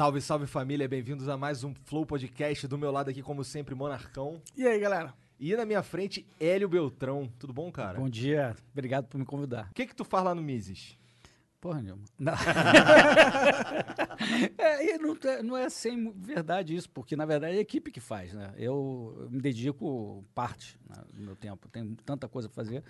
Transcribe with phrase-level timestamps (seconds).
[0.00, 2.66] Salve, salve família, bem-vindos a mais um Flow Podcast.
[2.66, 4.40] Do meu lado aqui, como sempre, Monarcão.
[4.56, 5.12] E aí, galera?
[5.38, 7.30] E na minha frente, Hélio Beltrão.
[7.38, 8.00] Tudo bom, cara?
[8.00, 9.68] Bom dia, obrigado por me convidar.
[9.70, 10.96] O que que tu faz lá no Mises?
[11.60, 12.02] Porra nenhuma.
[12.18, 12.32] Não.
[14.56, 17.90] é, e não, é- não é sem verdade isso, porque na verdade é a equipe
[17.90, 18.54] que faz, né?
[18.56, 22.82] Eu me dedico parte né, do meu tempo, tenho tanta coisa pra fazer,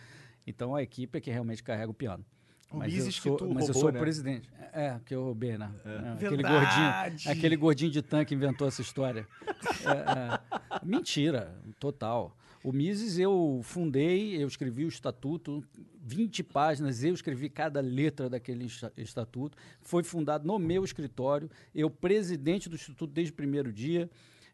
[0.46, 2.24] então a equipe é que realmente carrega o piano.
[2.70, 3.98] O Mas Mises eu que sou, tu mas eu sou né?
[3.98, 4.48] o presidente.
[4.72, 5.68] É, que eu roubei, né?
[5.84, 6.54] É, aquele, Verdade.
[6.54, 9.26] gordinho, aquele gordinho de tanque inventou essa história.
[9.84, 12.36] É, é, mentira, total.
[12.62, 15.64] O Mises eu fundei, eu escrevi o estatuto,
[16.04, 19.56] 20 páginas, eu escrevi cada letra daquele esta- estatuto.
[19.80, 24.08] Foi fundado no meu escritório, eu presidente do instituto desde o primeiro dia.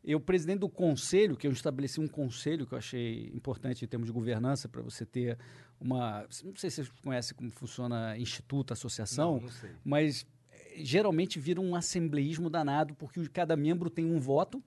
[0.07, 4.07] Eu, presidente do conselho, que eu estabeleci um conselho que eu achei importante em termos
[4.07, 5.37] de governança, para você ter
[5.81, 6.23] uma.
[6.45, 9.71] Não sei se vocês conhecem como funciona instituto, associação, Não, não sei.
[9.85, 14.63] mas eh, geralmente vira um assembleísmo danado, porque o- cada membro tem um voto,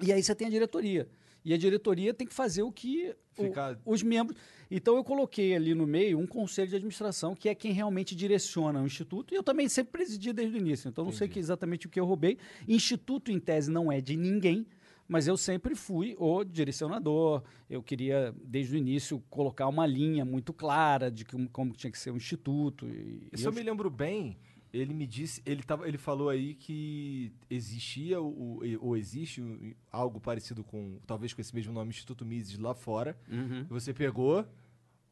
[0.00, 1.08] e aí você tem a diretoria.
[1.44, 4.38] E a diretoria tem que fazer o que o- Fica- os membros.
[4.70, 8.82] Então eu coloquei ali no meio um conselho de administração, que é quem realmente direciona
[8.82, 9.32] o instituto.
[9.32, 10.88] E eu também sempre presidi desde o início.
[10.88, 12.38] Então não sei exatamente o que eu roubei.
[12.66, 14.66] Instituto, em tese, não é de ninguém.
[15.08, 17.42] Mas eu sempre fui o direcionador.
[17.70, 21.98] Eu queria, desde o início, colocar uma linha muito clara de que, como tinha que
[21.98, 22.88] ser o instituto.
[22.88, 24.36] E, Se e eu me lembro bem,
[24.76, 29.42] ele me disse, ele, tava, ele falou aí que existia o- o- ou existe
[29.90, 33.16] algo parecido com, talvez com esse mesmo nome, Instituto Mises lá fora.
[33.30, 33.64] Uhum.
[33.68, 34.46] Você pegou,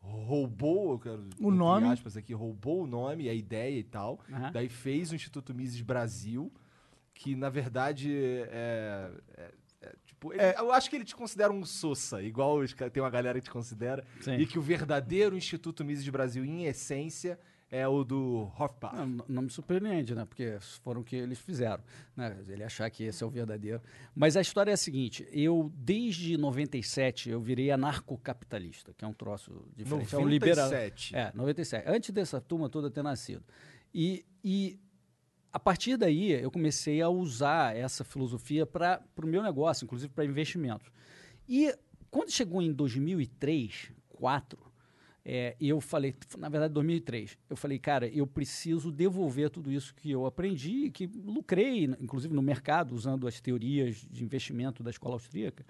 [0.01, 1.87] roubou, eu quero, O entre nome.
[1.89, 4.21] aspas aqui, roubou o nome, a ideia e tal.
[4.31, 4.53] Aham.
[4.53, 6.53] Daí fez o Instituto Mises Brasil,
[7.15, 9.11] que na verdade é.
[9.37, 9.51] é-
[9.87, 12.59] é, tipo, ele- eu acho que ele te considera um Sousa, igual
[12.93, 14.05] tem uma galera que te considera.
[14.21, 14.37] Sim.
[14.37, 17.39] E que o verdadeiro Instituto Mises Brasil, em essência,
[17.75, 18.95] é o do Hofbauer.
[19.07, 20.25] Não, não- me surpreende, né?
[20.25, 21.83] Porque foram o que eles fizeram.
[22.17, 22.37] Né?
[22.49, 23.83] Ele achar que esse é o verdadeiro.
[24.15, 29.13] Mas a história é a seguinte: eu, desde 97, eu virei anarcocapitalista, que é um
[29.13, 30.15] troço diferente.
[30.15, 30.67] É um liberal.
[30.67, 31.17] 97.
[31.17, 31.89] É, 97.
[31.89, 33.43] Antes dessa turma toda ter nascido.
[33.93, 34.79] E, e
[35.53, 40.25] a partir daí, eu comecei a usar essa filosofia para o meu negócio, inclusive para
[40.25, 40.89] investimentos.
[41.49, 41.77] E
[42.11, 43.93] quando chegou em 2003,
[44.25, 44.59] 2004,
[45.25, 50.11] é, eu falei, na verdade, 2003, eu falei, cara, eu preciso devolver tudo isso que
[50.11, 55.65] eu aprendi, que lucrei, inclusive no mercado, usando as teorias de investimento da escola austríaca.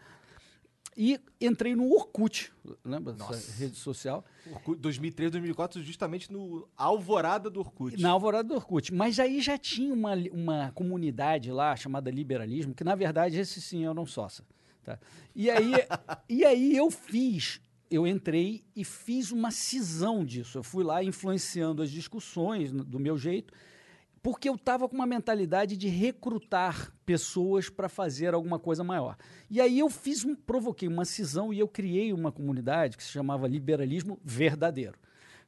[0.96, 2.52] E entrei no Orkut,
[2.84, 3.52] lembra dessa Nossa.
[3.56, 4.24] rede social?
[4.52, 8.00] Orkut, 2003, 2004, justamente no alvorada do Orkut.
[8.00, 8.92] Na alvorada do Orkut.
[8.92, 13.84] Mas aí já tinha uma, uma comunidade lá chamada liberalismo, que na verdade esse sim
[13.86, 14.44] eram sócia.
[14.84, 14.98] Tá?
[15.34, 15.72] E, aí,
[16.28, 17.60] e aí eu fiz,
[17.94, 20.58] eu entrei e fiz uma cisão disso.
[20.58, 23.52] Eu fui lá influenciando as discussões do meu jeito,
[24.22, 29.16] porque eu estava com uma mentalidade de recrutar pessoas para fazer alguma coisa maior.
[29.50, 33.10] E aí eu fiz, um, provoquei uma cisão e eu criei uma comunidade que se
[33.10, 34.98] chamava Liberalismo Verdadeiro.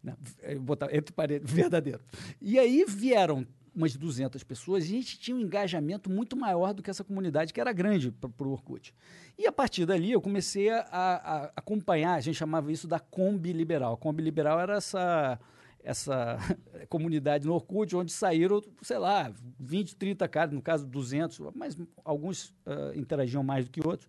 [0.03, 0.15] Né?
[0.61, 2.01] Botava entre parênteses, verdadeiro.
[2.41, 6.83] E aí vieram umas 200 pessoas e a gente tinha um engajamento muito maior do
[6.83, 8.95] que essa comunidade, que era grande para o Orkut.
[9.39, 13.53] E a partir dali eu comecei a, a- acompanhar, a gente chamava isso da Kombi
[13.53, 13.93] Liberal.
[13.93, 15.39] A Kombi Liberal era essa,
[15.85, 16.39] essa
[16.89, 22.55] comunidade no Orkut, onde saíram, sei lá, 20, 30 caras, no caso 200, mas alguns
[22.65, 24.09] ah, interagiam mais do que outros,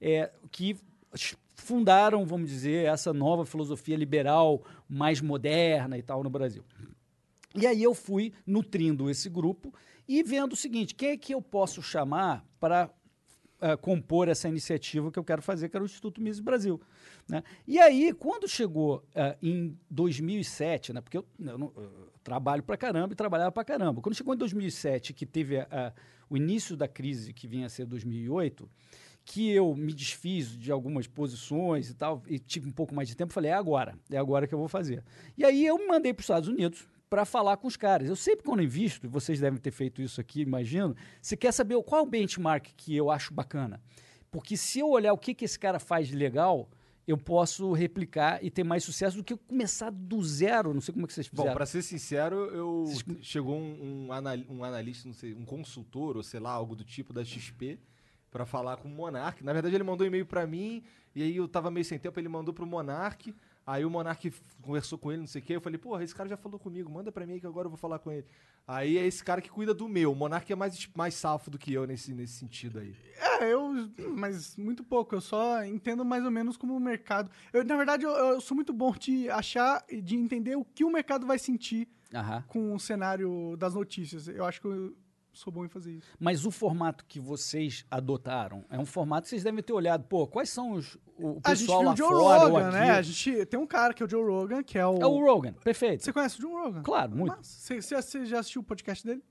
[0.00, 0.76] é, que
[1.56, 6.62] fundaram, vamos dizer, essa nova filosofia liberal mais moderna e tal no Brasil.
[7.60, 9.72] E aí eu fui nutrindo esse grupo
[10.06, 12.90] e vendo o seguinte, quem é que eu posso chamar para
[13.60, 16.80] ah, compor essa iniciativa que eu quero fazer, que era o Instituto Mises Brasil.
[17.28, 17.42] né?
[17.66, 22.76] E aí, quando chegou ah, em 2007, né, porque eu, eu não- eu trabalho para
[22.76, 25.92] caramba e trabalhava para caramba, quando chegou em 2007, que teve a-
[26.30, 28.68] o início da crise que vinha a ser 2008,
[29.24, 33.16] que eu me desfiz de algumas posições e tal, e tive um pouco mais de
[33.16, 35.02] tempo, falei, é agora, é agora que eu vou fazer.
[35.36, 38.08] E aí eu me mandei para os Estados Unidos para falar com os caras.
[38.08, 42.00] Eu sempre quando invisto, vocês devem ter feito isso aqui, imagino, você quer saber qual
[42.00, 43.80] é o benchmark que eu acho bacana.
[44.30, 46.68] Porque se eu olhar o que, que esse cara faz de legal,
[47.06, 50.74] eu posso replicar e ter mais sucesso do que começar do zero.
[50.74, 51.56] Não sei como é que vocês Bom, fizeram.
[51.56, 52.84] pra ser sincero, eu
[53.22, 56.84] chegou um, um, anal- um analista, não sei, um consultor ou sei lá, algo do
[56.84, 57.78] tipo da XP
[58.30, 59.42] pra falar com o Monark.
[59.42, 60.82] Na verdade, ele mandou um e-mail pra mim
[61.14, 63.34] e aí eu tava meio sem tempo, ele mandou pro Monark.
[63.68, 64.32] Aí o Monark
[64.62, 65.56] conversou com ele, não sei o quê.
[65.56, 67.70] Eu falei, porra, esse cara já falou comigo, manda pra mim aí que agora eu
[67.70, 68.24] vou falar com ele.
[68.66, 70.10] Aí é esse cara que cuida do meu.
[70.10, 72.96] O Monark é mais, mais safo do que eu nesse, nesse sentido aí.
[73.18, 73.90] É, eu.
[74.16, 75.14] Mas muito pouco.
[75.14, 77.30] Eu só entendo mais ou menos como o mercado.
[77.52, 80.82] Eu, na verdade, eu, eu sou muito bom de achar e de entender o que
[80.82, 82.42] o mercado vai sentir Aham.
[82.48, 84.28] com o cenário das notícias.
[84.28, 84.96] Eu acho que eu
[85.38, 86.08] sou bom em fazer isso.
[86.18, 90.04] Mas o formato que vocês adotaram é um formato que vocês devem ter olhado.
[90.04, 92.90] Pô, quais são os, o a gente pessoal viu lá o Joe fora Rogan, né?
[92.90, 95.00] A gente tem um cara que é o Joe Rogan, que é o.
[95.00, 96.04] É o Rogan, perfeito.
[96.04, 96.82] Você conhece o Joe Rogan?
[96.82, 97.36] Claro, muito.
[97.42, 97.80] Você
[98.26, 99.22] já assistiu o podcast dele?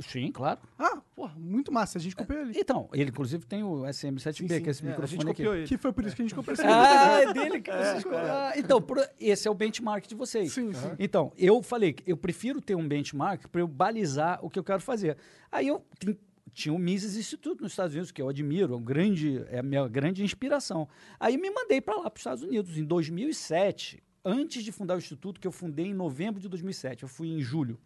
[0.00, 0.60] Sim, claro.
[0.78, 1.98] Ah, porra, muito massa.
[1.98, 2.52] A gente copiou ele.
[2.58, 4.86] Então, ele inclusive tem o SM7B, Sim, que é esse sim.
[4.86, 5.36] É, a microfone gente aqui.
[5.42, 5.66] copiou ele.
[5.66, 8.52] Que foi por isso que a gente copiou esse Ah, é dele que vocês ah,
[8.56, 10.52] Então, por- esse é o benchmark de vocês.
[10.52, 10.90] Sim, sim.
[10.98, 14.64] Então, eu falei que eu prefiro ter um benchmark para eu balizar o que eu
[14.64, 15.16] quero fazer.
[15.52, 16.16] Aí eu tin-
[16.52, 19.62] tinha o Mises Instituto nos Estados Unidos, que eu admiro, é, um grande, é a
[19.62, 20.88] minha grande inspiração.
[21.18, 24.98] Aí me mandei para lá, para os Estados Unidos, em 2007, antes de fundar o
[24.98, 27.78] Instituto, que eu fundei em novembro de 2007, eu fui em julho.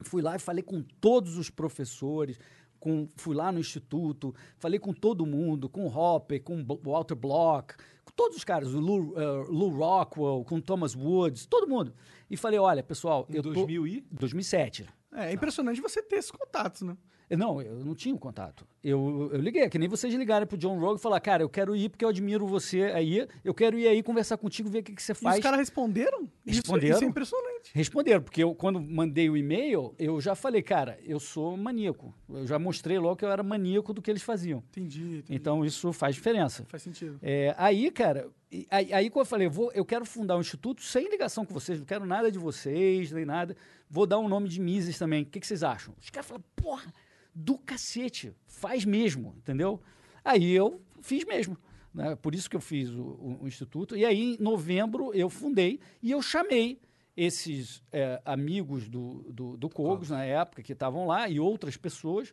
[0.00, 2.38] Fui lá e falei com todos os professores,
[2.78, 7.74] com, fui lá no instituto, falei com todo mundo, com o Hopper, com Walter Block,
[8.04, 11.92] com todos os caras, o Lou, eh, Lou Rockwell, com o Thomas Woods, todo mundo.
[12.30, 13.52] E falei, olha, pessoal, Em eu tô...
[13.52, 14.00] 2000 e...
[14.12, 14.86] 2007.
[15.12, 16.96] É, é impressionante você ter esses contatos, né?
[17.30, 18.64] Não, eu não tinha o contato.
[18.88, 21.48] Eu, eu liguei, é que nem vocês ligarem pro John Rogan e falar, cara, eu
[21.48, 24.82] quero ir porque eu admiro você aí, eu quero ir aí conversar contigo, ver o
[24.84, 25.36] que, que você E faz.
[25.38, 26.22] os caras responderam?
[26.46, 26.94] Isso- Responderam.
[26.96, 27.70] Isso, é impressionante.
[27.74, 32.14] Responderam, porque eu, quando mandei o e-mail, eu já falei, cara, eu sou maníaco.
[32.28, 34.62] Eu já mostrei logo que eu era maníaco do que eles faziam.
[34.70, 35.24] Entendi, entendi.
[35.34, 36.64] Então isso faz diferença.
[36.68, 37.18] Faz sentido.
[37.22, 40.40] É, aí, cara, e- aí, aí quando eu falei, eu vou, eu quero fundar um
[40.40, 43.56] instituto sem ligação com vocês, não quero nada de vocês, nem nada.
[43.90, 45.24] Vou dar um nome de Mises também.
[45.24, 45.92] O que, que vocês acham?
[46.00, 46.92] Os caras falaram, porra,
[47.38, 49.78] do cacete, faz mesmo, entendeu?
[50.24, 51.56] Aí eu fiz mesmo.
[51.92, 52.16] Né?
[52.16, 53.94] Por isso que eu fiz o, o- o instituto.
[53.96, 56.80] E aí, em novembro, eu fundei e eu chamei
[57.16, 62.32] esses é, amigos do, do, do Cogos, na época, que estavam lá, e outras pessoas,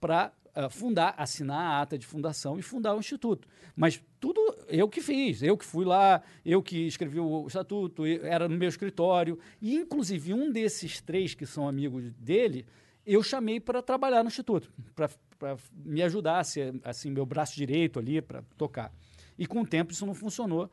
[0.00, 0.32] para
[0.70, 3.48] fundar, assinar a ata de fundação e fundar o Instituto.
[3.74, 8.24] Mas tudo eu que fiz, eu que fui lá, eu que escrevi o estatuto, eu-
[8.26, 9.38] era no meu escritório.
[9.60, 12.66] E, inclusive, um desses três que são amigos dele,
[13.06, 15.08] eu chamei para trabalhar no Instituto, para
[15.84, 18.92] me ajudar a ser assim, meu braço direito ali para tocar.
[19.38, 20.70] E com o tempo isso não funcionou.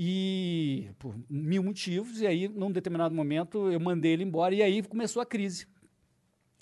[0.00, 4.80] E por mil motivos, e aí, num determinado momento, eu mandei ele embora, e aí
[4.82, 5.66] começou a crise.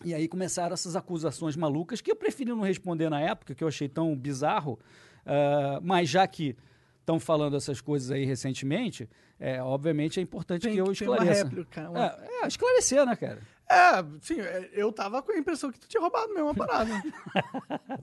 [0.04, 3.68] E aí começaram essas acusações malucas que eu preferi não responder na época, que eu
[3.68, 4.78] achei tão bizarro,
[5.26, 6.56] ah, mas já que
[7.00, 9.08] estão falando essas coisas aí recentemente,
[9.38, 11.44] é, obviamente é importante Tem que eu ter uma esclareça.
[11.44, 13.40] réplica, uma- É, é, esclarecer, né, cara?
[13.68, 16.90] É, sim, é, eu tava com a impressão que tu tinha roubado mesmo a parada.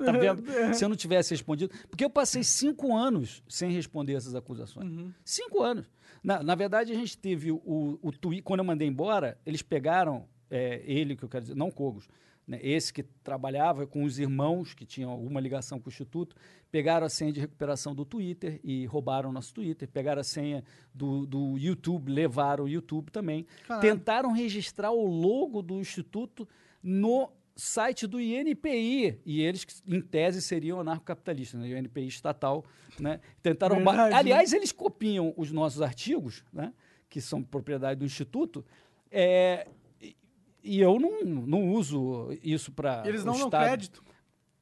[0.03, 0.43] Tá vendo?
[0.73, 1.73] Se eu não tivesse respondido.
[1.89, 5.13] Porque eu passei cinco anos sem responder essas acusações.
[5.23, 5.89] Cinco anos.
[6.23, 8.41] Na, na verdade, a gente teve o, o tweet.
[8.41, 12.07] Quando eu mandei embora, eles pegaram é, ele, que eu quero dizer, não Cogos,
[12.47, 16.35] né, esse que trabalhava com os irmãos que tinham alguma ligação com o Instituto,
[16.71, 20.63] pegaram a senha de recuperação do Twitter e roubaram o nosso Twitter, pegaram a senha
[20.93, 23.45] do, do YouTube, levaram o YouTube também.
[23.67, 23.81] Caralho.
[23.81, 26.47] Tentaram registrar o logo do Instituto
[26.81, 31.67] no site do INPI, e eles, em tese, seriam anarcocapitalistas, né?
[31.67, 32.65] o INPI estatal.
[32.99, 33.19] Né?
[33.41, 33.75] Tentaram.
[33.75, 34.15] Verdade.
[34.15, 36.73] Aliás, eles copiam os nossos artigos, né?
[37.09, 38.65] que são propriedade do Instituto,
[39.11, 39.67] é,
[40.63, 43.03] e- eu não, não uso isso para.
[43.05, 44.03] Eles não dão crédito.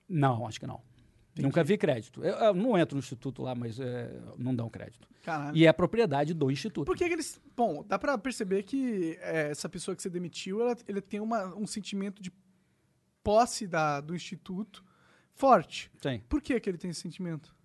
[0.08, 0.82] Não, acho que não.
[1.38, 2.24] Nunca vi crédito.
[2.24, 5.08] Eu, eu não entro no Instituto lá, mas é, não dão crédito.
[5.24, 5.56] Caralho.
[5.56, 6.86] E é propriedade do Instituto.
[6.86, 7.40] Por que que eles.
[7.56, 11.56] Bom, dá pra perceber que é, essa pessoa que você demitiu, ela, ele tem uma,
[11.56, 12.32] um sentimento de
[13.24, 14.84] posse da, do instituto
[15.34, 15.90] forte.
[16.02, 16.22] Sim.
[16.28, 17.56] Por que, que ele tem esse sentimento?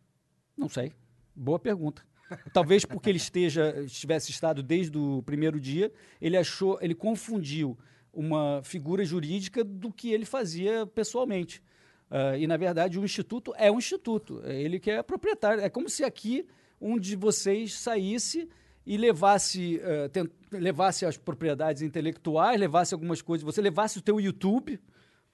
[0.57, 0.93] Não sei.
[1.35, 2.05] Boa pergunta.
[2.53, 7.79] Talvez porque ele esteja, estivesse estado desde o primeiro dia, ele achou, ele confundiu
[8.17, 11.63] uma figura jurídica do que ele fazia pessoalmente.
[12.11, 14.41] Ah, e, na verdade, o instituto é um instituto.
[14.45, 15.63] É Ele que é proprietário.
[15.63, 16.47] É como se aqui
[16.81, 18.49] um de vocês saísse
[18.87, 24.21] e levasse, ah, tent- levasse as propriedades intelectuais, levasse algumas coisas, você levasse o teu
[24.21, 24.81] YouTube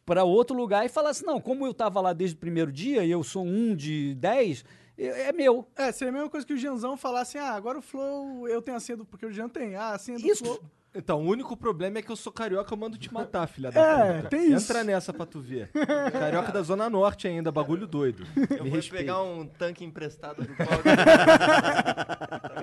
[0.04, 3.10] para outro lugar e falasse, não, como eu estava lá desde o primeiro dia e
[3.10, 4.64] eu sou um de dez,
[4.98, 5.64] é é meu.
[5.76, 8.76] É, seria a mesma coisa que o Janzão falasse, ah, agora o Flow, eu tenho
[8.76, 9.04] a senha do...
[9.04, 10.60] Porque o Jan tem, ah, a senha do Isso, Flow...
[10.94, 13.80] Então, o único problema é que eu sou carioca, eu mando te matar, filha da
[13.80, 14.28] É, puta.
[14.28, 14.70] tem isso.
[14.70, 15.70] Entra nessa pra tu ver.
[16.12, 18.26] Carioca da Zona Norte ainda, bagulho doido.
[18.50, 18.96] Eu Me vou respeita.
[19.06, 20.82] pegar um tanque emprestado do Paulo.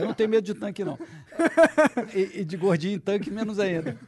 [0.00, 0.98] Eu não tenho medo de tanque, não.
[2.14, 3.98] E, e de gordinho em tanque, menos ainda.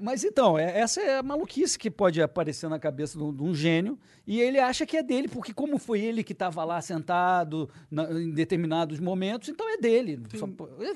[0.00, 3.42] Mas então, é- essa é a maluquice que pode aparecer na cabeça de um, de
[3.42, 3.98] um gênio.
[4.26, 8.10] E ele acha que é dele, porque como foi ele que estava lá sentado na-
[8.12, 10.20] em determinados momentos, então é dele.
[10.36, 10.48] Só-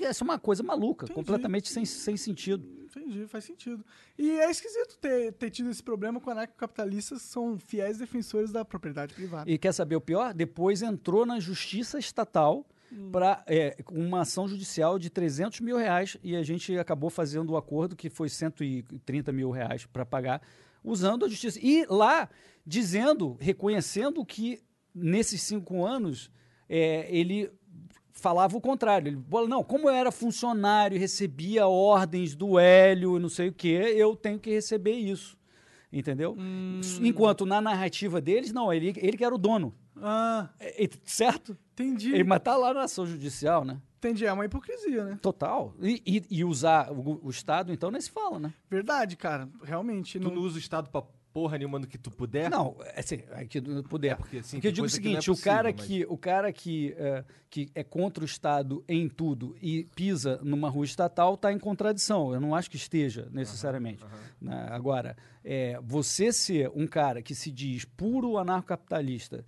[0.03, 1.15] essa é uma coisa maluca, Entendi.
[1.15, 2.67] completamente sem, sem sentido.
[2.97, 3.85] Entendi, faz sentido.
[4.19, 8.65] E é esquisito ter, ter tido esse problema com anarcocapitalistas que são fiéis defensores da
[8.65, 9.51] propriedade privada.
[9.51, 10.33] E quer saber o pior?
[10.33, 12.65] Depois entrou na justiça estatal
[13.11, 13.45] para
[13.91, 18.09] uma ação judicial de 300 mil reais e a gente acabou fazendo o acordo que
[18.09, 20.41] foi 130 mil reais para pagar,
[20.83, 21.59] usando a justiça.
[21.63, 22.29] E lá
[22.65, 24.61] dizendo, reconhecendo que
[24.95, 26.31] nesses cinco anos
[26.69, 27.51] é, ele
[28.13, 29.09] falava o contrário.
[29.09, 33.95] Ele não, como eu era funcionário e recebia ordens do Hélio, não sei o quê,
[33.97, 35.37] eu tenho que receber isso.
[35.93, 36.37] Entendeu?
[37.01, 39.75] Enquanto na narrativa deles, não, ele, ele que era o dono.
[40.01, 41.57] Ah, É, é, certo?
[41.73, 42.13] entendi.
[42.13, 43.81] Ele, mas tá lá na ação judicial, né?
[43.99, 45.19] Entendi, é uma hipocrisia, né?
[45.21, 45.75] Total.
[45.81, 48.53] E, e- e usar o, o Estado, então, nem se fala, né?
[48.71, 49.49] Verdade, cara.
[49.63, 50.19] Realmente.
[50.19, 50.35] Tu Não...
[50.37, 52.49] não usa o Estado pra porra nenhuma no que tu puder?
[52.49, 54.13] Não, assim, é que não puder.
[54.13, 56.51] É porque, assim, porque eu digo o é seguinte, o cara, possível, que, o cara
[56.53, 61.53] que, é, que é contra o Estado em tudo e pisa numa rua estatal está
[61.53, 62.33] em contradição.
[62.33, 64.03] Eu não acho que esteja, necessariamente.
[64.41, 64.67] né?
[64.71, 69.45] Agora, é, você ser um cara que se diz puro anarcocapitalista,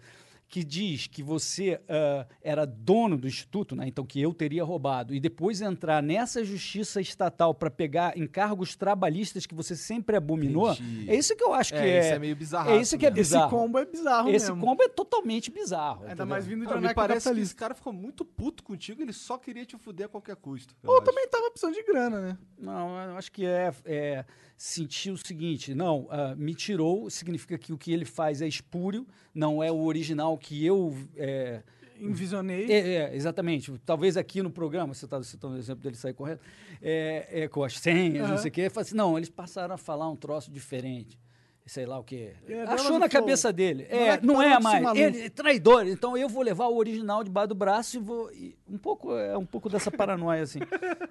[0.48, 3.86] que diz que você ah, era dono do instituto, né?
[3.86, 9.44] então que eu teria roubado, e depois entrar nessa justiça estatal para pegar encargos trabalhistas
[9.44, 11.10] que você sempre abominou, Entendi.
[11.10, 12.00] é isso que eu acho que É, é.
[12.00, 12.70] isso é meio bizarro.
[12.70, 13.50] É isso que é Esse bizarro.
[13.50, 14.64] combo é bizarro Esse mesmo.
[14.64, 16.00] combo é totalmente bizarro.
[16.00, 16.26] Ainda entendeu?
[16.26, 19.36] mais vindo de Pô, me parece que esse cara ficou muito puto contigo, ele só
[19.36, 20.74] queria te fuder a qualquer custo.
[20.82, 21.04] eu Ou acho.
[21.04, 22.38] também tava precisando de grana, né?
[22.58, 24.24] Não, eu acho que é, é
[24.56, 29.06] sentir o seguinte: não, ah, me tirou, significa que o que ele faz é espúrio,
[29.38, 30.92] não é o original que eu.
[31.16, 31.62] É,
[32.00, 32.66] Envisionei.
[32.70, 33.72] é, é, exatamente.
[33.86, 36.40] Talvez aqui no programa, você está citando o exemplo dele sair correndo,
[36.82, 38.38] é, é, com as senhas, não Aham.
[38.38, 38.68] sei o quê.
[38.74, 41.18] Assim, não, eles passaram a falar um troço diferente.
[41.66, 42.32] Sei lá o quê.
[42.48, 43.86] É, Achou na cabeça dele.
[43.90, 44.98] Não É, é não parou é mais.
[44.98, 45.86] Ele é traidor.
[45.86, 48.32] Então eu vou levar o original debaixo do braço e vou.
[48.32, 50.60] e um pouco, é um pouco dessa paranoia, assim.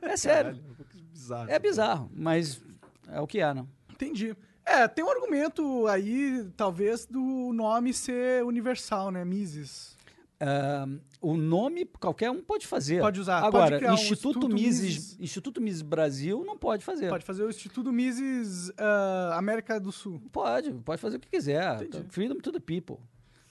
[0.01, 0.55] É sério.
[0.55, 1.51] Caralho, um bizarro.
[1.51, 2.61] É bizarro, mas
[3.07, 3.67] é o que é, não?
[3.91, 4.35] Entendi.
[4.67, 9.23] É, tem um argumento aí, talvez, do nome ser universal, né?
[9.23, 9.95] Mises.
[10.39, 10.85] Ah,
[11.21, 12.99] o nome qualquer um pode fazer.
[12.99, 15.19] Pode usar, pode Agora, criar um Instituto, Instituto Mises, Mises.
[15.21, 17.07] Instituto Mises Brasil não pode fazer.
[17.09, 20.21] Pode fazer o Instituto Mises ah, América do Sul.
[20.33, 21.81] Pode, pode fazer o que quiser.
[21.83, 22.05] Entendi.
[22.09, 22.97] Freedom to the people.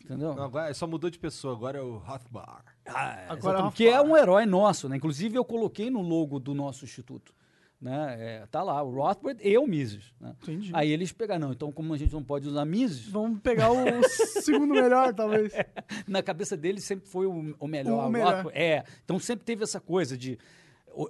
[0.04, 0.34] Entendeu?
[0.34, 2.62] Não, agora só mudou de pessoa, agora é o Rothbard.
[2.86, 4.96] Ah, Agora exatamente, é que é um herói nosso, né?
[4.96, 7.34] Inclusive eu coloquei no logo do nosso instituto.
[7.80, 8.16] Né?
[8.18, 10.12] É, tá lá, o Rothbard e o Mises.
[10.20, 10.34] Né?
[10.42, 10.70] Entendi.
[10.72, 13.76] Aí eles pegaram, não, então como a gente não pode usar Mises, Vamos pegar o
[14.42, 15.52] segundo melhor, talvez.
[16.08, 18.08] na cabeça deles sempre foi o, o melhor.
[18.08, 18.32] O melhor.
[18.36, 20.38] Rothbard- É, então sempre teve essa coisa de o-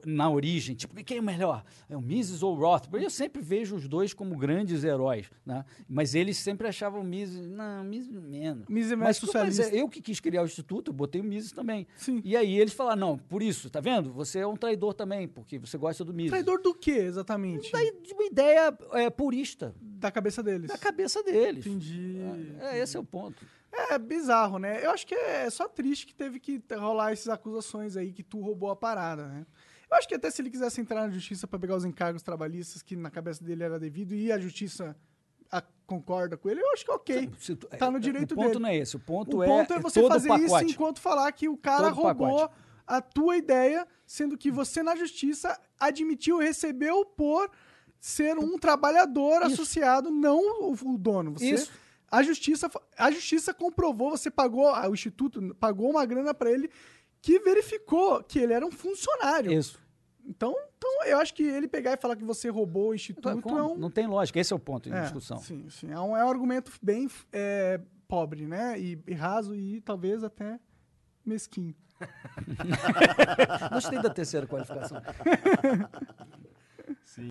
[0.05, 1.65] na origem, tipo, quem é o melhor?
[1.89, 3.05] É o Mises ou o Rothbard?
[3.05, 5.65] Eu sempre vejo os dois como grandes heróis, né?
[5.89, 8.67] Mas eles sempre achavam o Mises, não, Mises menos.
[8.69, 9.77] Mises é mais Mas, mas socialista.
[9.77, 11.87] é, eu que quis criar o instituto, eu botei o Mises também.
[11.97, 12.21] Sim.
[12.25, 14.13] E aí eles falaram, não, por isso, tá vendo?
[14.13, 16.31] Você é um traidor também, porque você gosta do Mises.
[16.31, 17.71] Traidor do que, exatamente?
[17.73, 20.69] Daí, de uma ideia é, purista, Da cabeça deles.
[20.69, 21.67] da cabeça deles.
[21.67, 22.19] Entendi.
[22.61, 23.45] É, esse é o ponto.
[23.91, 24.83] É bizarro, né?
[24.83, 28.41] Eu acho que é só triste que teve que rolar essas acusações aí que tu
[28.41, 29.47] roubou a parada, né?
[29.91, 32.83] Eu acho que até se ele quisesse entrar na justiça pra pegar os encargos trabalhistas
[32.83, 34.97] que na cabeça dele era devido e a justiça
[35.51, 37.31] a- concorda com ele, eu acho que é ok.
[37.39, 38.59] Se tu- Tá no direito O ponto dele.
[38.59, 38.97] não é esse.
[38.97, 41.85] O ponto, O é, ponto é você todo fazer isso enquanto falar que o cara
[41.91, 42.55] Todo roubou pacote.
[42.87, 47.49] a tua ideia, sendo que você na justiça admitiu recebeu por
[48.01, 49.53] ser um trabalhador Isso.
[49.53, 50.41] associado, não
[50.73, 51.33] o, dono.
[51.35, 51.71] Você, Isso.
[52.11, 56.71] A justiça, a justiça comprovou, você pagou, o instituto pagou uma grana pra ele
[57.21, 59.53] que verificou que ele era um funcionário.
[59.53, 59.81] Isso.
[60.25, 63.59] Então, então, eu acho que ele pegar e falar que você roubou o instituto Como?
[63.59, 64.39] é um, Não tem lógica.
[64.39, 65.39] Esse é o ponto em é, discussão.
[65.39, 65.91] Sim, sim.
[65.91, 68.79] É um, é um argumento bem é, pobre, né?
[68.79, 70.61] E, e raso e talvez até
[71.25, 71.75] mesquinho.
[73.73, 75.01] Gostei da terceira qualificação.
[77.05, 77.31] Sim.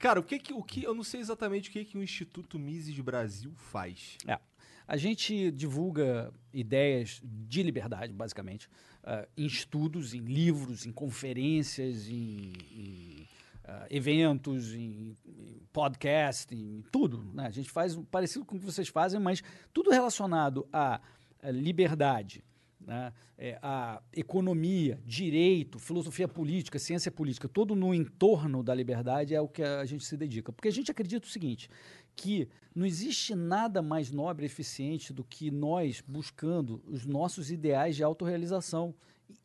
[0.00, 2.58] Cara, o que que, o que eu não sei exatamente o que que o Instituto
[2.58, 4.18] Mises Brasil faz.
[4.26, 4.38] É.
[4.86, 8.68] A gente divulga ideias de liberdade, basicamente,
[9.04, 13.28] ah, em estudos, em livros, em conferências, em, em,
[13.64, 17.24] ah, eventos, em, em podcast, em tudo.
[17.34, 17.46] né?
[17.46, 19.42] A gente faz parecido com o que vocês fazem, mas
[19.72, 21.00] tudo relacionado à
[21.44, 22.44] liberdade,
[22.86, 23.12] né?
[23.38, 29.48] É, a economia, direito, filosofia política, ciência política, todo no entorno da liberdade é o
[29.48, 30.52] que a gente se dedica.
[30.52, 31.68] Porque a gente acredita o seguinte,
[32.14, 37.96] que não existe nada mais nobre e eficiente do que nós buscando os nossos ideais
[37.96, 38.94] de autorrealização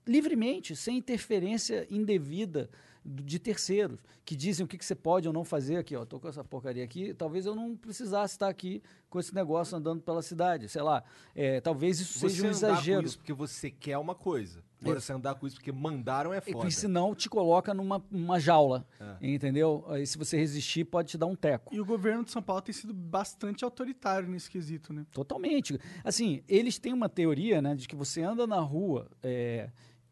[0.06, 2.70] livremente, sem interferência indevida
[3.10, 5.96] de terceiros, que dizem o que, que você pode ou não fazer aqui.
[5.96, 9.78] Ó, tô com essa porcaria aqui, talvez eu não precisasse estar aqui com esse negócio
[9.78, 11.04] andando pela cidade, sei lá.
[11.34, 13.02] É, talvez isso Você seja um andar exagero.
[13.02, 14.62] com isso porque você quer uma coisa.
[14.82, 16.70] Agora, você andar com isso porque mandaram é E foda.
[16.70, 18.86] senão te coloca numa uma jaula,
[19.20, 19.84] entendeu?
[19.88, 21.74] Aí se você resistir, pode te dar um teco.
[21.74, 25.06] E o governo de São Paulo tem sido bastante autoritário nesse quesito, né?
[25.12, 25.80] Totalmente.
[26.04, 29.70] Assim, eles têm uma teoria, né, de que você anda na rua, é,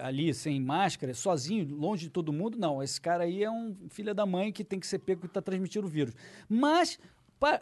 [0.00, 2.82] e- e- ali sem máscara, sozinho, longe de todo mundo, não.
[2.82, 5.42] Esse cara aí é um filho da mãe que tem que ser pego que está
[5.42, 6.14] transmitindo o vírus.
[6.48, 6.98] Mas,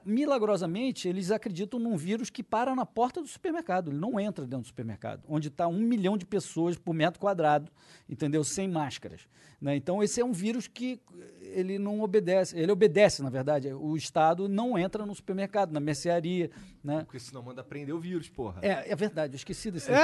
[0.04, 3.90] milagrosamente, eles acreditam num vírus que para na porta do supermercado.
[3.90, 7.70] Ele não entra dentro do supermercado, onde está um milhão de pessoas por metro quadrado,
[8.08, 8.42] entendeu?
[8.42, 9.28] Sem máscaras.
[9.60, 9.74] Né?
[9.76, 11.00] Então, esse é um vírus que
[11.40, 12.56] ele não obedece.
[12.58, 13.72] Ele obedece, na verdade.
[13.72, 16.50] O Estado não entra no supermercado, na mercearia.
[16.84, 17.02] Né?
[17.04, 18.60] Porque senão manda prender o vírus, porra.
[18.62, 19.96] É, é verdade, eu esqueci desse É,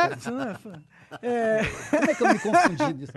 [1.23, 3.13] é, Como é que eu me confundi disso?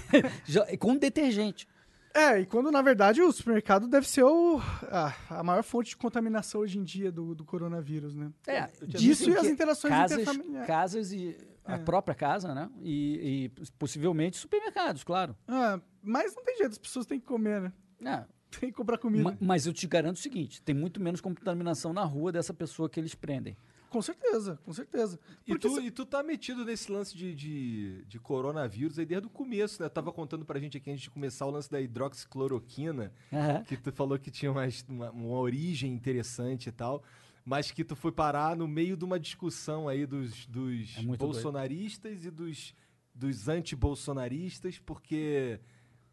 [0.44, 1.66] Já- Com detergente.
[2.14, 5.96] é, e quando na verdade o supermercado deve ser o, a, a maior fonte de
[5.96, 8.30] contaminação hoje em dia do, do coronavírus, né?
[8.46, 10.66] É, Disso e as interações casas, interfamiliares.
[10.66, 11.36] casas e
[11.74, 12.70] a própria casa, né?
[12.82, 15.36] E, e possivelmente supermercados, claro.
[15.46, 17.72] Ah, mas não tem jeito, as pessoas têm que comer, né?
[18.04, 18.24] É,
[18.58, 19.22] Tem que comprar comida.
[19.24, 22.88] ma- mas eu te garanto o seguinte: tem muito menos contaminação na rua dessa pessoa
[22.88, 23.56] que eles prendem.
[23.90, 25.18] Com certeza, com certeza.
[25.46, 29.26] E tu, se- e tu tá metido nesse lance de, de, de coronavírus aí desde
[29.26, 29.88] o começo, né?
[29.88, 33.64] Tava contando pra gente aqui antes de começar o lance da hidroxicloroquina, Aham.
[33.64, 37.02] que tu falou que tinha uma, uma, uma origem interessante e tal,
[37.48, 41.18] mas que tu foi parar no meio de uma discussão aí dos, dos É muito
[41.20, 41.32] doido.
[41.32, 42.74] bolsonaristas e dos,
[43.14, 45.58] dos anti-bolsonaristas, porque,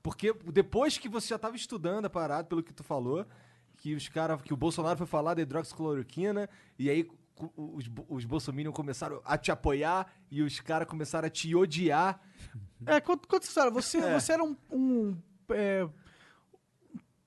[0.02, 3.26] porque depois que você já tava estudando a parada, pelo que tu falou,
[3.76, 7.06] que os cara, que o Bolsonaro foi falar da hidroxicloroquina, e aí
[7.58, 12.18] os, os bolsominions começaram a te apoiar e os caras começaram a te odiar.
[12.88, 13.72] É, conta, conta essa história.
[13.72, 14.14] Você, É.
[14.20, 15.18] você era um, um,
[15.50, 15.90] é,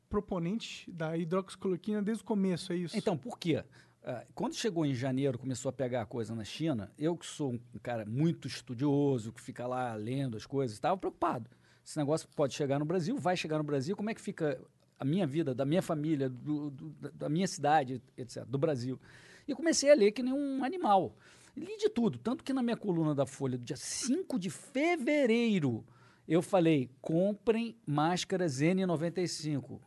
[0.09, 2.97] proponente da hidroxicloroquina desde o começo, é isso?
[2.97, 3.65] Então, por quê?
[4.11, 7.53] Ah, quando chegou em janeiro, começou a pegar a coisa na China, eu que sou
[7.53, 11.51] um cara muito estudioso, que fica lá lendo as coisas, estava preocupado.
[11.85, 14.59] Esse negócio pode chegar no Brasil, vai chegar no Brasil, como é que fica
[14.99, 18.99] a minha vida, da minha família, do- do- da- minha cidade, etc., do Brasil?
[19.47, 21.15] E comecei a ler que nem um animal.
[21.55, 25.85] Li de tudo, tanto que na minha coluna da Folha, do dia 5 de fevereiro,
[26.27, 29.81] eu falei, comprem máscaras N95,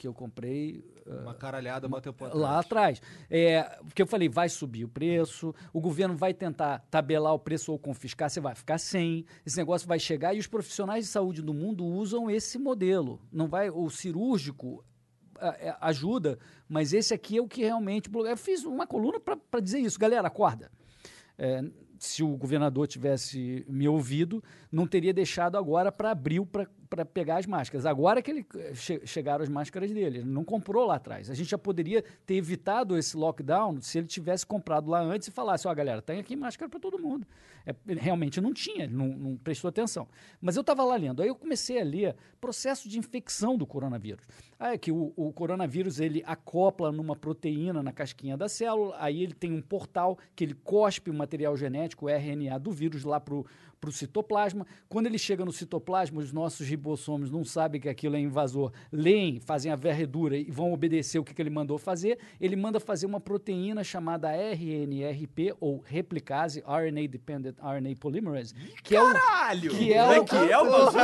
[0.00, 2.34] que eu comprei Uma caralhada uma atrás.
[2.34, 3.02] lá atrás.
[3.28, 7.70] É, porque eu falei, vai subir o preço, o governo vai tentar tabelar o preço
[7.70, 11.42] ou confiscar, você vai ficar sem, esse negócio vai chegar e os profissionais de saúde
[11.42, 13.20] do mundo usam esse modelo.
[13.30, 14.82] Não vai, o cirúrgico
[15.38, 18.08] ah, é, ajuda, mas esse aqui é o que realmente.
[18.10, 20.72] Eu fiz uma coluna para dizer isso, galera, acorda.
[21.36, 21.62] É,
[21.98, 26.66] se o governador tivesse me ouvido, não teria deixado agora para abril para
[27.12, 27.86] pegar as máscaras.
[27.86, 31.30] Agora que ele eh, che- chegaram as máscaras dele, ele não comprou lá atrás.
[31.30, 35.30] A gente já poderia ter evitado esse lockdown se ele tivesse comprado lá antes e
[35.30, 37.26] falasse: ó, galera, tem aqui máscara para todo mundo.
[37.64, 40.08] É, realmente não tinha, não, não prestou atenção.
[40.40, 44.26] Mas eu estava lá lendo, aí eu comecei a ler processo de infecção do coronavírus.
[44.58, 49.22] Ah, é que o, o coronavírus ele acopla numa proteína na casquinha da célula, aí
[49.22, 53.20] ele tem um portal que ele cospe o material genético, o RNA do vírus, lá
[53.20, 53.34] para
[53.88, 54.66] o citoplasma.
[54.88, 59.40] Quando ele chega no citoplasma, os nossos ribossomos não sabem que aquilo é invasor, leem,
[59.40, 62.18] fazem a varredura e vão obedecer o que, que ele mandou fazer.
[62.38, 69.02] Ele manda fazer uma proteína chamada RNRP, ou replicase, RNA Dependent RNA Polymerase, que é
[69.02, 69.70] o Caralho!
[69.70, 70.90] que é Como é o- que é o?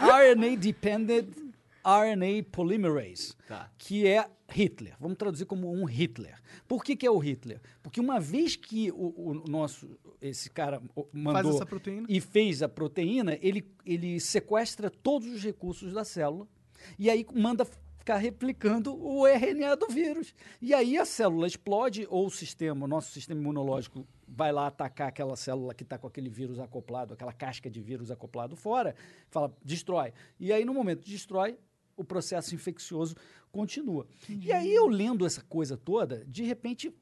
[0.00, 1.28] RNA Dependent
[1.86, 3.70] RNA Polymerase, Tá.
[3.78, 4.94] que é Hitler.
[4.98, 6.40] Vamos traduzir como um Hitler.
[6.66, 7.60] Por que, que é o Hitler?
[7.82, 12.06] Porque uma vez que o, o nosso esse cara mandou essa proteína.
[12.08, 16.48] e fez a proteína, ele, ele sequestra todos os recursos da célula
[16.98, 17.64] e aí manda
[17.98, 20.32] ficar replicando o RNA do vírus.
[20.62, 25.08] E aí a célula explode, ou o sistema, o nosso sistema imunológico vai lá atacar
[25.08, 28.94] aquela célula que está com aquele vírus acoplado, aquela casca de vírus acoplado fora,
[29.28, 30.12] fala, destrói.
[30.38, 31.58] E aí, no momento destrói,
[31.96, 33.14] o processo infeccioso
[33.50, 34.06] continua.
[34.28, 36.92] E aí, eu lendo essa coisa toda, de repente,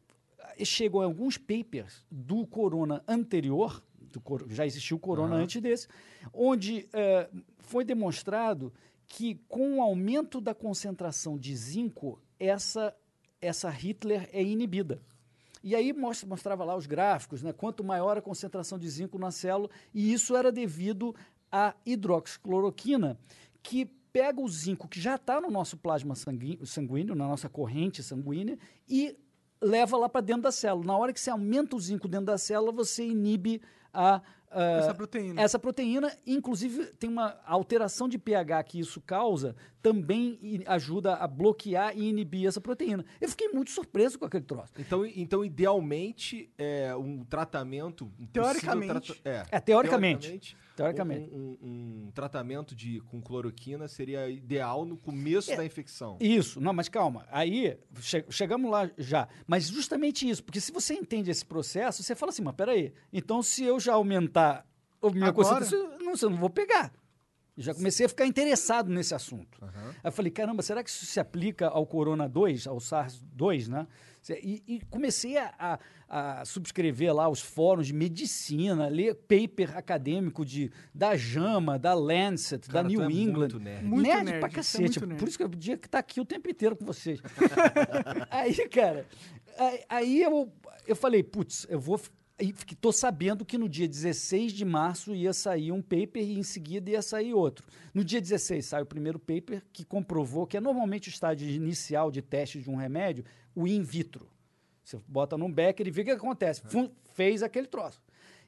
[0.56, 5.88] eh, chegam alguns papers do corona anterior, do já existiu o corona antes desse,
[6.32, 7.28] onde eh,
[7.58, 8.72] foi demonstrado
[9.06, 12.94] que com o aumento da concentração de zinco, essa,
[13.40, 15.02] essa Hitler é inibida.
[15.62, 17.52] E aí mostra- mostrava lá os gráficos, né?
[17.52, 21.14] Quanto maior a concentração de zinco na célula, e isso era devido
[21.50, 23.18] à hidroxicloroquina,
[23.62, 28.00] que pega o zinco que já está no nosso plasma sanguí- sanguíneo, na nossa corrente
[28.00, 28.56] sanguínea,
[28.88, 29.18] e
[29.60, 30.86] leva lá para dentro da célula.
[30.86, 33.60] Na hora que você aumenta o zinco dentro da célula, você inibe
[33.92, 34.22] a,
[34.52, 35.40] a- Essa proteína.
[35.42, 41.96] essa proteína, inclusive, tem uma alteração de pH que isso causa, também ajuda a bloquear
[41.98, 43.04] e inibir essa proteína.
[43.20, 44.72] Eu fiquei muito surpreso com aquele troço.
[44.78, 48.08] Então, então idealmente, é, um tratamento...
[48.20, 49.20] um Teoricamente.
[49.24, 50.20] é, É, teoricamente.
[50.28, 51.30] teoricamente, Teoricamente.
[51.32, 55.56] Um, um- um tratamento de, com cloroquina seria ideal no começo É.
[55.56, 56.16] da infecção.
[56.20, 57.26] Isso, não, mas calma.
[57.30, 59.28] Aí che- chegamos lá já.
[59.46, 63.42] Mas justamente isso, porque se você entende esse processo, você fala assim, mas peraí, então
[63.42, 64.66] se eu já aumentar
[65.02, 65.60] a minha Agora?
[65.60, 66.92] concentração, não, eu não vou pegar.
[67.56, 69.58] Já comecei a ficar interessado nesse assunto.
[69.62, 69.70] Aí
[70.04, 73.86] eu falei, caramba, será que isso se aplica ao Corona 2, ao SARS-2, né?
[74.42, 75.78] E, e comecei a, a-
[76.40, 82.66] a subscrever lá os fóruns de medicina, ler paper acadêmico de, da JAMA, da Lancet,
[82.68, 83.38] Cara, da New é England.
[83.38, 83.84] muito nerd.
[83.84, 84.80] Muito nerd, nerd, pra é cacete.
[84.82, 85.18] muito nerd.
[85.18, 87.20] Por isso que eu podia estar aqui o tempo inteiro com vocês.
[88.30, 89.06] aí, cara,
[89.58, 90.52] aí, aí eu,
[90.86, 92.00] eu falei, putz, eu vou.
[92.38, 96.42] E tô sabendo que no dia 16 de março ia sair um paper e em
[96.42, 97.64] seguida ia sair outro.
[97.92, 102.10] No dia 16 sai o primeiro paper que comprovou que é normalmente o estágio inicial
[102.10, 104.28] de teste de um remédio, o in vitro.
[104.82, 106.60] Você bota num becker e vê o que acontece.
[106.66, 108.02] Fum, fez aquele troço.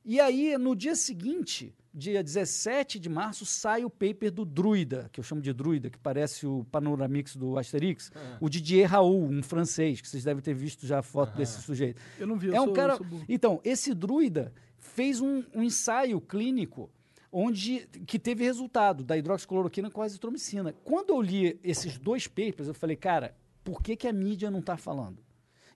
[0.04, 5.18] E aí, no dia seguinte, dia 17 de março, sai o paper do Druida, que
[5.18, 10.00] eu chamo de Druida, que parece o Panoramix do Asterix, o Didier Raoult, um francês,
[10.02, 12.00] que vocês devem ter visto já a foto desse sujeito.
[12.18, 12.92] Eu não vi, eu é um sou- cara.
[12.92, 13.24] eu sou burro.
[13.26, 16.90] Então, esse Druida fez um, um ensaio clínico
[17.32, 20.74] onde que teve resultado da hidroxicloroquina com a azitromicina.
[20.84, 24.60] Quando eu li esses dois papers, eu falei, cara, por que, que a mídia não
[24.60, 25.18] está falando?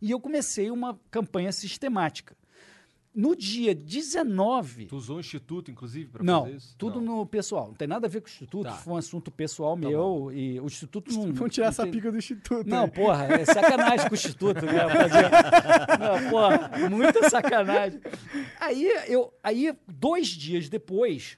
[0.00, 2.37] E eu comecei uma campanha sistemática.
[3.20, 4.87] No dia 19.
[4.87, 6.74] Tu usou o instituto, inclusive, para fazer isso?
[6.78, 7.18] tudo Não.
[7.18, 7.66] no pessoal.
[7.68, 8.64] Não tem nada a ver com o Instituto.
[8.64, 8.72] Tá.
[8.72, 10.30] Foi um assunto pessoal meu.
[10.33, 11.30] E o Instituto não.
[11.35, 12.66] Vamos tirar não essa tem- pica do instituto.
[12.66, 12.90] Não, aí.
[12.90, 14.88] porra, é sacanagem com o Instituto, né?
[14.88, 15.30] Fazer...
[16.00, 18.00] Não, porra, muita sacanagem.
[18.59, 21.37] Aí, eu, aí, dois dias depois,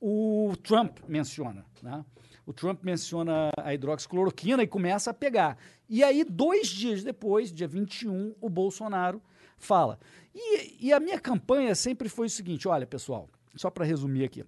[0.00, 2.04] o Trump menciona, né?
[2.46, 5.58] O Trump menciona a hidroxicloroquina e começa a pegar.
[5.88, 9.20] E aí, dois dias depois, dia 21, o Bolsonaro
[9.58, 9.98] fala.
[10.34, 14.44] E, e a minha campanha sempre foi o seguinte: olha, pessoal, só para resumir aqui.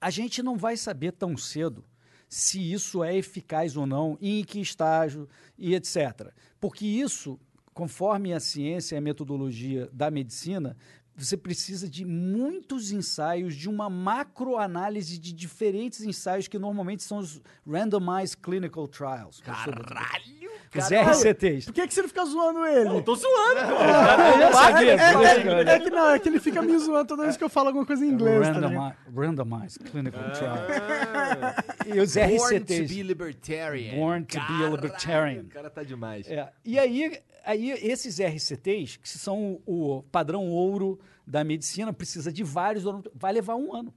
[0.00, 1.84] A gente não vai saber tão cedo
[2.28, 6.32] se isso é eficaz ou não, em que estágio e etc.
[6.60, 7.38] Porque isso,
[7.72, 10.76] conforme a ciência e a metodologia da medicina,
[11.16, 17.40] você precisa de muitos ensaios, de uma macroanálise de diferentes ensaios que normalmente são os
[17.66, 19.40] Randomized Clinical Trials.
[19.40, 20.47] Caralho!
[20.76, 21.64] Os RCTs.
[21.66, 22.88] Por que, que você não fica zoando ele?
[22.90, 27.22] Eu tô zoando, que eu- É que não, é que ele fica me zoando toda
[27.24, 28.52] vez que eu falo alguma coisa em inglês, tá?
[28.54, 30.30] Randomi- Randomized Clinical Ah.
[30.30, 31.88] Trials.
[31.96, 32.94] E os Born to RCTs.
[32.94, 33.94] be libertarian.
[33.96, 35.42] Born to be a libertarian.
[35.42, 36.28] O cara tá demais.
[36.30, 42.30] É, e aí, aí, esses RCTs, que são o, o padrão ouro da medicina, precisa
[42.32, 43.92] de vários, vai levar um ano.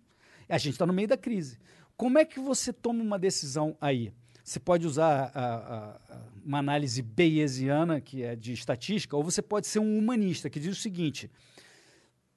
[0.47, 1.57] A gente está no meio da crise.
[1.97, 4.13] Como é que você toma uma decisão aí?
[4.43, 9.41] Você pode usar a- a- a- uma análise bayesiana, que é de estatística, ou você
[9.41, 11.29] pode ser um humanista, que diz o seguinte: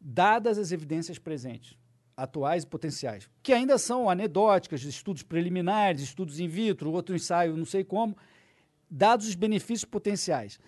[0.00, 1.76] dadas as evidências presentes,
[2.16, 7.64] atuais e potenciais, que ainda são anedóticas, estudos preliminares, estudos in vitro, outro ensaio, não
[7.64, 8.16] sei como,
[8.90, 10.60] dados os benefícios potenciais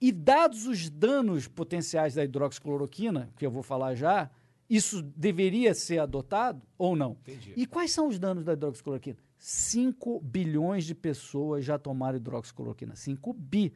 [0.00, 4.30] e dados os danos potenciais da hidroxicloroquina, que eu vou falar já,
[4.68, 7.16] isso deveria ser adotado ou não?
[7.56, 9.18] E quais são os danos da hidroxicloroquina?
[9.44, 12.94] 5 bilhões de pessoas já tomaram hidroxicloroquina.
[12.94, 13.74] 5 bi.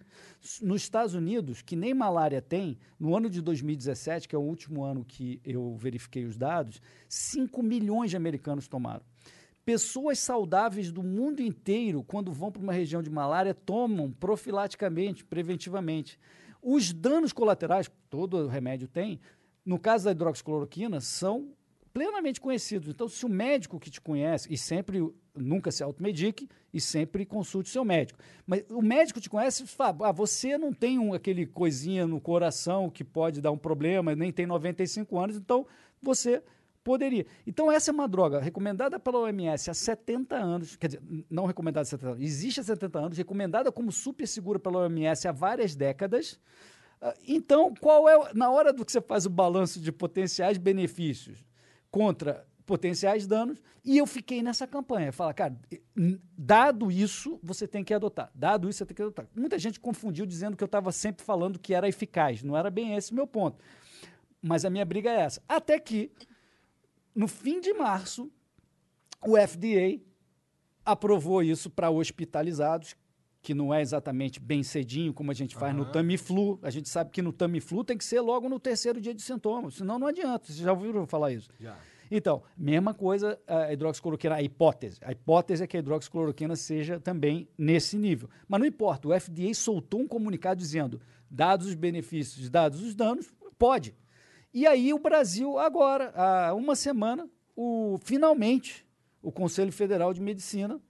[0.62, 4.85] Nos Estados Unidos, que nem malária tem, no ano de 2017, que é o último
[4.85, 9.02] ano que eu verifiquei os dados, 5 milhões de americanos tomaram.
[9.64, 16.16] Pessoas saudáveis do mundo inteiro, quando vão para uma região de malária, tomam profilaticamente, preventivamente.
[16.62, 19.18] Os danos colaterais, todo remédio tem,
[19.64, 21.50] no caso da hidroxicloroquina, são
[21.92, 22.88] plenamente conhecidos.
[22.88, 25.02] Então, se o médico que te conhece, e sempre
[25.37, 28.18] nunca se automedique e sempre consulte seu médico.
[28.46, 32.20] Mas o médico te conhece e fala, ah, você não tem um, aquele coisinha no
[32.20, 35.66] coração que pode dar um problema, nem tem 95 anos, então
[36.03, 36.42] você
[36.85, 37.27] poderia.
[37.44, 41.83] Então essa é uma droga recomendada pela OMS há 70 anos, quer dizer, não recomendada
[41.83, 45.75] há 70 anos, existe há 70 anos, recomendada como super segura pela OMS há várias
[45.75, 46.38] décadas.
[47.01, 51.44] Ah, Então, qual é, na hora do que você faz o balanço de potenciais benefícios
[51.90, 55.12] contra potenciais danos, e eu fiquei nessa campanha.
[55.12, 55.57] Fala, cara,
[56.37, 58.31] dado isso, você tem que adotar.
[58.35, 59.26] Dado isso, você tem que adotar.
[59.35, 62.42] Muita gente confundiu dizendo que eu estava sempre falando que era eficaz.
[62.42, 63.62] Não era bem esse o meu ponto.
[64.42, 65.40] Mas a minha briga é essa.
[65.48, 66.11] Até que,
[67.14, 68.31] no fim de março,
[69.24, 70.00] o FDA
[70.85, 72.96] aprovou isso para hospitalizados,
[73.40, 76.59] que não é exatamente bem cedinho, como a gente faz no Tamiflu.
[76.62, 79.74] A gente sabe que no Tamiflu tem que ser logo no terceiro dia de sintomas,
[79.74, 80.46] senão não adianta.
[80.46, 81.48] Vocês já ouviram falar isso?
[81.61, 81.76] Já.
[82.10, 84.98] Então, mesma coisa a hidroxicloroquina, a hipótese.
[85.02, 88.28] A hipótese é que a hidroxicloroquina seja também nesse nível.
[88.48, 93.32] Mas não importa, o FDA soltou um comunicado dizendo, dados os benefícios, dados os danos,
[93.58, 93.94] pode.
[94.52, 98.86] E aí o Brasil, agora, há uma semana, o, finalmente,
[99.22, 100.80] o Conselho Federal de Medicina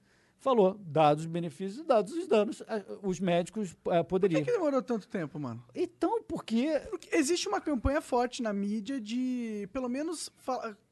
[0.50, 4.40] falou, dados os benefícios, dados os danos, ah, os médicos Por poderiam.
[4.40, 5.60] que, que demorou tanto tempo, mano?
[5.74, 10.30] Então, porque Porque existe uma campanha forte na mídia de, pelo menos,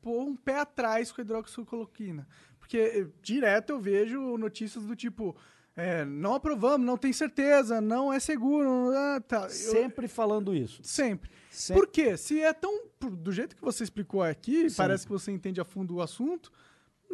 [0.02, 2.26] pôr um pé atrás com a hidroxicloroquina.
[2.58, 5.36] Porque eh, direto eu vejo notícias do tipo,
[5.76, 8.90] é, não aprovamos, não tem certeza, não é seguro.
[8.92, 9.42] Ah, tá.
[9.44, 10.80] Eu- sempre falando isso.
[10.82, 11.30] sempre.
[11.50, 11.80] Sempre.
[11.80, 12.16] Por quê?
[12.16, 12.88] Se é tão.
[12.98, 16.50] por- Do jeito que você explicou aqui, parece que você entende a fundo o assunto.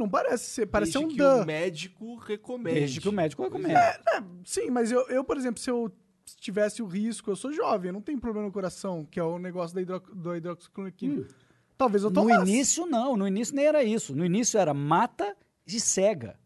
[0.00, 0.66] Não parece ser.
[0.66, 1.42] Parece Desde ser um que dan.
[1.42, 2.80] o médico recomende.
[2.80, 3.78] Desde que o médico recomenda.
[3.78, 5.92] É, sim, mas eu, eu, por exemplo, se eu
[6.38, 9.38] tivesse o risco, eu sou jovem, eu não tenho problema no coração, que é o
[9.38, 11.26] negócio da, hidro, da hidroxicloroquina.
[11.76, 12.50] Talvez eu No tomasse.
[12.50, 13.16] início, não.
[13.16, 14.14] No início nem era isso.
[14.14, 15.36] No início era mata
[15.66, 16.38] e cega.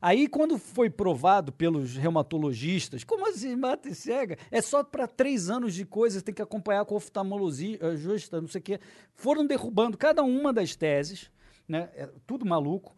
[0.00, 4.36] Aí, quando foi provado pelos reumatologistas, como assim mata e cega?
[4.50, 8.64] É só para três anos de coisas, tem que acompanhar com oftalmologista, não sei o
[8.64, 8.80] quê.
[9.14, 11.30] Foram derrubando cada uma das teses,
[11.68, 11.88] né?
[11.94, 12.94] É tudo maluco.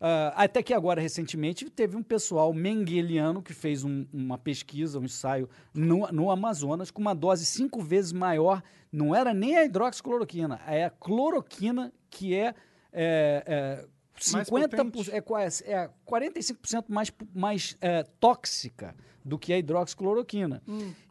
[0.00, 5.04] Ah, até que agora, recentemente, teve um pessoal mengueliano que fez um- uma pesquisa, um
[5.04, 8.62] ensaio no, no Amazonas, com uma dose cinco vezes maior.
[8.92, 12.54] Não era nem a hidroxicloroquina, é a cloroquina, que é,
[12.92, 13.84] é, é
[14.20, 15.10] 50%, potente?
[15.14, 20.62] é, quase- é 45% mais, mais é, tóxica do que a hidroxicloroquina.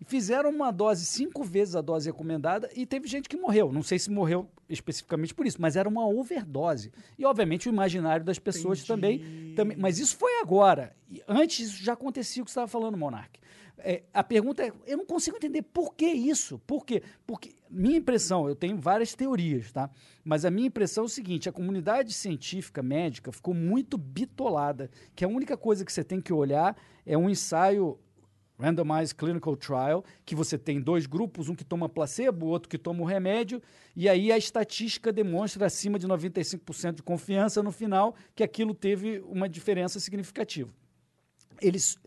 [0.01, 3.71] E fizeram uma dose cinco vezes a dose recomendada e teve gente que morreu.
[3.71, 6.91] Não sei se morreu especificamente por isso, mas era uma overdose.
[7.17, 9.77] E, obviamente, o imaginário das pessoas também, também.
[9.77, 10.95] Mas isso foi agora.
[11.11, 13.39] E antes isso já acontecia o que você estava falando, Monark.
[13.79, 16.59] É, a pergunta é, eu não consigo entender por que isso.
[16.65, 17.03] Por quê?
[17.25, 19.89] Porque minha impressão, eu tenho várias teorias, tá?
[20.23, 25.23] Mas a minha impressão é o seguinte, a comunidade científica médica ficou muito bitolada, que
[25.23, 27.99] a única coisa que você tem que olhar é um ensaio
[28.59, 32.77] randomized clinical trial, que você tem dois grupos, um que toma placebo, o outro que
[32.77, 33.61] toma o remédio,
[33.95, 39.19] e aí a estatística demonstra acima de 95% de confiança no final que aquilo teve
[39.27, 40.73] uma diferença significativa
[41.61, 41.97] eles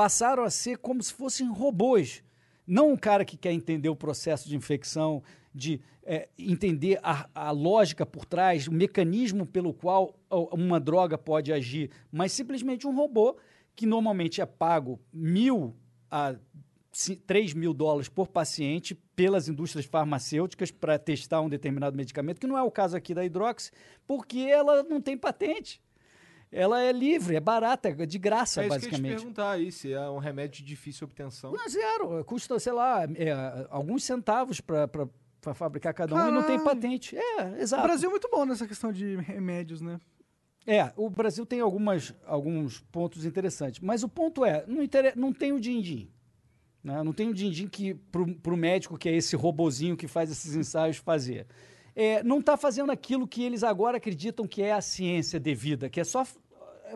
[0.00, 2.24] passaram a ser como se fossem robôs.
[2.66, 5.22] Não um cara que quer entender o processo de infecção,
[5.54, 10.18] de eh, entender a, a lógica por trás, o mecanismo pelo qual
[10.52, 13.36] uma droga pode agir, mas simplesmente um robô
[13.76, 15.76] que normalmente é pago mil
[16.10, 16.34] a
[17.26, 22.56] 3 mil dólares por paciente pelas indústrias farmacêuticas para testar um determinado medicamento, que não
[22.56, 23.70] é o caso aqui da Hidrox,
[24.06, 25.78] porque ela não tem patente.
[26.52, 29.16] Ela é livre, é barata, é de graça, É isso que eu ia te basicamente.
[29.18, 31.52] perguntar aí, se é um remédio de difícil obtenção.
[31.52, 32.24] Não, zero.
[32.24, 33.32] Custa, sei lá, é,
[33.70, 34.88] alguns centavos para
[35.54, 37.16] fabricar cada um e não tem patente.
[37.16, 37.82] É, exato.
[37.82, 40.00] O Brasil é muito bom nessa questão de remédios, né?
[40.66, 43.80] É, o Brasil tem algumas, alguns pontos interessantes.
[43.80, 46.10] Mas o ponto é, não, intere- não tem o din-din.
[46.82, 47.02] Né?
[47.02, 50.54] Não tem o din-din que para o médico, que é esse robozinho que faz esses
[50.56, 51.46] ensaios, fazer.
[52.02, 56.00] É, não está fazendo aquilo que eles agora acreditam que é a ciência devida, que
[56.00, 56.38] é só f-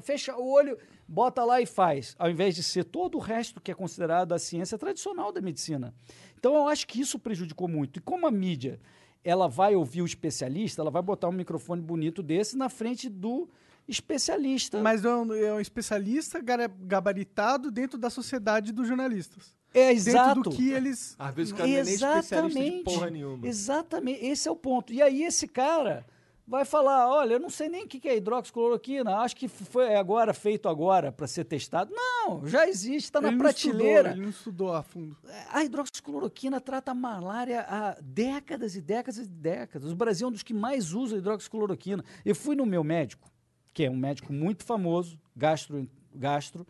[0.01, 3.71] fecha o olho, bota lá e faz, ao invés de ser todo o resto que
[3.71, 5.93] é considerado a ciência tradicional da medicina.
[6.39, 7.99] Então eu acho que isso prejudicou muito.
[7.99, 8.81] E como a mídia
[9.23, 13.47] ela vai ouvir o especialista, ela vai botar um microfone bonito desse na frente do
[13.87, 14.81] especialista.
[14.81, 19.55] Mas é um, é um especialista gabaritado dentro da sociedade dos jornalistas.
[19.73, 20.41] é Dentro exato.
[20.43, 21.15] do que eles.
[21.19, 22.85] Às vezes o cara não é nem especialista de Exatamente.
[22.85, 23.47] porra nenhuma.
[23.47, 24.93] Exatamente, esse é o ponto.
[24.93, 26.07] E aí esse cara
[26.47, 30.35] vai falar, olha, eu não sei nem o que é hidroxicloroquina, acho que foi agora
[30.35, 31.91] feito agora para ser testado.
[31.95, 34.11] Não, já existe, está na ele não estudou, prateleira.
[34.11, 35.17] ele não estudou a fundo.
[35.51, 39.91] A hidroxicloroquina trata a malária há décadas e décadas e décadas.
[39.91, 42.05] O Brasil é um dos que mais usa hidroxicloroquina.
[42.25, 43.31] Eu fui no meu médico,
[43.75, 46.65] que é um médico muito famoso, gastro, gastro,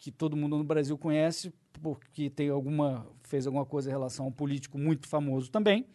[0.00, 4.28] que todo mundo no Brasil conhece, porque tem alguma, fez alguma coisa em relação a
[4.28, 5.86] um político muito famoso também.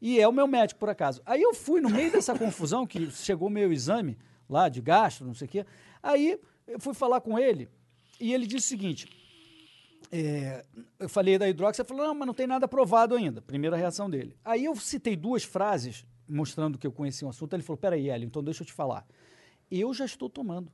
[0.00, 1.20] E é o meu médico, por acaso.
[1.26, 4.16] Aí eu fui, no meio dessa confusão, que chegou meu exame
[4.48, 5.66] lá de gastro, não sei o quê.
[6.02, 7.68] Aí eu fui falar com ele
[8.20, 9.08] e ele disse o seguinte:
[10.12, 10.64] é,
[11.00, 13.42] eu falei da hidrox, ele falou, não, mas não tem nada provado ainda.
[13.42, 14.36] Primeira reação dele.
[14.44, 17.54] Aí eu citei duas frases mostrando que eu conhecia o assunto.
[17.54, 19.06] Ele falou, peraí, Hélio, então deixa eu te falar.
[19.76, 20.70] Eu já estou tomando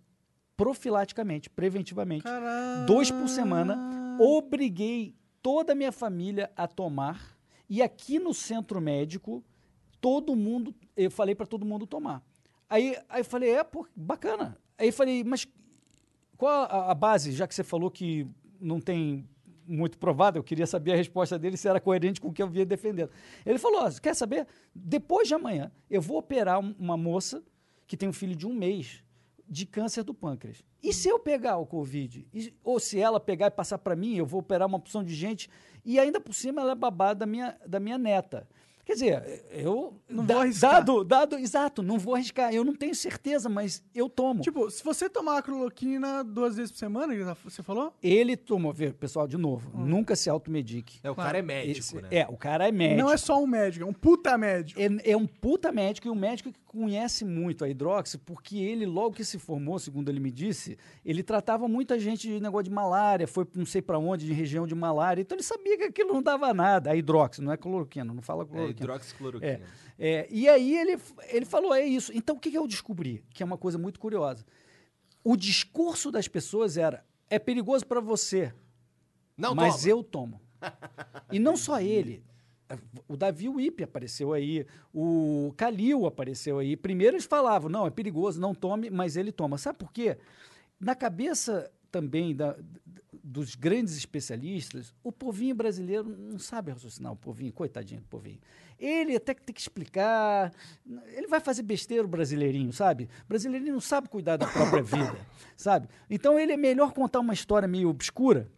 [0.57, 2.25] profilaticamente, preventivamente,
[2.87, 3.77] dois por semana.
[4.21, 7.39] Obriguei toda a minha família a tomar.
[7.69, 9.43] E aqui no centro médico,
[10.01, 12.23] todo mundo, eu falei para todo mundo tomar.
[12.69, 14.59] Aí, aí eu falei, é, pô, bacana.
[14.77, 15.47] Aí eu falei, mas
[16.37, 18.27] qual a, a base, já que você falou que
[18.61, 19.27] não tem
[19.67, 22.49] muito provado, eu queria saber a resposta dele se era coerente com o que eu
[22.49, 23.11] vinha defendendo.
[23.47, 24.47] Ele falou: quer saber?
[24.75, 27.43] Depois de amanhã, eu vou operar um- uma moça
[27.91, 29.03] que tem um filho de um mês
[29.49, 30.63] de câncer do pâncreas.
[30.81, 32.25] E se eu pegar o Covid?
[32.33, 35.13] E- ou se ela pegar e passar para mim, eu vou operar uma opção de
[35.13, 35.51] gente
[35.85, 38.47] e ainda por cima ela é babada da minha, da minha neta.
[38.83, 39.95] Quer dizer, eu.
[40.09, 40.73] Não da- vou arriscar.
[40.73, 42.53] Dado, dado, exato, não vou arriscar.
[42.53, 44.41] Eu não tenho certeza, mas eu tomo.
[44.41, 47.93] Tipo, se você tomar a cloroquina duas vezes por semana, você falou?
[48.03, 50.99] Ele tomou, pessoal, de novo, nunca se automedique.
[51.05, 52.09] É, o cara é médico, Esse- né?
[52.11, 53.01] É, o cara é médico.
[53.01, 54.81] Não é só um médico, é um puta médico.
[54.81, 58.87] É, é um puta médico e um médico que conhece muito a hidroxi, porque ele,
[58.87, 62.71] logo que se formou, segundo ele me disse, ele tratava muita gente de negócio de
[62.71, 66.13] malária, foi não sei pra onde, de região de malária, então ele sabia que aquilo
[66.15, 66.93] não dava nada.
[66.93, 68.71] A hidroxi, não é cloroquina, não fala É cloroquina.
[68.85, 69.53] hidroxicloroquina.
[69.53, 69.61] É,
[69.99, 70.97] é, e aí ele,
[71.31, 72.13] ele falou, é isso.
[72.15, 73.25] Então o que, que eu descobri?
[73.31, 74.47] Que é uma coisa muito curiosa.
[75.25, 78.55] O discurso das pessoas era, é perigoso para você,
[79.37, 79.89] Não, mas toma.
[79.91, 80.41] eu tomo.
[81.33, 82.23] E não só ele.
[83.09, 86.77] O Davi Wip apareceu aí, o Calil apareceu aí.
[86.77, 89.59] Primeiro eles falavam, não, é perigoso, não tome, mas ele toma.
[89.59, 90.17] Sabe por quê?
[90.79, 92.57] Na cabeça também da-
[93.23, 98.39] dos grandes especialistas, o povinho brasileiro não sabe raciocinar, o povinho, coitadinho do povinho.
[98.79, 100.53] Ele até que tem que explicar,
[101.15, 103.09] ele vai fazer besteira o brasileirinho, sabe?
[103.25, 105.19] O brasileirinho não sabe cuidar da própria vida,
[105.57, 105.89] sabe?
[106.09, 108.49] Então ele é melhor contar uma história meio obscura,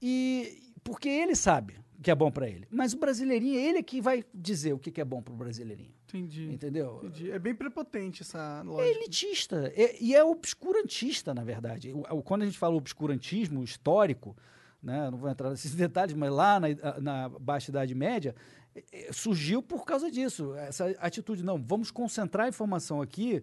[0.00, 1.74] e porque ele sabe
[2.08, 2.66] que é bom para ele.
[2.70, 5.36] Mas o brasileirinho, ele é que vai dizer o que que é bom para o
[5.36, 5.92] brasileirinho.
[6.08, 6.50] Entendi.
[6.50, 7.00] Entendeu?
[7.04, 7.30] Entendi.
[7.30, 8.98] É bem prepotente essa É lógica.
[8.98, 9.72] elitista.
[9.76, 11.92] é- e é obscurantista, na verdade.
[11.92, 14.34] O- quando a gente fala obscurantismo histórico,
[14.82, 16.68] né, não vou entrar nesses detalhes, mas lá na,
[17.00, 18.34] na Baixa Idade Média,
[18.74, 20.54] é, é, surgiu por causa disso.
[20.54, 23.42] Essa atitude, não, vamos concentrar a informação aqui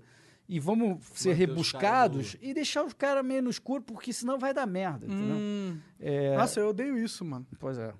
[0.49, 4.39] e vamos ser Manter os rebuscados e deixar os caras meio no escuro, porque senão
[4.39, 5.05] vai dar merda.
[5.05, 5.35] entendeu?
[5.37, 5.77] Hum.
[5.99, 7.45] É, Nossa, eu odeio isso, mano.
[7.59, 7.93] Pois é.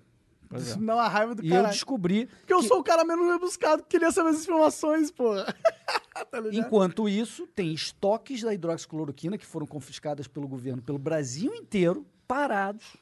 [0.50, 0.78] Pois Isso é.
[0.80, 1.74] me dá uma raiva do E eu caralho.
[1.74, 5.46] descobri Porque eu que- sou o cara menos rebuscado que queria saber as informações, porra.
[6.32, 6.40] tá?
[6.54, 12.96] Enquanto isso, tem estoques da hidroxicloroquina que foram confiscadas pelo governo pelo Brasil inteiro, parados,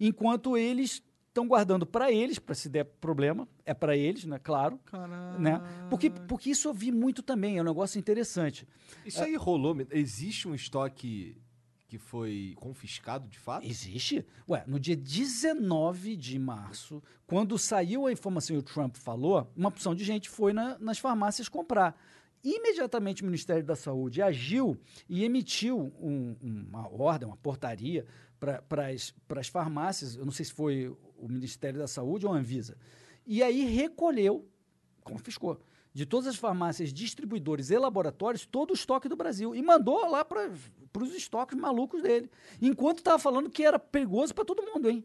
[0.00, 4.38] enquanto eles estão guardando para eles, para se der problema, é para eles, né?
[4.42, 4.78] Claro.
[4.86, 5.38] Caralho.
[5.38, 5.60] Né?
[5.90, 8.66] Porque, porque isso eu vi muito também, é um negócio interessante.
[9.04, 9.76] Isso aí rolou.
[9.90, 11.36] Existe um estoque
[11.98, 13.66] que foi confiscado de fato?
[13.66, 14.24] Existe?
[14.48, 19.68] Ué, no dia 19 de março, quando saiu a informação e o Trump falou, uma
[19.68, 21.98] opção de gente foi na- nas farmácias comprar.
[22.44, 24.78] Imediatamente o Ministério da Saúde agiu
[25.08, 28.06] e emitiu um- uma ordem, uma portaria
[28.38, 28.86] para
[29.40, 32.76] as farmácias, eu não sei se foi o Ministério da Saúde ou a Anvisa,
[33.26, 34.46] e aí recolheu,
[35.02, 35.60] confiscou,
[35.92, 39.54] de todas as farmácias, distribuidores e laboratórios, todo o estoque do Brasil.
[39.54, 40.50] E mandou lá para
[41.02, 42.30] os estoques malucos dele.
[42.60, 45.04] Enquanto estava falando que era perigoso para todo mundo, hein?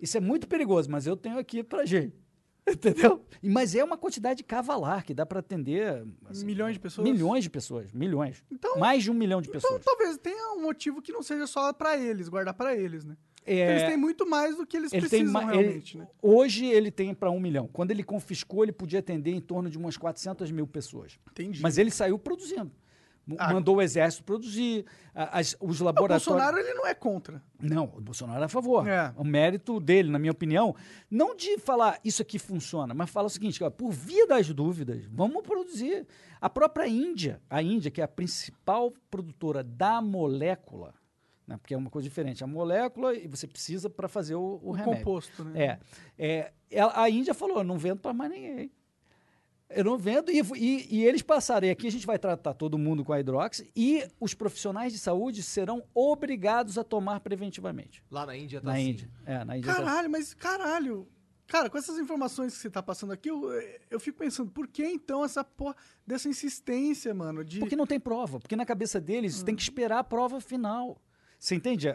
[0.00, 2.14] Isso é muito perigoso, mas eu tenho aqui para gente.
[2.68, 3.24] Entendeu?
[3.42, 7.08] Mas é uma quantidade cavalar que dá para atender assim, Milhões de pessoas?
[7.08, 8.44] milhões de pessoas, milhões.
[8.50, 9.84] Então- Mais de um milhão de Então pessoas.
[9.84, 13.16] talvez tenha um motivo que não seja só pra eles, guardar pra eles, né?
[13.36, 16.10] Porque É, Eles têm muito mais do que eles ele precisam realmente, ele- né?
[16.22, 17.66] Hoje ele tem para um milhão.
[17.72, 21.18] Quando ele confiscou, ele podia atender em torno de umas 400 mil pessoas.
[21.28, 21.60] Entendi.
[21.60, 22.70] Mas ele saiu produzindo.
[23.38, 26.24] Ah, Mandou o exército produzir, as- os O laboratórios.
[26.26, 27.40] Bolsonaro, ele não é contra.
[27.60, 28.86] Não, o Bolsonaro é a favor.
[28.88, 29.12] É.
[29.16, 30.74] O mérito dele, na minha opinião,
[31.08, 35.04] não de falar isso aqui funciona, mas fala o seguinte, ó, por via das dúvidas,
[35.06, 36.04] vamos produzir.
[36.40, 40.92] A própria Índia, a Índia, que é a principal produtora da molécula,
[41.46, 44.70] né, porque é uma coisa diferente, a molécula e você precisa para fazer o, o
[44.70, 44.98] O remédio.
[45.04, 45.62] composto, né?
[45.64, 45.78] É,
[46.18, 48.70] é, ela- a Índia falou, não vendo para mais ninguém.
[49.74, 51.66] Eu não vendo, e, e- e eles passaram.
[51.66, 54.98] E aqui a gente vai tratar todo mundo com a hidrox, e os profissionais de
[54.98, 58.02] saúde serão obrigados a tomar preventivamente.
[58.10, 58.88] Lá na Índia tá na assim.
[58.90, 59.10] Índia.
[59.26, 59.72] É, na Índia.
[59.72, 61.08] tá- Caralho, mas caralho.
[61.46, 63.42] cara, com essas informações que você tá passando aqui, eu,
[63.90, 65.76] eu fico pensando, por que então essa porra
[66.06, 67.44] dessa insistência, mano?
[67.44, 67.58] De...
[67.58, 68.38] Porque não tem prova.
[68.40, 71.00] Porque na cabeça deles tem que esperar a prova final.
[71.38, 71.88] Você entende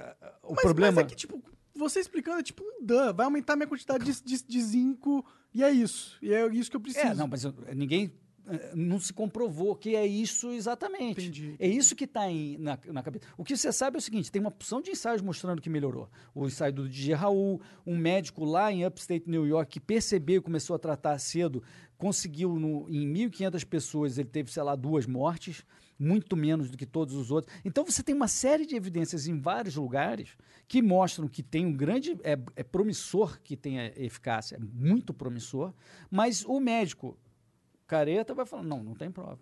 [0.43, 0.95] o mas, problema?
[0.97, 1.41] Mas é que, tipo,
[1.77, 5.63] você explicando é tipo um dan, vai aumentar minha quantidade de, de, de zinco e
[5.63, 6.17] é isso.
[6.21, 7.05] E é isso que eu preciso.
[7.05, 8.11] É, não, mas eu- ninguém
[8.49, 11.19] eh, não se comprovou que é isso exatamente.
[11.21, 11.55] Entendi.
[11.59, 12.21] É isso que está
[12.59, 13.25] na, na cabeça.
[13.37, 16.09] O que você sabe é o seguinte: tem uma opção de ensaios mostrando que melhorou.
[16.33, 20.41] O ensaio do DJ Raul, um médico lá em Upstate New York que percebeu e
[20.41, 21.61] começou a tratar cedo,
[21.97, 25.63] conseguiu no, em 1.500 pessoas, ele teve, sei lá, duas mortes,
[25.99, 27.53] muito menos do que todos os outros.
[27.65, 30.37] Então você tem uma série de evidências em vários lugares
[30.67, 32.17] que mostram que tem um grande.
[32.23, 35.73] É, é promissor que tenha eficácia, é muito promissor,
[36.09, 37.17] mas o médico
[37.87, 39.39] careta vai falar, não, não tem prova.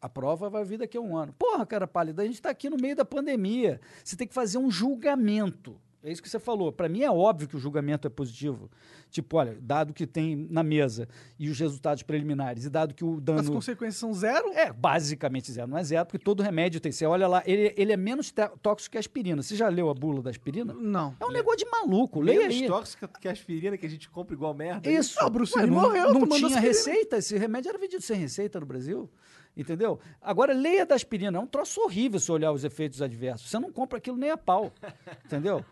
[0.00, 1.32] A prova vai vir daqui a um ano.
[1.32, 3.80] Porra, cara pálida, a gente está aqui no meio da pandemia.
[4.04, 5.80] Você tem que fazer um julgamento.
[6.02, 6.70] É isso que você falou.
[6.70, 8.70] Para mim é óbvio que o julgamento é positivo.
[9.10, 13.20] Tipo, olha, dado que tem na mesa e os resultados preliminares, e dado que o
[13.20, 13.40] dano.
[13.40, 14.52] As consequências são zero?
[14.52, 15.66] É, basicamente zero.
[15.66, 16.92] Não é zero, porque todo remédio tem.
[16.92, 18.32] Você olha lá, ele, ele é menos
[18.62, 19.42] tóxico que a aspirina.
[19.42, 20.72] Você já leu a bula da aspirina?
[20.72, 21.16] Não.
[21.18, 22.20] É um negócio de maluco.
[22.20, 22.66] Leia Menos aí.
[22.68, 24.88] tóxica que a aspirina que a gente compra igual merda.
[24.88, 25.18] Isso.
[25.20, 26.60] Ah, Bruce Ué, não, morreu Não tinha aspirina.
[26.60, 27.16] receita.
[27.16, 29.10] Esse remédio era vendido sem receita no Brasil.
[29.56, 29.98] Entendeu?
[30.22, 31.36] Agora, leia da aspirina.
[31.38, 33.50] É um troço horrível se olhar os efeitos adversos.
[33.50, 34.72] Você não compra aquilo nem a pau.
[35.26, 35.64] entendeu?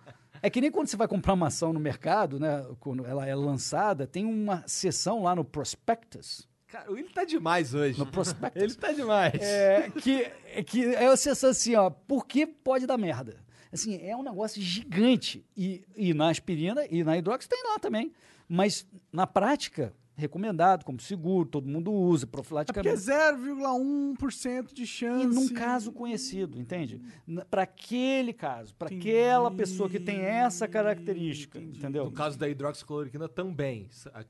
[0.43, 2.65] É que nem quando você vai comprar uma ação no mercado, né?
[2.81, 6.49] Quando ela é lançada, tem uma seção lá no prospectus.
[6.69, 7.99] Cara, ele tá demais hoje.
[7.99, 8.61] No prospectus.
[8.63, 9.35] Ele tá demais.
[9.41, 13.37] É, que, é que é a sensação assim, ó, por que pode dar merda?
[13.73, 15.45] Assim, é um negócio gigante.
[15.57, 18.13] E, e na aspirina e na hidrox tem lá também.
[18.49, 22.97] Mas na prática, recomendado como seguro, todo mundo usa, É porque é profilaticamente.
[22.99, 25.25] 0,1% de chance.
[25.25, 27.01] E num caso conhecido, entende?
[27.51, 32.05] Para aquele caso, para aquela pessoa que tem essa característica, entendeu?
[32.05, 33.89] No caso da hidroxicloroquina também.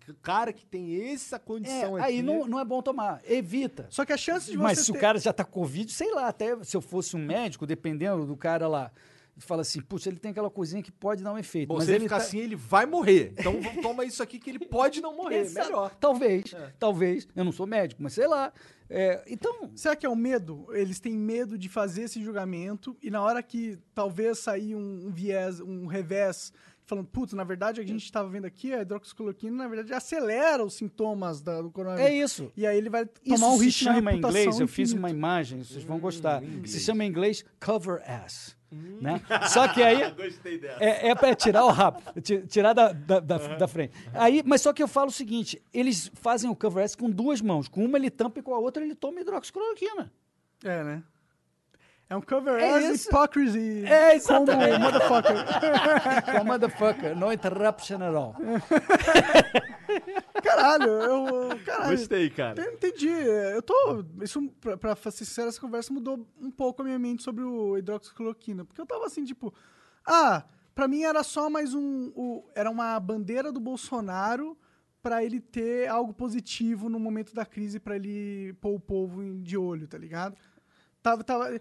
[0.08, 2.04] O cara que tem essa É, condição aqui...
[2.06, 3.86] aí não, não é bom tomar, evita.
[3.90, 4.98] Só que a chance de você Mas se ter...
[4.98, 8.26] o cara já tá com Covid, sei lá, até se eu fosse um médico, dependendo
[8.26, 8.92] do cara lá,
[9.38, 11.68] fala assim, putz, ele tem aquela coisinha que pode dar um efeito.
[11.68, 13.32] Bom, mas se ele ele ficar tá- assim, ele vai morrer.
[13.38, 15.40] Então toma isso aqui que ele pode não morrer.
[15.40, 15.68] Exato.
[15.68, 15.94] Melhor.
[16.00, 16.72] Talvez, É.
[16.78, 17.28] talvez.
[17.36, 18.52] Eu não sou médico, mas sei lá.
[18.88, 20.66] É, então, Será que é o medo?
[20.70, 25.10] Eles têm medo de fazer esse julgamento e na hora que talvez sair um, um
[25.10, 26.52] viés, um revés,
[26.84, 30.74] falando, putz, na verdade a gente estava vendo aqui, a hidroxicloroquina, na verdade, acelera os
[30.74, 32.30] sintomas da, do é coronavírus.
[32.30, 32.52] isso.
[32.56, 34.90] E aí ele vai Isso tomar um se risco na chama em inglês, eu fiz
[34.90, 34.98] infinito.
[35.00, 36.40] uma imagem, vocês vão gostar.
[36.40, 36.82] Se inglês.
[36.82, 38.55] chama em inglês cover ass.
[38.70, 39.20] Né?
[39.48, 40.82] Só que aí Gostei dessa.
[40.82, 43.92] é, é para tirar o rabo, ti- tirar da, da, da, da frente.
[44.12, 47.40] Aí, mas só que eu falo o seguinte: eles fazem o cover ass com duas
[47.40, 47.68] mãos.
[47.68, 50.12] Com uma ele tampa e com a outra ele toma hidroxicloroquina.
[50.64, 51.02] É, né?
[52.08, 53.08] É um cover É as isso.
[53.08, 53.84] hypocrisy.
[53.84, 54.72] É, exatamente.
[54.72, 55.34] Como motherfucker.
[56.32, 58.34] Com a motherfucker, no interruption at all.
[60.42, 61.58] Caralho, eu...
[61.64, 61.90] Caralho.
[61.96, 62.62] Gostei, cara.
[62.62, 63.08] Eu entendi.
[63.08, 64.04] Eu tô.
[64.22, 67.76] Isso, pra, pra ser sincero, essa conversa mudou um pouco a minha mente sobre o
[67.76, 68.64] hidroxicloroquina.
[68.64, 69.52] Porque eu tava assim, tipo.
[70.06, 70.44] Ah,
[70.74, 72.12] pra mim era só mais um.
[72.14, 74.56] o- era uma bandeira do Bolsonaro
[75.02, 79.56] pra ele ter algo positivo no momento da crise, pra ele pôr o povo de
[79.56, 80.36] olho, tá ligado?
[81.06, 81.60] Tava, tava,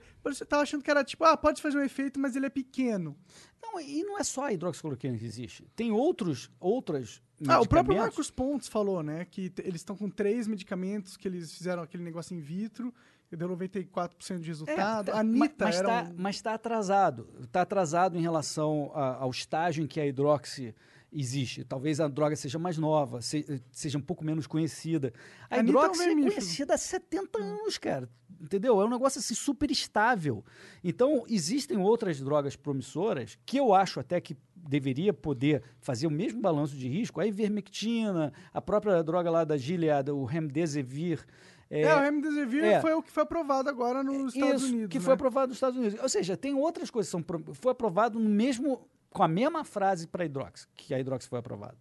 [0.50, 3.16] tava achando que era tipo, ah, pode fazer um efeito, mas ele é pequeno.
[3.62, 5.68] Não, e não é só a hidroxicloroquina que existe.
[5.76, 7.96] Tem outros, outras Ah, o próprio.
[7.96, 12.36] Marcos Pontes falou, né, que eles estão com três medicamentos que eles fizeram aquele negócio
[12.36, 12.92] in vitro
[13.32, 15.06] e deu 94% de resultado.
[15.08, 17.30] tá, a Anitta mas, era tá, um- mas tá atrasado.
[17.44, 20.74] Está atrasado em relação a- ao estágio em que a hidroxi
[21.12, 21.64] existe.
[21.64, 25.14] Talvez a droga seja mais nova, se- seja um pouco menos conhecida.
[25.50, 28.10] A A Anitta é é conhecida há 70 anos, cara.
[28.42, 28.82] Entendeu?
[28.82, 30.44] É um negócio assim super estável.
[30.84, 36.42] Então, existem outras drogas promissoras que eu acho até que deveria poder fazer o mesmo
[36.42, 37.22] balanço de risco.
[37.22, 41.24] A ivermectina, a própria droga lá da Gilead, o Remdesivir.
[41.70, 42.82] É, o Remdesivir é.
[42.82, 44.90] foi o que foi aprovado agora nos Estados Isso, Unidos.
[44.92, 45.04] que né?
[45.06, 46.00] foi aprovado nos Estados Unidos.
[46.02, 50.08] Ou seja, tem outras coisas que são foi aprovado no mesmo com a mesma frase
[50.08, 51.78] para a hidrox, que a hidrox foi aprovada.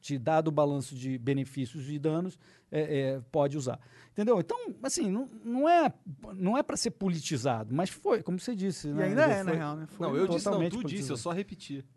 [0.00, 2.38] De dado o balanço de benefícios e danos,
[2.70, 3.80] é, é, pode usar.
[4.12, 4.38] Entendeu?
[4.38, 5.92] Então, assim, não, não é
[6.34, 8.86] não é para ser politizado, mas foi, como você disse.
[8.88, 9.04] E né?
[9.06, 9.86] ainda é, na foi- real, né?
[9.88, 11.18] Foi Não, eu disse não, tu disse, eu politizado.
[11.18, 11.84] só repeti.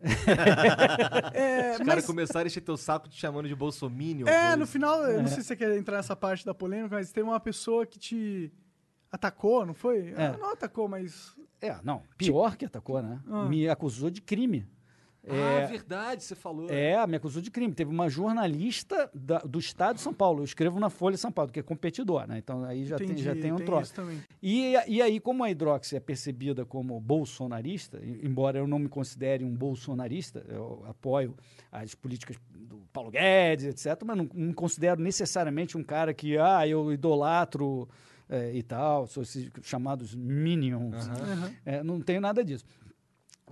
[1.32, 4.26] É, Os caras mas, começaram a encher teu saco te chamando de bolsominion.
[4.26, 4.56] é, coisa.
[4.56, 7.28] no final, eu não sei se você quer entrar nessa parte da polêmica, mas teve
[7.28, 8.52] uma pessoa que te
[9.12, 10.08] atacou, não foi?
[10.16, 10.26] É.
[10.26, 11.36] Ah, Não atacou, mas...
[11.60, 13.20] É, não, pior que atacou, né?
[13.28, 13.44] Ah.
[13.46, 14.66] Me acusou de crime.
[15.28, 16.70] Ah, verdade, você falou.
[16.70, 17.74] É, me acusou de crime.
[17.74, 20.40] Teve uma jornalista da- do estado de São Paulo.
[20.40, 22.38] Eu escrevo na Folha de São Paulo, que é competidor, né?
[22.38, 23.92] Então aí já, tem, Entendi, já tem um tem troço.
[24.42, 29.44] E, e aí, como a Hidrox é percebida como bolsonarista, embora eu não me considere
[29.44, 31.34] um bolsonarista, eu apoio
[31.70, 36.38] as políticas do Paulo Guedes, etc., mas não, não me considero necessariamente um cara que,
[36.38, 37.88] ah, eu idolatro
[38.28, 41.08] eh, e tal, sou esses chamados minions.
[41.64, 42.64] É, não tenho nada disso.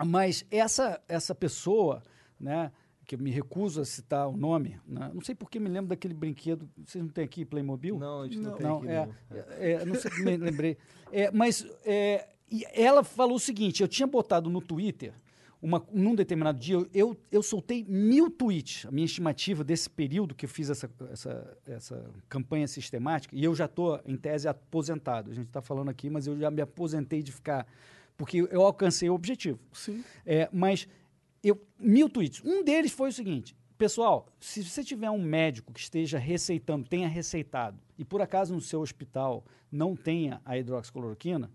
[0.04, 2.02] Mas essa, essa pessoa,
[2.38, 2.70] né,
[3.04, 5.88] que eu me recuso a citar o nome, né, não sei por que me lembro
[5.88, 7.98] daquele brinquedo, vocês não têm aqui Playmobil?
[7.98, 10.76] Não, a gente não, tem Não, aqui é, é, é, não sei, me lembrei.
[11.10, 12.28] É, mas é,
[12.72, 15.14] ela falou o seguinte: eu tinha botado no Twitter,
[15.60, 20.44] uma, num determinado dia, eu, eu soltei mil tweets, a minha estimativa desse período que
[20.44, 25.30] eu fiz essa, essa, essa campanha sistemática, e eu já estou, em tese, aposentado.
[25.30, 27.66] A gente está falando aqui, mas eu já me aposentei de ficar.
[28.18, 29.60] Porque eu alcancei o objetivo.
[29.72, 30.04] Sim.
[30.26, 30.88] É, mas
[31.42, 32.42] eu mil tweets.
[32.44, 37.08] Um deles foi o seguinte: pessoal, se você tiver um médico que esteja receitando, tenha
[37.08, 41.48] receitado, e por acaso no seu hospital não tenha a hidroxicloroquina,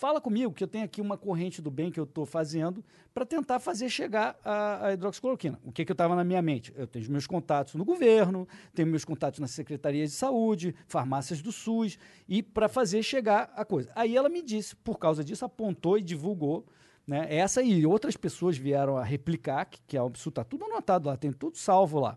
[0.00, 2.82] fala comigo que eu tenho aqui uma corrente do bem que eu estou fazendo
[3.12, 5.60] para tentar fazer chegar a, a hidroxicloroquina.
[5.62, 6.72] O que, que eu estava na minha mente?
[6.74, 11.52] Eu tenho meus contatos no governo, tenho meus contatos na Secretaria de Saúde, farmácias do
[11.52, 13.92] SUS, e para fazer chegar a coisa.
[13.94, 16.66] Aí ela me disse, por causa disso, apontou e divulgou.
[17.06, 17.26] Né?
[17.28, 21.16] Essa e outras pessoas vieram a replicar, que, que é absurdo, está tudo anotado lá,
[21.18, 22.16] tem tudo salvo lá.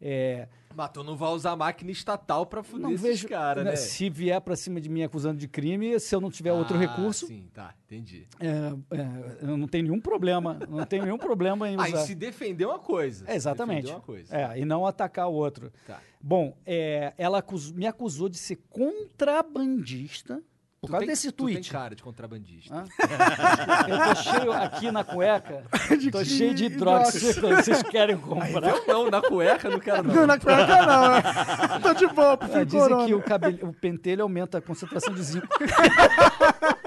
[0.00, 3.76] É, Mas tu não vai usar máquina estatal pra fuder não esses vejo caras, né?
[3.76, 6.80] Se vier para cima de mim acusando de crime, se eu não tiver outro Ah,
[6.80, 8.26] recurso, Sim, tá, entendi.
[8.40, 8.48] é,
[8.96, 10.58] é, eu não tenho nenhum problema.
[10.68, 11.84] Não tenho nenhum problema em usar.
[11.84, 13.24] Aí se defender uma coisa.
[13.30, 13.90] É, exatamente.
[13.90, 14.34] Uma coisa.
[14.34, 15.70] É, e não atacar o outro.
[15.86, 16.00] Tá.
[16.20, 17.44] Bom, é, ela
[17.74, 20.42] me acusou de ser contrabandista
[20.80, 21.70] por Tu causa tem- desse Tu tem tweet.
[21.70, 22.74] cara de contrabandista.
[22.74, 22.84] Hã?
[23.86, 25.62] Eu tô cheio aqui na cueca,
[26.10, 27.12] tô cheio de hidrox.
[27.36, 28.68] Vocês querem comprar?
[28.70, 30.14] Eu não, na cueca não quero não.
[30.14, 31.10] Não, na cueca não.
[31.10, 31.22] né?
[31.82, 33.06] Tô de boa, Ah, prefiro dizem corona.
[33.06, 35.46] que o, cabelo, o pentelho aumenta a concentração de zinco.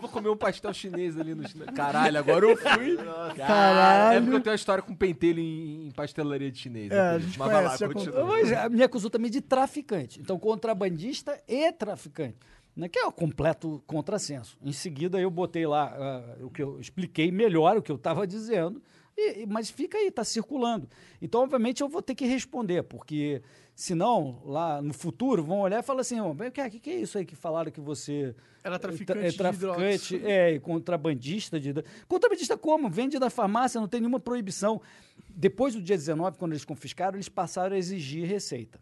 [0.00, 1.68] Eu vou comer um pastel chinês ali no chinês.
[1.74, 2.96] Caralho, agora eu fui.
[3.36, 4.16] Caralho.
[4.16, 6.90] É porque eu tenho uma história com pentelho em, em pastelaria de chinês.
[6.90, 8.24] É, é a gente Mas vai lá, continua.
[8.24, 10.18] Mas me acusou também de traficante.
[10.18, 12.38] Então, contrabandista e traficante.
[12.74, 14.56] Né, que é o completo contrassenso.
[14.62, 18.26] Em seguida, eu botei lá ah, o que eu expliquei melhor o que eu estava
[18.26, 18.80] dizendo,
[19.20, 20.88] e- mas fica aí, está circulando.
[21.20, 23.42] Então, obviamente, eu vou ter que responder, porque
[23.74, 27.16] senão, lá no futuro, vão olhar e falar assim: o que, que, que é isso
[27.18, 30.30] aí que falaram que você Era é traficante tra- é de traficante, hidrox.
[30.32, 31.72] é, contrabandista de.
[32.08, 32.88] Contrabandista como?
[32.90, 34.80] Vende da farmácia, não tem nenhuma proibição.
[35.28, 38.80] Depois do dia 19, quando eles confiscaram, eles passaram a exigir receita.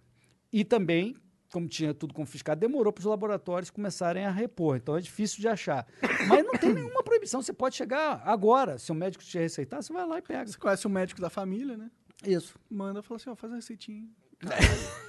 [0.52, 1.14] E também,
[1.50, 4.76] como tinha tudo confiscado, demorou para os laboratórios começarem a repor.
[4.76, 5.86] Então é difícil de achar.
[6.28, 7.40] Mas não tem nenhuma proibição.
[7.40, 8.78] Você pode chegar agora.
[8.78, 10.46] Se o médico te receitar, você vai lá e pega.
[10.46, 11.90] Você conhece o médico da família, né?
[12.24, 12.58] Isso.
[12.70, 14.08] Manda, fala assim, ó, faz a receitinha.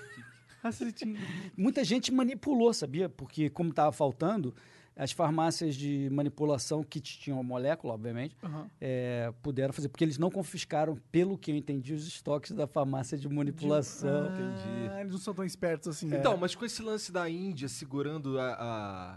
[0.62, 1.20] Receitinha.
[1.56, 3.08] Muita gente manipulou, sabia?
[3.08, 4.54] Porque, como estava faltando,
[5.00, 8.70] as farmácias de manipulação, que tinham a molécula, obviamente, Aham.
[8.82, 13.18] é, puderam fazer, porque eles não confiscaram, pelo que eu entendi, os estoques da farmácia
[13.18, 14.28] de manipulação.
[14.28, 14.90] entendi.
[14.92, 16.14] Ah, eles não são tão espertos assim.
[16.14, 18.54] Então, mas com esse lance da Índia segurando a,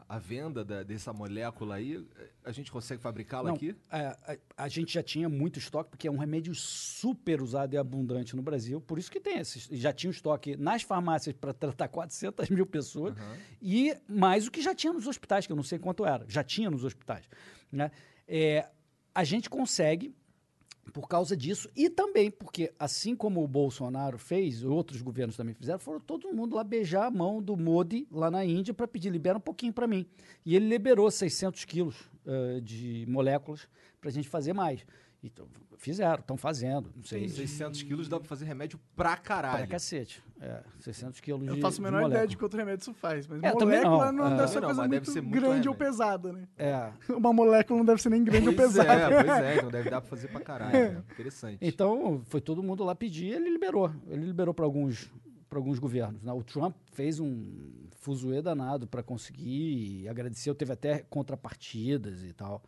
[0.09, 2.07] a, a venda da- dessa molécula aí,
[2.45, 3.75] a gente consegue fabricá-la aqui?
[3.91, 7.77] a, a- a gente já tinha muito estoque, porque é um remédio super usado e
[7.77, 11.53] abundante no Brasil, por isso que tem esses, já tinha o estoque nas farmácias para
[11.53, 13.15] tratar 400 mil pessoas,
[13.61, 16.43] e mais o que já tinha nos hospitais, que eu não sei quanto era, já
[16.43, 17.29] tinha nos hospitais.
[17.71, 17.91] Né?
[18.27, 18.69] É,
[19.15, 20.15] a gente consegue,
[20.93, 25.79] por causa disso, e também porque, assim como o Bolsonaro fez, outros governos também fizeram,
[25.79, 29.39] foram todo mundo lá beijar a mão do Modi lá na Índia para pedir, libera
[29.39, 30.07] um pouquinho para mim.
[30.45, 33.69] E ele liberou 600 quilos eh, de moléculas
[34.01, 34.85] para a gente fazer mais.
[35.25, 35.47] Então,
[35.79, 37.29] fizeram, estão fazendo, não sei.
[37.29, 39.59] 600 quilos dá pra fazer remédio pra caralho.
[39.59, 40.21] Para cacete.
[40.41, 43.29] É, 600 quilos Eu de faço a menor ideia de quanto remédio isso faz.
[43.29, 44.25] Mas É, também molécula não.
[44.29, 44.37] não, É.
[44.39, 45.75] deve ser Não, coisa muito ser muito grande ou remédio.
[45.77, 46.49] pesada, né?
[46.59, 48.93] É, Uma molécula não deve ser nem grande ou Pois pesada.
[48.93, 50.73] é, pois é, então deve dar pra fazer pra caralho.
[50.95, 51.05] né?
[51.13, 51.59] Interessante.
[51.61, 53.93] Então, foi todo mundo lá pedir e ele liberou.
[54.09, 55.09] Ele liberou para alguns,
[55.49, 56.21] para alguns governos.
[56.25, 56.33] né?
[56.33, 57.47] O Trump fez um
[58.01, 60.53] fuzuê danado para conseguir e agradeceu.
[60.53, 62.61] Teve até contrapartidas e tal.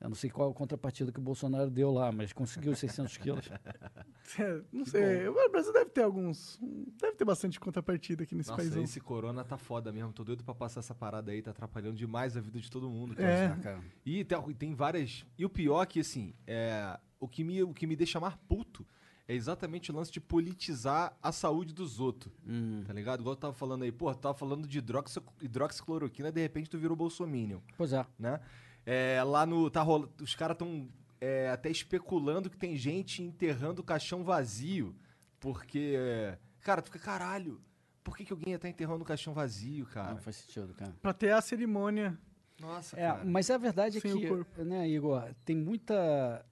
[0.00, 3.16] Eu não sei qual a contrapartida que o Bolsonaro deu lá, mas conseguiu os 600
[3.18, 3.48] quilos.
[4.38, 5.26] É, não sei.
[5.26, 6.56] O Brasil deve ter alguns.
[7.00, 8.76] Deve ter bastante contrapartida aqui nesse Nossa, país.
[8.76, 10.12] esse corona tá foda mesmo.
[10.12, 13.16] Tô doido pra passar essa parada aí, tá atrapalhando demais a vida de todo mundo.
[13.16, 13.28] cara.
[13.28, 13.56] É.
[13.60, 13.80] Cara.
[14.06, 15.26] E tem, tem várias.
[15.36, 18.36] E o pior é que, assim, é, o, que me, o que me deixa mais
[18.48, 18.86] puto
[19.26, 22.32] é exatamente o lance de politizar a saúde dos outros.
[22.46, 22.84] Hum.
[22.86, 23.20] Tá ligado?
[23.20, 26.78] Igual eu tava falando aí, pô, tu tava falando de hidroxi, hidroxicloroquina, de repente tu
[26.78, 28.06] virou bolsominion, Pois é.
[28.16, 28.40] né?
[28.86, 29.70] É, lá no.
[29.70, 30.88] Tá rola, os caras tão
[31.20, 34.94] é, até especulando que tem gente enterrando o caixão vazio.
[35.38, 37.60] Porque, é, cara, tu fica, caralho,
[38.04, 40.10] por que, que alguém ia estar enterrando o caixão vazio, cara?
[40.12, 40.92] Não faz sentido, cara.
[41.00, 42.18] Pra ter a cerimônia.
[42.60, 43.24] Nossa, É, cara.
[43.24, 44.62] mas a verdade é Sem o que, corpo.
[44.64, 46.44] né, Igor, tem muita,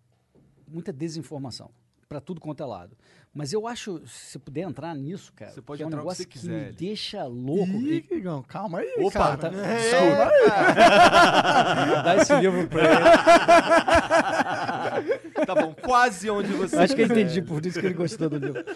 [0.67, 1.71] muita desinformação
[2.09, 2.97] pra tudo quanto é lado.
[3.35, 6.27] Mas eu acho, se você puder entrar nisso, cara, Você pode que é um negócio
[6.27, 7.71] que quiser, me deixa louco.
[7.71, 9.37] Ih, E- Igão, calma aí, Opa, cara.
[9.37, 9.91] tá- É,
[12.03, 13.05] Dá esse livro pra ele.
[15.47, 18.39] tá bom, quase onde você acho que eu entendi, por isso que ele gostou do
[18.39, 18.65] livro.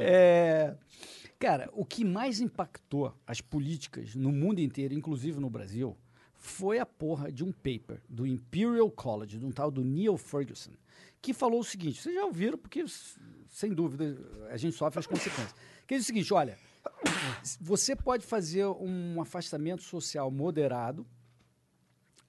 [0.00, 0.74] É,
[1.38, 5.96] cara, o que mais impactou as políticas no mundo inteiro, inclusive no Brasil,
[6.36, 10.72] foi a porra de um paper do Imperial College, de um tal do Neil Ferguson,
[11.20, 12.84] que falou o seguinte: vocês já ouviram, porque
[13.48, 14.16] sem dúvida
[14.50, 15.54] a gente sofre as consequências.
[15.86, 16.58] Que diz o seguinte: olha,
[17.60, 21.06] você pode fazer um afastamento social moderado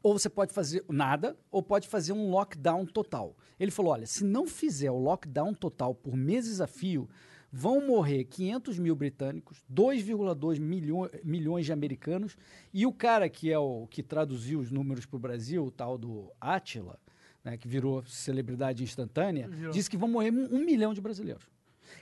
[0.08, 3.36] ou você pode fazer nada, ou pode fazer um lockdown total.
[3.60, 7.10] Ele falou: olha, se não fizer o lockdown total por meses a fio,
[7.52, 12.38] vão morrer 500 mil britânicos, 2,2 milho milhões de americanos,
[12.74, 15.98] e o cara que é o que traduziu os números para o Brasil, o tal
[15.98, 17.00] do Attila,
[17.44, 21.50] né, que virou celebridade instantânea, disse que vão morrer um, um milhão de brasileiros.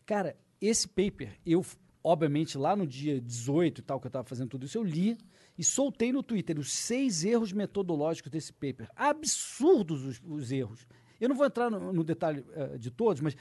[0.06, 1.64] Cara, esse paper, eu,
[2.04, 5.18] obviamente, lá no dia 18 e tal, que eu estava fazendo tudo isso, eu li
[5.58, 8.90] e soltei no Twitter os seis erros metodológicos desse paper.
[8.96, 10.88] Absurdos os, os erros.
[11.20, 13.36] Eu não vou entrar no, no detalhe eh, de todos, mas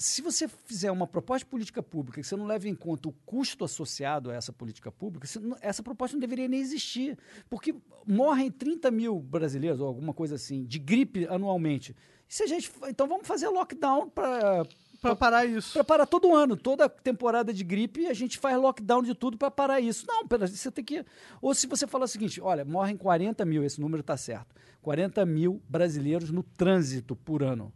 [0.00, 3.12] se você fizer uma proposta de política pública que você não leva em conta o
[3.26, 5.28] custo associado a essa política pública,
[5.60, 7.18] essa proposta não deveria nem existir.
[7.50, 7.74] Porque
[8.06, 11.94] morrem 30 mil brasileiros, ou alguma coisa assim, de gripe anualmente.
[12.26, 12.72] E se a gente.
[12.88, 14.64] Então vamos fazer lockdown para
[15.02, 15.74] Pra parar isso.
[15.74, 19.50] para parar todo ano, toda temporada de gripe, a gente faz lockdown de tudo para
[19.50, 20.06] parar isso.
[20.06, 21.04] Não, você tem que.
[21.42, 24.54] Ou se você fala o seguinte: olha, morrem 40 mil, esse número está certo.
[24.80, 27.72] 40 mil brasileiros no trânsito por ano.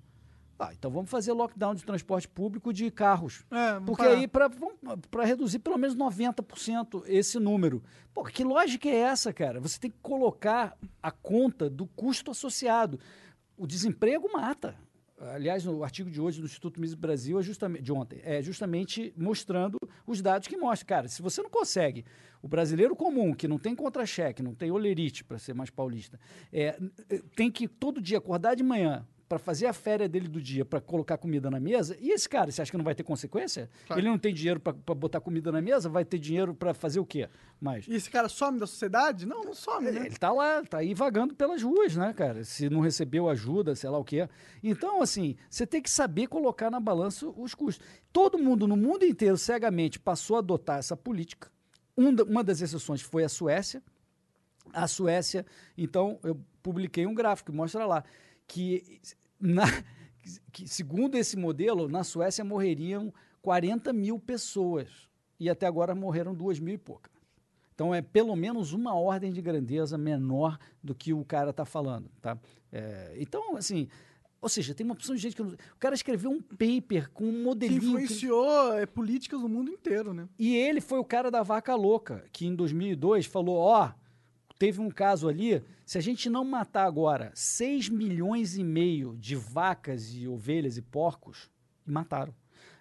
[0.64, 3.44] Ah, então vamos fazer lockdown de transporte público de carros.
[3.50, 4.16] É, Porque parar.
[4.16, 7.82] aí, para reduzir pelo menos 90% esse número.
[8.14, 9.60] Pô, que lógica é essa, cara?
[9.60, 12.98] Você tem que colocar a conta do custo associado.
[13.58, 14.74] O desemprego mata.
[15.18, 19.12] Aliás, no artigo de hoje do Instituto Mises Brasil, é justamente, de ontem, é justamente
[19.16, 20.86] mostrando os dados que mostram.
[20.86, 22.04] Cara, se você não consegue,
[22.42, 26.18] o brasileiro comum, que não tem contra-cheque, não tem olerite, para ser mais paulista,
[26.52, 26.78] é,
[27.36, 30.80] tem que todo dia acordar de manhã para fazer a férias dele do dia, para
[30.80, 33.68] colocar comida na mesa, e esse cara, você acha que não vai ter consequência?
[33.86, 34.00] Claro.
[34.00, 37.04] Ele não tem dinheiro para botar comida na mesa, vai ter dinheiro para fazer o
[37.06, 37.28] quê?
[37.60, 37.88] Mais.
[37.88, 39.26] E esse cara some da sociedade?
[39.26, 40.06] Não, não some, né?
[40.06, 42.44] Ele tá lá, tá aí vagando pelas ruas, né, cara?
[42.44, 44.28] Se não recebeu ajuda, sei lá o quê.
[44.62, 47.84] Então, assim, você tem que saber colocar na balança os custos.
[48.12, 51.50] Todo mundo no mundo inteiro cegamente passou a adotar essa política.
[51.98, 53.82] Um da- uma das exceções foi a Suécia.
[54.72, 55.44] A Suécia,
[55.76, 58.02] então, eu publiquei um gráfico que mostra lá
[58.46, 59.00] que,
[59.46, 59.64] na-
[60.52, 64.88] que, segundo esse modelo, na Suécia morreriam 40 mil pessoas.
[65.38, 67.12] E até agora morreram duas mil e poucas.
[67.74, 72.08] Então é pelo menos uma ordem de grandeza menor do que o cara está falando,
[72.22, 72.38] tá?
[72.72, 73.88] É, então, assim,
[74.40, 75.42] ou seja, tem uma opção de gente que...
[75.42, 77.80] não- O cara escreveu um paper com um Que modelinho...
[77.80, 80.28] que- influenciou é, políticas no mundo inteiro, né?
[80.38, 83.92] e ele foi o cara da vaca louca, que em 2002 falou: ó,
[84.64, 89.36] teve um caso ali, se a gente não matar agora 6 milhões e meio de
[89.36, 91.50] vacas e ovelhas e porcos,
[91.86, 92.34] e mataram.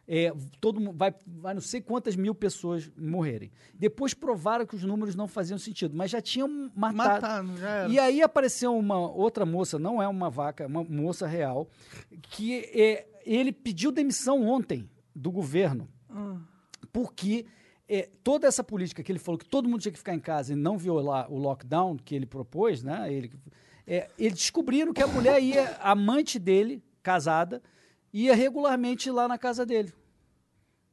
[0.08, 3.52] É, todo vai, vai não sei quantas mil pessoas morrerem.
[3.74, 6.96] Depois provaram que os números não faziam sentido, mas já tinham matado.
[6.96, 7.90] Mataram, já era.
[7.90, 11.68] E aí apareceu uma outra moça, não é uma vaca, uma moça real,
[12.22, 15.90] que é, ele pediu demissão ontem do governo
[16.94, 17.46] porque
[17.88, 20.54] é, toda essa política que ele falou que todo mundo tinha que ficar em casa
[20.54, 23.12] e não violar o lockdown que ele propôs, né?
[23.12, 23.32] Ele,
[23.86, 27.62] é, eles descobriram que a mulher ia, a amante dele, casada,
[28.12, 29.94] ia regularmente lá na casa dele.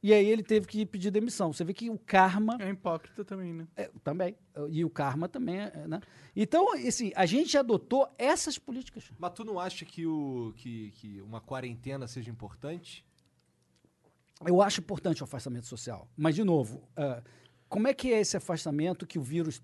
[0.03, 1.53] E aí ele teve que pedir demissão.
[1.53, 3.67] Você vê que o karma É hipócrita também, né?
[3.77, 4.35] é, também.
[4.69, 6.01] E o karma também, é, né?
[6.35, 9.11] Então, assim, a gente adotou essas políticas.
[9.19, 13.05] Mas tu não acha que, o, que, que uma quarentena seja importante?
[14.45, 16.07] Eu acho importante o afastamento social.
[16.15, 17.21] Mas, de novo, ah,
[17.69, 19.61] como é que é esse afastamento que o vírus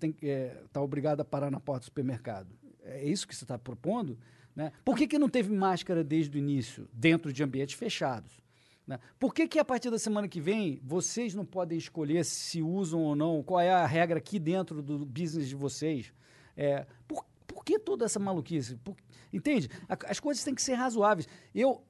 [0.62, 2.48] está obrigado a parar na porta do supermercado?
[2.82, 4.18] É isso que você está propondo?
[4.56, 4.72] Né?
[4.84, 8.40] Por que, que não teve máscara desde o início, dentro de ambientes fechados?
[8.86, 8.98] Né?
[9.18, 13.02] Por que, que a partir da semana que vem vocês não podem escolher se usam
[13.02, 13.42] ou não?
[13.42, 16.12] Qual é a regra aqui dentro do business de vocês?
[16.56, 18.76] É, por, por que toda essa maluquice?
[18.76, 18.96] Por-
[19.32, 19.68] entende?
[19.88, 21.28] A- as coisas têm que ser razoáveis.
[21.54, 21.82] Eu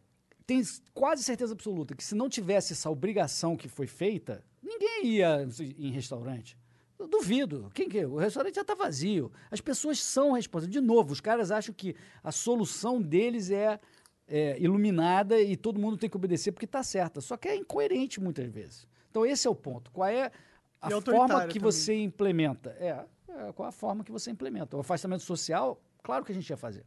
[0.49, 5.47] tenho quase certeza absoluta que se não tivesse essa obrigação que foi feita, ninguém ia
[5.77, 6.59] em restaurante.
[6.99, 7.71] Eu duvido.
[7.75, 8.03] Quem que?
[8.07, 9.31] O restaurante já está vazio.
[9.51, 10.73] As pessoas são responsáveis.
[10.73, 11.95] De novo, os caras acham que
[12.25, 13.79] a solução deles é,
[14.27, 17.21] é, iluminada e todo mundo tem que obedecer porque está certa.
[17.21, 18.89] Só que é incoerente muitas vezes.
[19.11, 19.91] Então esse é o ponto.
[19.93, 20.33] Qual é
[20.81, 21.61] a E forma que também.
[21.61, 22.71] você implementa?
[22.81, 24.77] É, é, qual a forma que você implementa?
[24.77, 26.85] O afastamento social, claro que a gente ia fazer.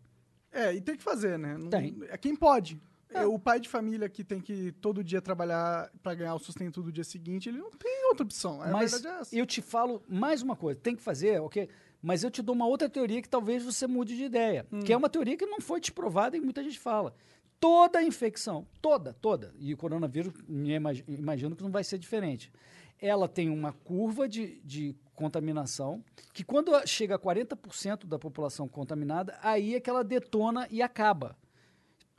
[0.51, 1.57] É, e tem que fazer, né?
[1.57, 1.95] Não- Tem.
[2.09, 2.77] É quem pode.
[3.13, 3.19] É.
[3.23, 6.81] É, O pai de família que tem que todo dia trabalhar para ganhar o sustento
[6.81, 8.61] do dia seguinte, ele não tem outra opção.
[8.61, 9.35] A Mas verdade é essa.
[9.35, 11.67] eu te falo mais uma coisa, tem que fazer, ok?
[12.01, 14.65] Mas eu te dou uma outra teoria que talvez você mude de ideia.
[14.71, 14.79] Hum.
[14.79, 17.13] Que é uma teoria que não foi desprovada e muita gente fala.
[17.59, 22.51] Toda infecção, toda, toda, e o coronavírus, me imag- imagino que não vai ser diferente.
[22.99, 26.03] Ela tem uma curva de, de contaminação,
[26.33, 31.35] que quando chega a 40% da população contaminada, aí é que ela detona e acaba.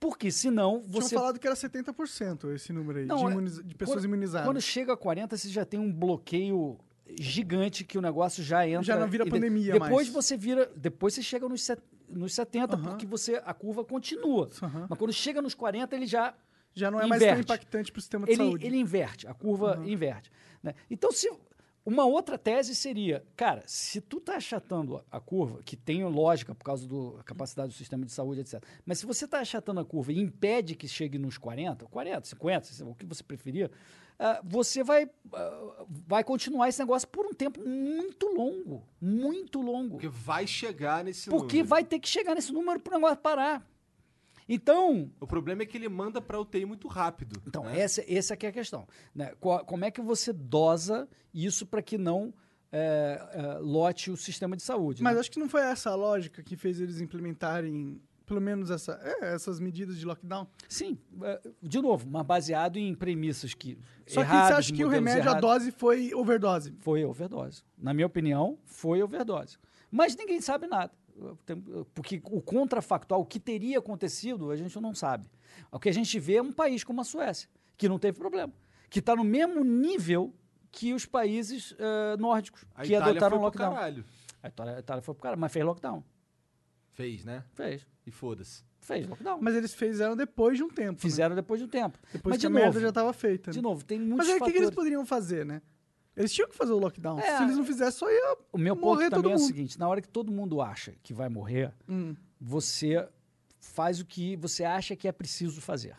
[0.03, 3.63] Porque senão você Tinham falado que era 70% esse número aí, Não, de, é- imuniza-
[3.63, 4.47] de pessoas quando, imunizadas.
[4.49, 6.77] Quando chega a 40, você já tem um bloqueio
[7.21, 8.83] gigante que o negócio já entra.
[8.83, 10.09] Já não vira de- pandemia Depois mais.
[10.09, 10.69] você vira.
[10.75, 12.83] Depois você chega nos, set- nos 70, Aham.
[12.91, 14.49] porque você, a curva continua.
[14.89, 16.35] Mas quando chega nos 40, ele já.
[16.75, 17.45] Já não é mais tão inverte.
[17.45, 18.67] impactante para o sistema de Ele, saúde.
[18.67, 20.33] ele inverte, a curva inverte.
[20.63, 20.75] né?
[20.91, 21.31] Então, se.
[21.85, 26.63] Uma outra tese seria, cara, se tu tá achatando a- curva, que tem lógica por
[26.65, 28.63] causa da capacidade do sistema de saúde, etc.
[28.87, 32.85] Mas se você está achatando a curva e impede que chegue nos 40, 40, 50,
[32.85, 33.69] o que você preferir,
[34.17, 38.87] ah, você vai, ah, vai continuar esse negócio por um tempo muito longo.
[39.01, 39.93] Muito longo.
[39.97, 41.69] Porque vai chegar nesse Porque número.
[41.69, 43.69] vai ter que chegar nesse número para o negócio parar.
[44.49, 47.41] Então, O problema é que ele manda pra UTI muito rápido.
[47.47, 47.79] Então, né?
[47.79, 48.87] essa, essa que é a questão.
[49.15, 49.33] Né?
[49.41, 52.33] Como é que você dosa isso para que não
[52.71, 55.03] é, é, lote o sistema de saúde?
[55.03, 55.21] Mas né?
[55.21, 59.35] acho que não foi essa a lógica que fez eles implementarem, pelo menos, essa, é,
[59.35, 60.47] essas medidas de lockdown.
[60.69, 63.79] Sim, é, de novo, mas baseado em premissas que.
[64.07, 65.41] Só erradas, que você acha que o remédio, a errados.
[65.41, 66.75] dose foi overdose.
[66.81, 67.63] Foi overdose.
[67.79, 69.59] Na minha opinião, foi overdose.
[69.91, 70.91] Mas ninguém sabe nada.
[71.95, 75.29] Porque o contrafactual, o que teria acontecido, a gente não sabe.
[75.71, 78.53] O que a gente vê é um país como a Suécia, que não teve problema.
[78.89, 80.35] Que está no mesmo nível
[80.71, 83.75] que os países eh, nórdicos, A que Itália adotaram foi pro lockdown.
[83.75, 84.05] caralho.
[84.43, 86.03] A Itália, a Itália foi pro caralho, mas fez lockdown.
[86.93, 87.45] Fez, né?
[87.55, 87.87] Fez.
[88.07, 88.65] E foda-se.
[88.81, 89.39] Fez lockdown.
[89.41, 90.93] Mas eles fizeram depois de um tempo.
[90.93, 90.99] né?
[90.99, 91.99] Fizeram depois de um tempo.
[92.13, 93.51] Depois mas que de a novo, merda já estava feita.
[93.51, 93.55] né?
[93.55, 95.63] de novo, tem muitos Mas aí o que, eles poderiam fazer, né?
[96.17, 97.19] Eles tinham que fazer o lockdown.
[97.19, 99.39] É, Se eles não fizessem, só ia O meu morrer ponto todo também é o
[99.39, 99.47] mundo.
[99.47, 102.15] seguinte: na hora que todo mundo acha que vai morrer, Hum.
[102.41, 103.09] você
[103.61, 105.97] faz o que você acha que é preciso fazer.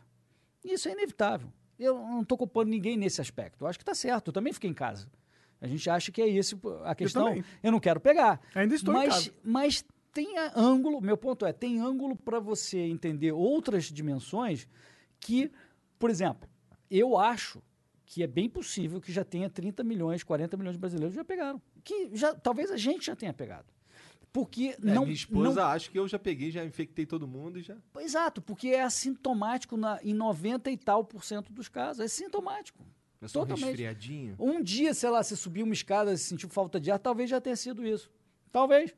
[0.64, 1.52] E isso é inevitável.
[1.80, 3.64] Eu não estou culpando ninguém nesse aspecto.
[3.64, 4.28] Eu acho que está certo.
[4.28, 5.08] Eu também fiquei em casa.
[5.60, 7.26] A gente acha que é isso a questão.
[7.28, 7.44] também.
[7.64, 8.40] Eu, não quero pegar.
[8.54, 9.32] Ainda estou em mas, casa.
[9.44, 14.68] Mas tem ângulo, meu ponto é, tem ângulo para você entender outras dimensões
[15.20, 15.52] que,
[15.98, 16.48] por exemplo,
[16.92, 17.62] eu acho
[18.14, 21.60] que é bem possível que já tenha 30 milhões, 40 milhões de brasileiros já pegaram.
[21.84, 23.66] Que já, talvez a gente já tenha pegado.
[24.32, 25.02] Porque É, não.
[25.02, 27.76] minha esposa não- acha que eu já peguei, já infectei todo mundo e já.
[28.00, 32.04] Exato, porque é assintomático na, em 90 e tal por cento dos casos.
[32.06, 32.86] É sintomático.
[33.20, 33.66] É só Totalmente.
[33.66, 34.36] resfriadinho.
[34.38, 37.42] Um dia, sei lá, você subiu uma escada e sentiu falta de ar, talvez já
[37.42, 38.12] tenha sido isso.
[38.52, 38.94] Talvez.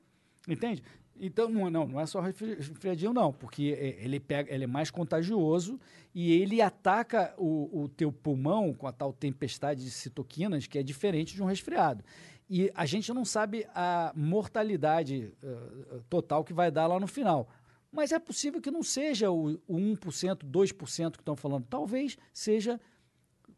[0.48, 0.84] Entende?
[1.20, 4.68] Então, não, não, não é só resfri- resfriadinho, não, porque é- ele, pega, ele é
[4.68, 5.80] mais contagioso
[6.14, 10.84] e ele ataca o, o teu pulmão com a tal tempestade de citoquinas, que é
[10.84, 12.04] diferente de um resfriado.
[12.50, 17.50] E a gente não sabe a mortalidade eh, total que vai dar lá no final.
[17.92, 21.66] Mas é possível que não seja o, o 1%, 2% que estão falando.
[21.68, 22.80] Talvez seja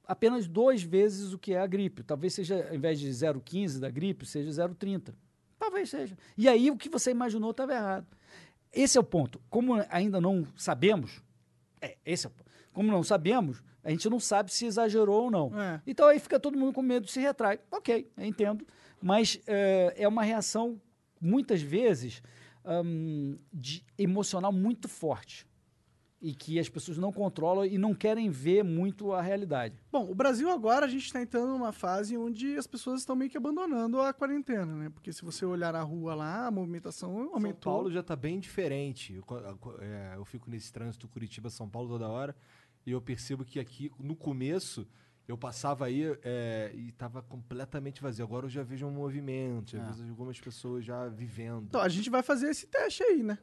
[0.06, 2.02] apenas duas vezes o que é a gripe.
[2.04, 5.14] Talvez seja, ao invés de 0,15 da gripe, seja 0,30.
[5.58, 6.18] Talvez seja.
[6.38, 8.08] E aí o que você imaginou estava errado.
[8.72, 9.42] Esse é o ponto.
[9.50, 11.22] Como ainda não sabemos,
[11.82, 12.52] é, esse é o ponto.
[12.72, 15.60] Como não sabemos, a gente não sabe se exagerou ou não.
[15.60, 15.82] É.
[15.88, 17.60] Então aí fica todo mundo com medo, se retrai.
[17.72, 18.68] Ok, eu entendo.
[19.02, 20.80] Mas é, é uma reação,
[21.20, 22.22] muitas vezes,
[22.66, 25.47] hum, de emocional muito forte.
[26.20, 29.76] E que as pessoas não controlam e não querem ver muito a realidade.
[29.92, 33.30] Bom, o Brasil agora a gente está entrando numa fase onde as pessoas estão meio
[33.30, 34.90] que abandonando a quarentena, né?
[34.90, 37.72] Porque se você olhar na rua lá, a movimentação São aumentou.
[37.72, 39.14] Paulo já tá bem diferente.
[39.14, 39.24] Eu,
[39.80, 42.36] é, eu fico nesse trânsito Curitiba-São Paulo toda hora
[42.84, 44.88] e eu percebo que aqui, no começo,
[45.28, 48.26] eu passava aí é, e tava completamente vazio.
[48.26, 49.92] Agora eu já vejo um movimento, já Ah.
[49.92, 51.66] vejo algumas pessoas já vivendo.
[51.68, 53.38] Então, a gente vai fazer esse teste aí, né?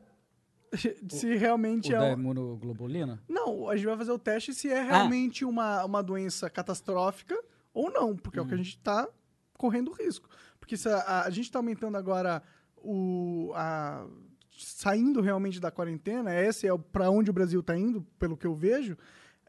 [1.08, 1.98] Se realmente O é.
[1.98, 3.22] da imunoglobulina?
[3.28, 7.36] Não, a gente vai fazer o teste se é realmente uma, uma doença catastrófica
[7.72, 9.08] ou não, porque é o que a gente está
[9.58, 10.28] correndo risco.
[10.58, 12.42] Porque se a, a gente está aumentando agora
[12.76, 13.52] o.
[13.54, 14.06] A,
[14.56, 18.54] saindo realmente da quarentena, esse é para onde o Brasil está indo, pelo que eu
[18.54, 18.96] vejo,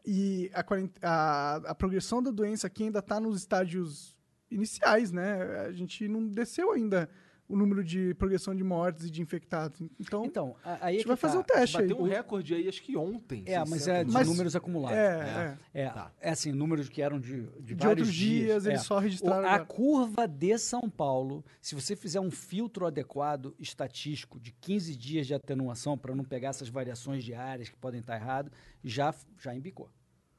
[0.04, 0.64] e a,
[1.02, 4.16] a, a progressão da doença aqui ainda está nos estágios
[4.50, 5.60] iniciais, né?
[5.60, 7.08] A gente não desceu ainda
[7.48, 9.80] o número de progressão de mortes e de infectados.
[10.00, 11.40] Então, Então, a- aí a é gente que vai fazer tá.
[11.40, 11.82] um teste aí.
[11.88, 13.42] Bateu um recorde aí, acho que ontem.
[13.46, 13.88] É, mas 600.
[13.88, 14.98] é de Mas- números acumulados.
[14.98, 15.82] É, é.
[15.82, 16.12] É, Tá.
[16.20, 18.82] é assim, números que eram de, de, De vários outros dias, eles é.
[18.82, 19.64] só registraram O- A agora.
[19.66, 25.34] curva de São Paulo, se você fizer um filtro adequado estatístico de 15 dias de
[25.34, 28.50] atenuação para não pegar essas variações diárias que podem estar errado,
[28.82, 29.88] já, já embicou.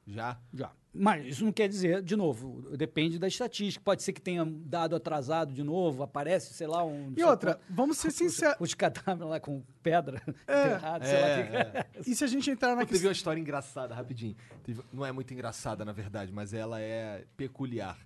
[0.08, 0.38] Já.
[0.54, 0.72] Já.
[0.94, 3.84] Mas isso não quer dizer, de novo, depende da estatística.
[3.84, 7.12] Pode ser que tenha dado atrasado de novo, aparece, sei lá, um.
[7.16, 8.56] E outra, vamos ser sinceros.
[8.58, 10.64] Os cadáveres lá com pedra É.
[10.66, 11.28] enterrado, sei lá.
[11.28, 11.86] É, que- é.
[12.10, 14.34] E se a gente entrar na Pô, teve uma história engraçada, rapidinho.
[14.64, 17.98] Teve- não é muito engraçada, na verdade, mas ela é peculiar.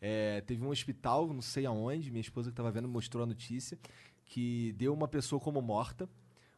[0.00, 3.78] É, teve um hospital, não sei aonde, minha esposa que estava vendo mostrou a notícia,
[4.24, 6.08] que deu uma pessoa como morta,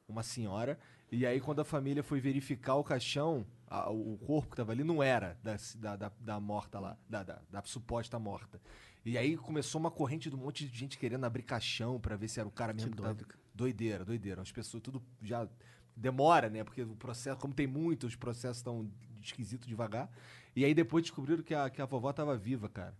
[0.08, 0.78] uma senhora,
[1.10, 4.84] e aí quando a família foi verificar o caixão, a- o corpo que estava ali
[4.84, 8.60] não era da, da, da, da morta lá, da, da, da suposta morta.
[9.04, 12.28] E aí começou uma corrente de um monte de gente querendo abrir caixão pra ver
[12.28, 13.14] se era o cara mesmo que, tava...
[13.54, 14.40] Doideira, doideira.
[14.42, 15.48] As pessoas tudo já
[15.96, 16.62] demora, né?
[16.64, 18.88] Porque o processo, como tem muito, os processos estão
[19.20, 20.10] esquisito devagar.
[20.54, 22.94] E aí depois descobriram que a, que a vovó tava viva, cara.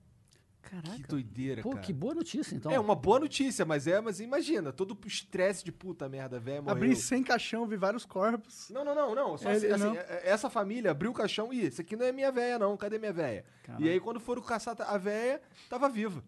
[0.62, 0.96] Caraca.
[0.96, 1.82] Que doideira, Pô, cara.
[1.82, 2.70] que boa notícia, então.
[2.72, 6.62] É uma boa notícia, mas é, mas imagina, todo o estresse de puta merda, velho,
[6.62, 6.76] morreu.
[6.76, 8.70] Abrir sem caixão, vi vários corpos.
[8.70, 9.36] Não, não, não, não.
[9.36, 9.96] Só Ele- assim, assim, não.
[9.96, 12.76] é- essa família abriu o caixão e isso aqui não é minha véia, não.
[12.76, 13.44] Cadê minha véia?
[13.78, 16.22] E aí, quando foram caçar a véia, tava viva.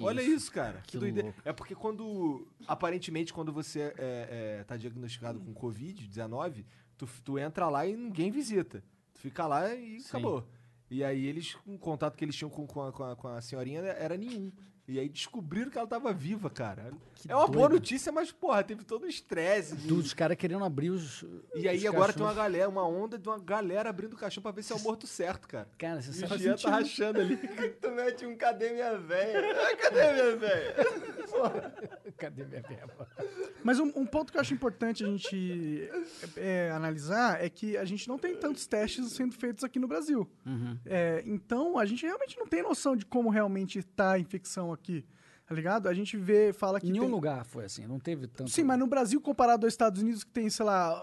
[0.00, 0.80] Olha isso, cara.
[0.82, 1.28] Que, Que doideira.
[1.28, 1.42] louco.
[1.44, 2.46] É porque quando.
[2.68, 6.64] Aparentemente, quando você é, é, tá diagnosticado com Covid-19,
[6.98, 8.84] tu, tu entra lá e ninguém visita.
[9.14, 10.08] Tu fica lá e Sim.
[10.08, 10.46] acabou.
[10.90, 13.40] E aí eles, o contato que eles tinham com, com, a, com, a, com a
[13.40, 14.50] senhorinha era nenhum.
[14.90, 16.90] E aí descobriram que ela tava viva, cara.
[17.14, 19.76] Que é uma boa notícia, mas, porra, teve todo o estresse.
[19.76, 21.24] de- Dos caras querendo abrir os.
[21.54, 24.42] e aí os agora tem uma galera, uma onda de uma galera abrindo o caixão
[24.42, 25.68] pra ver se é o morto certo, cara.
[25.78, 26.42] Cara, você E o sabe.
[26.42, 27.36] Jean tá rachando ali.
[27.80, 29.52] Tu mete um cadê minha véia?
[29.54, 30.74] Ah, cadê minha véia?
[32.18, 33.08] Cadê minha verba?
[33.62, 35.88] Mas um, um ponto que eu acho importante a gente
[36.36, 40.28] é, analisar é que a gente não tem tantos testes sendo feitos aqui no Brasil.
[40.44, 40.76] Uhum.
[40.84, 44.79] É, então, a gente realmente não tem noção de como realmente está a infecção aqui.
[45.46, 45.88] Tá ligado?
[45.88, 46.86] A gente vê, fala que.
[46.88, 48.48] Em nenhum tem- lugar foi assim, não teve tanto.
[48.50, 50.94] Sim, mas no Brasil, comparado aos Estados Unidos, que tem, sei lá,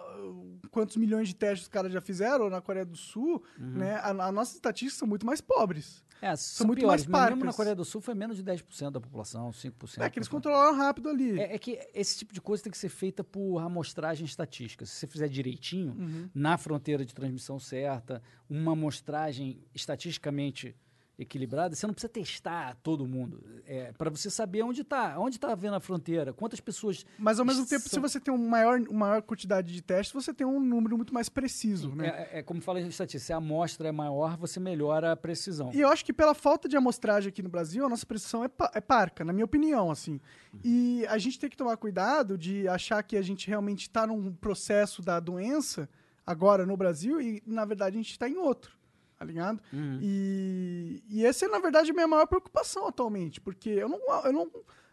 [0.71, 3.71] quantos milhões de testes os caras já fizeram, ou na Coreia do Sul, Uhum.
[3.79, 3.95] né?
[3.95, 6.01] A, a nossas estatísticas são muito mais pobres.
[6.21, 7.45] É, são, muito piores, mais mas mesmo parcas.
[7.45, 10.01] na Coreia do Sul foi menos de 10% da população, 5%.
[10.01, 11.37] É que eles controlaram rápido ali.
[11.39, 14.85] É, é que esse tipo de coisa tem que ser feita por amostragem estatística.
[14.85, 16.29] Se você fizer direitinho, Uhum.
[16.33, 20.73] na fronteira de transmissão certa, uma amostragem estatisticamente
[21.19, 23.43] equilibrada, você não precisa testar todo mundo.
[23.65, 27.05] É, para você saber onde está, onde está havendo a fronteira, quantas pessoas.
[27.17, 30.13] Mas ao mesmo tempo, se são- você tem um maior, uma maior quantidade de testes,
[30.13, 32.27] você tem um número muito mais preciso, né?
[32.31, 35.71] É, é como fala em estatística, se a amostra é maior, você melhora a precisão.
[35.73, 38.47] E eu acho que pela falta de amostragem aqui no Brasil, a nossa precisão é,
[38.47, 40.19] pa- é parca, na minha opinião, assim.
[40.63, 44.31] E a gente tem que tomar cuidado de achar que a gente realmente está num
[44.33, 45.89] processo da doença
[46.25, 48.76] agora no Brasil e, na verdade, a gente está em outro,
[49.17, 49.61] tá ligado?
[50.01, 54.31] E, e essa é, na verdade, a minha maior preocupação atualmente, porque eu não, eu
[54.31, 54.51] não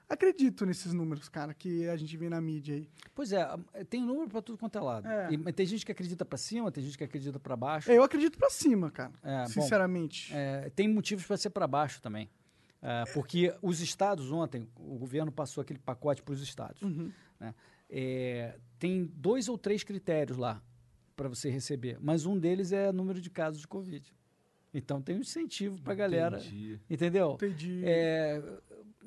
[0.09, 2.89] acredito nesses números, cara, que a gente vê na mídia aí.
[3.15, 3.47] Pois é,
[3.89, 5.07] tem número para tudo quanto é lado.
[5.07, 5.33] É.
[5.33, 7.91] E, mas tem gente que acredita para cima, tem gente que acredita para baixo.
[7.91, 10.33] Eu acredito pra cima, cara, É, bom, sinceramente.
[10.33, 12.31] É, tem motivos para ser para baixo também.
[12.81, 16.83] É, porque os estados, ontem, o governo passou aquele pacote para os estados.
[16.83, 17.11] Uhum.
[17.41, 17.55] né?
[17.89, 20.63] É, tem dois ou três critérios lá
[21.17, 24.13] para você receber, mas um deles é número de casos de Covid.
[24.73, 26.39] Então tem um incentivo para a galera.
[26.39, 26.81] Entendi.
[26.91, 27.35] Entendeu?
[27.35, 27.83] Entendi.
[27.85, 28.43] É,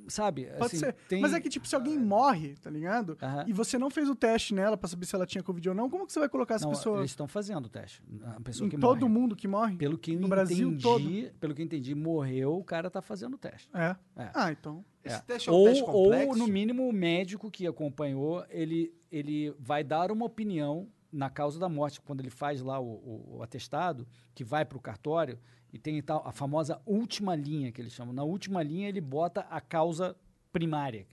[0.07, 0.45] sabe?
[0.45, 0.93] Pode assim, ser.
[1.09, 3.17] tem- Mas é que, tipo, se alguém morre, tá ligado?
[3.21, 3.43] Aham.
[3.45, 5.89] E você não fez o teste nela pra saber se ela tinha Covid ou não,
[5.89, 8.01] como que você vai colocar essa Não, pessoa eles estão fazendo o teste.
[8.37, 9.19] A pessoa em que todo morre.
[9.19, 9.75] mundo que morre?
[9.75, 11.37] Pelo que No Brasil entendi, todo?
[11.37, 13.69] pelo que eu entendi, morreu, o cara tá fazendo o teste.
[13.73, 13.93] É.
[14.15, 14.31] É.
[14.33, 14.85] Ah, então.
[15.03, 15.19] Esse É.
[15.19, 16.29] teste é um ou, teste complexo?
[16.29, 21.59] ou, no mínimo, o médico que acompanhou, ele, ele vai dar uma opinião na causa
[21.59, 25.39] da morte, quando ele faz lá o, o- o atestado, que vai para o cartório,
[25.71, 28.13] e tem tal, a famosa última linha, que eles chamam.
[28.13, 30.15] Na última linha, ele bota a causa
[30.51, 31.05] primária,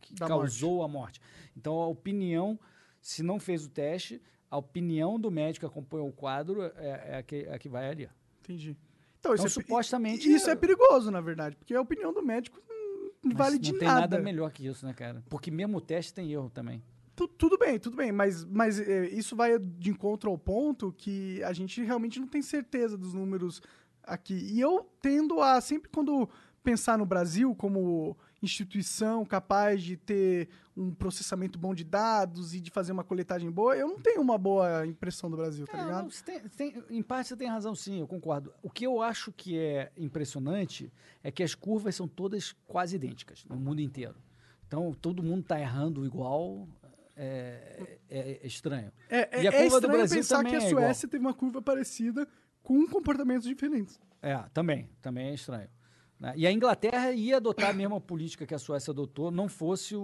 [0.00, 1.20] que, causou a morte.
[1.56, 2.58] Então, a opinião,
[3.00, 6.70] se não fez o teste, a opinião do médico que acompanhou o quadro é,
[7.12, 8.08] é a, que, é a que vai ali.
[8.40, 8.76] Entendi.
[9.20, 12.12] Então, Então, isso, é, pe- supostamente, isso é é- perigoso, na verdade, porque a opinião
[12.12, 12.58] do médico
[13.22, 14.00] não Mas vale não de tem nada.
[14.00, 15.22] nada melhor que isso, né, cara?
[15.30, 16.82] Porque mesmo o teste tem erro também.
[17.14, 21.42] Tu- tudo bem, tudo bem, mas, mas é, isso vai de encontro ao ponto que
[21.44, 23.60] a gente realmente não tem certeza dos números
[24.02, 24.34] aqui.
[24.34, 26.28] E eu tendo a, sempre quando
[26.64, 32.70] pensar no Brasil como instituição capaz de ter um processamento bom de dados e de
[32.70, 36.02] fazer uma coletagem boa, eu não tenho uma boa impressão do Brasil, tá É, ligado?
[36.04, 38.52] não, tem- tem- em parte você tem razão, sim, eu concordo.
[38.62, 40.92] O que eu acho que é impressionante
[41.22, 44.14] é que as curvas são todas quase idênticas no mundo inteiro.
[44.66, 46.66] Então, todo mundo está errando igual,
[47.22, 48.90] é, é- é estranho.
[49.08, 50.70] É, E a é, é curva do estranho Brasil pensar também que a é.
[50.70, 52.26] Suécia teve uma curva parecida
[52.62, 54.00] com comportamentos diferentes.
[54.20, 55.68] É, também, também é estranho.
[56.20, 56.32] né?
[56.36, 60.00] E a Inglaterra ia adotar a mesma política que a Suécia adotou, não fosse o,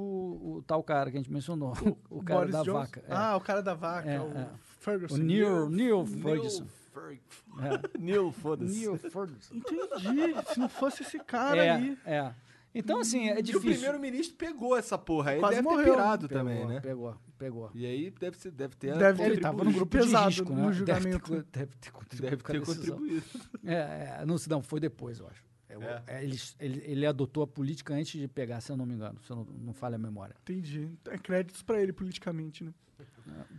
[0.57, 1.73] o tal cara que a gente mencionou,
[2.11, 2.73] o, cara Boris da Johnson.
[2.73, 3.01] vaca.
[3.07, 3.13] é.
[3.15, 4.49] Ah, o cara da vaca, É, o é.
[4.81, 5.15] Ferguson.
[5.15, 6.67] o Neil, Neil Ferguson.
[6.93, 7.21] Ferg-
[7.61, 7.89] É.
[7.99, 8.77] Neil, foda-se.
[8.77, 9.55] Neil Ferguson.
[9.55, 10.53] Entendi.
[10.53, 11.99] Se não fosse esse cara É, aí.
[12.05, 12.33] é.
[12.79, 13.71] Então, assim, é E o difícil.
[13.73, 15.33] primeiro-ministro pegou essa porra.
[15.33, 15.85] Ele Quase deve morreu.
[15.85, 16.81] ter pirado Pegou, também, né?
[16.81, 17.71] Pegou, pegou.
[17.75, 18.97] E aí deve, ser, deve ter...
[18.97, 20.57] Deve Ele ter estava no grupo pesado de risco, né?
[20.63, 21.19] no Deve julgamento.
[21.19, 22.31] ter, co- deve ter contribuído.
[22.37, 23.23] Deve ter contribuído.
[23.65, 25.43] É, é, não, não, foi depois, eu acho.
[25.69, 26.03] É, o- É.
[26.07, 29.19] é, ele, ele, ele adotou a política antes de pegar, se eu não me engano,
[29.23, 30.35] se eu não, não falha a memória.
[30.43, 30.89] Entendi.
[31.09, 32.73] É créditos pra ele politicamente, né?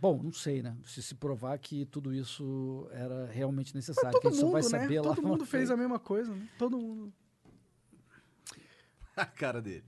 [0.00, 0.76] Bom, não sei, né?
[0.84, 4.52] Se se provar que tudo isso era realmente necessário, Todo que a gente só mundo,
[4.54, 4.68] vai né?
[4.68, 6.48] saber lá Todo mundo fez a mesma coisa, né?
[6.58, 7.12] Todo mundo.
[9.22, 9.84] A cara dele.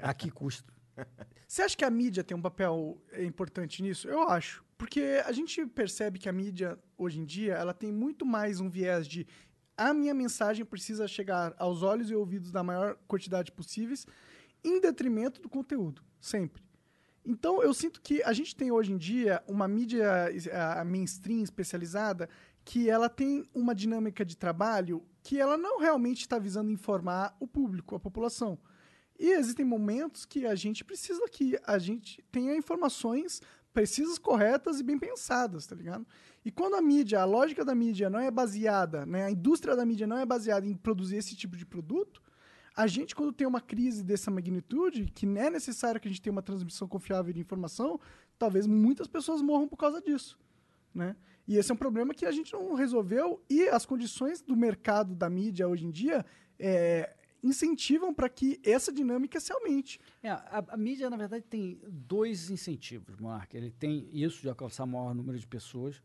[0.00, 0.72] A que custo?
[1.48, 4.08] Você acha que a mídia tem um papel importante nisso?
[4.08, 4.64] Eu acho.
[4.78, 8.68] Porque a gente percebe que a mídia, hoje em dia, ela tem muito mais um
[8.68, 9.26] viés de
[9.76, 14.06] a minha mensagem precisa chegar aos olhos e ouvidos da maior quantidade possíveis,
[14.64, 16.62] em detrimento do conteúdo, sempre.
[17.24, 20.30] Então, eu sinto que a gente tem hoje em dia uma mídia
[20.78, 22.28] a mainstream especializada
[22.64, 27.48] que ela tem uma dinâmica de trabalho que ela não realmente está visando informar o
[27.48, 28.56] público, a população.
[29.18, 34.84] E existem momentos que a gente precisa que a gente tenha informações precisas, corretas e
[34.84, 36.06] bem pensadas, tá ligado?
[36.44, 39.84] E quando a mídia, a lógica da mídia não é baseada, né, a indústria da
[39.84, 42.22] mídia não é baseada em produzir esse tipo de produto,
[42.76, 46.22] a gente, quando tem uma crise dessa magnitude, que não é necessário que a gente
[46.22, 47.98] tenha uma transmissão confiável de informação,
[48.38, 50.38] talvez muitas pessoas morram por causa disso,
[50.94, 51.16] né?
[51.46, 55.14] E esse é um problema que a gente não resolveu e as condições do mercado
[55.14, 56.24] da mídia hoje em dia
[56.58, 60.00] é, incentivam para que essa dinâmica se aumente.
[60.22, 63.54] É, a, a mídia, na verdade, tem dois incentivos, Mark.
[63.54, 66.02] Ele tem isso de alcançar maior número de pessoas,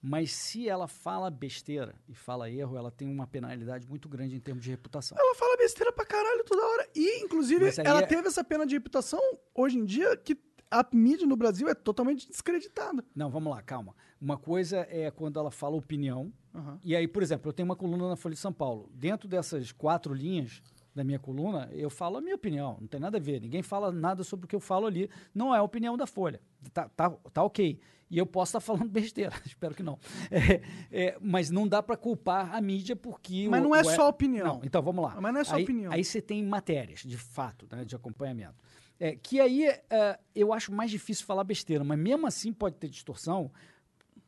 [0.00, 4.40] mas se ela fala besteira e fala erro, ela tem uma penalidade muito grande em
[4.40, 5.16] termos de reputação.
[5.18, 6.88] Ela fala besteira pra caralho toda hora.
[6.94, 9.20] E, inclusive, ela é- teve essa pena de reputação
[9.54, 10.36] hoje em dia que
[10.70, 13.04] a mídia no Brasil é totalmente descreditada.
[13.14, 13.94] Não, vamos lá, calma.
[14.20, 16.78] Uma coisa é quando ela fala opinião, Aham.
[16.82, 18.90] e aí, por exemplo, eu tenho uma coluna na Folha de São Paulo.
[18.94, 20.62] Dentro dessas quatro linhas
[20.94, 23.40] da minha coluna, eu falo a minha opinião, não tem nada a ver.
[23.40, 25.10] Ninguém fala nada sobre o que eu falo ali.
[25.34, 26.40] Não é a opinião da Folha.
[26.72, 27.80] Tá, tá, tá ok.
[28.10, 29.98] E eu posso estar falando besteira, espero que não.
[30.30, 30.60] É,
[30.92, 33.48] é, mas não dá para culpar a mídia porque.
[33.50, 34.46] Mas o- não é o só opinião.
[34.46, 35.20] Não, então vamos lá.
[35.20, 35.90] Mas não é só aí, opinião.
[35.92, 38.54] Aí você tem matérias, de fato, né, de acompanhamento.
[38.98, 42.88] É, que aí é, eu acho mais difícil falar besteira, mas mesmo assim pode ter
[42.88, 43.50] distorção,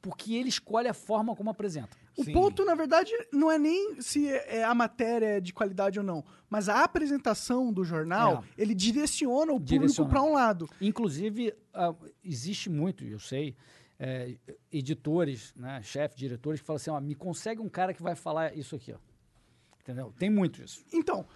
[0.03, 1.97] porque ele escolhe a forma como apresenta.
[2.17, 2.33] O Sim.
[2.33, 6.25] ponto, na verdade, não é nem se é a matéria é de qualidade ou não,
[6.49, 10.11] mas a apresentação do jornal, ele direciona o público Direciona.
[10.11, 10.69] para um lado.
[10.81, 11.95] Inclusive, ah,
[12.25, 13.57] existe muito, eu sei,
[13.99, 14.37] é,
[14.73, 18.57] editores, né, chefes, diretores, que falam assim, ó, me consegue um cara que vai falar
[18.57, 18.99] isso aqui, ó.
[19.83, 20.13] Entendeu?
[20.19, 20.85] Tem muito isso.
[20.93, 21.27] Então,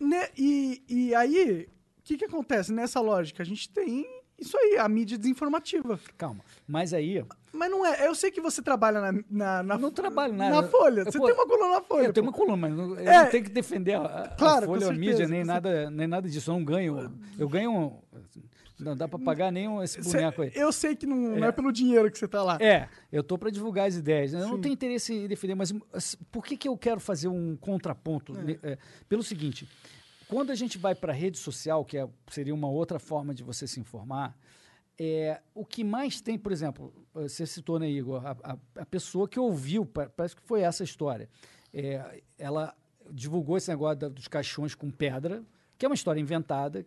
[0.00, 1.68] né, e, e aí,
[2.06, 3.42] que, que acontece nessa lógica?
[3.42, 4.06] A gente tem
[4.38, 5.98] isso aí, a mídia desinformativa.
[6.16, 6.40] Calma.
[6.68, 8.06] Mas aí, Mas não é.
[8.06, 9.12] Eu sei que você trabalha na.
[9.30, 10.62] na, na Eu não trabalho nada.
[10.62, 11.04] Na Folha.
[11.04, 12.06] Você pô, tem uma coluna na Folha.
[12.06, 12.30] eu tenho pô.
[12.30, 13.24] uma coluna, mas não- eu É.
[13.24, 15.46] não tenho que defender a, a- a Claro, com Folha ou a mídia, nem com
[15.46, 16.50] nada, nem nada disso.
[16.50, 17.12] Eu não ganho.
[17.38, 17.94] Eu ganho.
[18.78, 20.52] Não dá pra pagar nenhum esse boneco aí.
[20.54, 21.50] eu sei que não não é.
[21.52, 22.58] pelo dinheiro que você tá lá.
[22.60, 24.34] É, eu tô para divulgar as ideias.
[24.34, 24.60] Eu não Sim.
[24.60, 25.72] tenho interesse em defender, mas
[26.30, 28.34] por que, que eu quero fazer um contraponto?
[28.34, 28.58] né?
[28.62, 28.76] É,
[29.08, 29.66] pelo seguinte,
[30.28, 33.42] quando a gente vai para a rede social, que é- seria uma outra forma de
[33.42, 34.36] você se informar,
[34.98, 39.28] é, o que mais tem, por exemplo, você citou, né, Igor, a, a- a pessoa
[39.28, 41.28] que ouviu, pa- parece que foi essa história,
[41.72, 42.74] é, ela
[43.10, 45.44] divulgou esse negócio da- dos caixões com pedra,
[45.78, 46.84] que é uma história inventada,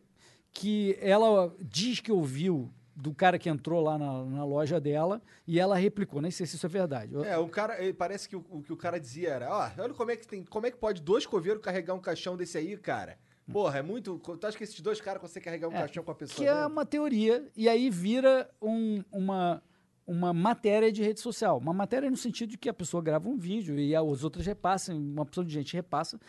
[0.51, 5.57] que ela diz que ouviu do cara que entrou lá na, na loja dela e
[5.59, 7.15] ela replicou, nem sei se isso é verdade.
[7.25, 9.93] É, o cara, ele- parece que o, o que o cara dizia era, ó, olha
[9.93, 12.75] como é que tem, como é que pode dois coveiros carregar um caixão desse aí,
[12.75, 13.17] cara?
[13.52, 16.12] Porra, é muito, tu acha que esses dois caras conseguem carregar um É, caixão com
[16.12, 16.70] a pessoa que é dentro?
[16.72, 19.62] uma teoria, e aí vira um- uma,
[20.06, 21.58] uma matéria de rede social.
[21.58, 24.97] Uma matéria no sentido de que a pessoa grava um vídeo e as outras repassam,
[24.97, 26.20] uma pessoa de gente repassa.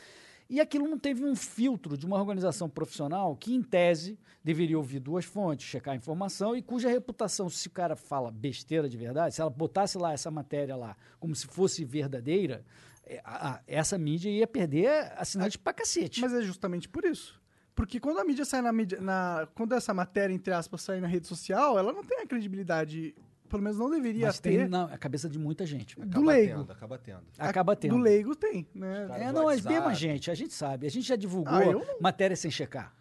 [0.49, 4.99] E aquilo não teve um filtro de uma organização profissional que, em tese, deveria ouvir
[4.99, 9.33] duas fontes, checar a informação e cuja reputação, se o cara fala besteira de verdade,
[9.37, 12.89] se ela botasse lá essa matéria lá como se fosse verdadeira, é,
[13.24, 16.20] a- a- essa mídia ia perder assinantes pra cacete.
[16.20, 17.40] Mas é justamente por isso.
[17.74, 19.00] Porque quando a mídia sai na mídia.
[19.00, 23.14] Na, quando essa matéria, entre aspas, sai na rede social, ela não tem a credibilidade.
[23.48, 24.58] Pelo menos não deveria Mas ter.
[24.58, 25.96] tem na a cabeça de muita gente.
[25.96, 26.58] do Acaba leigo.
[26.61, 27.22] tendo, acaba tendo.
[27.38, 27.96] Acaba tendo.
[27.96, 29.08] Do leigo tem, né?
[29.18, 30.86] É, do não, mas mesmo a gente, a gente sabe.
[30.86, 32.00] A gente já divulgou Ah, eu não.
[32.00, 32.94] matéria sem checar.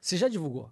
[0.00, 0.70] Você já divulgou.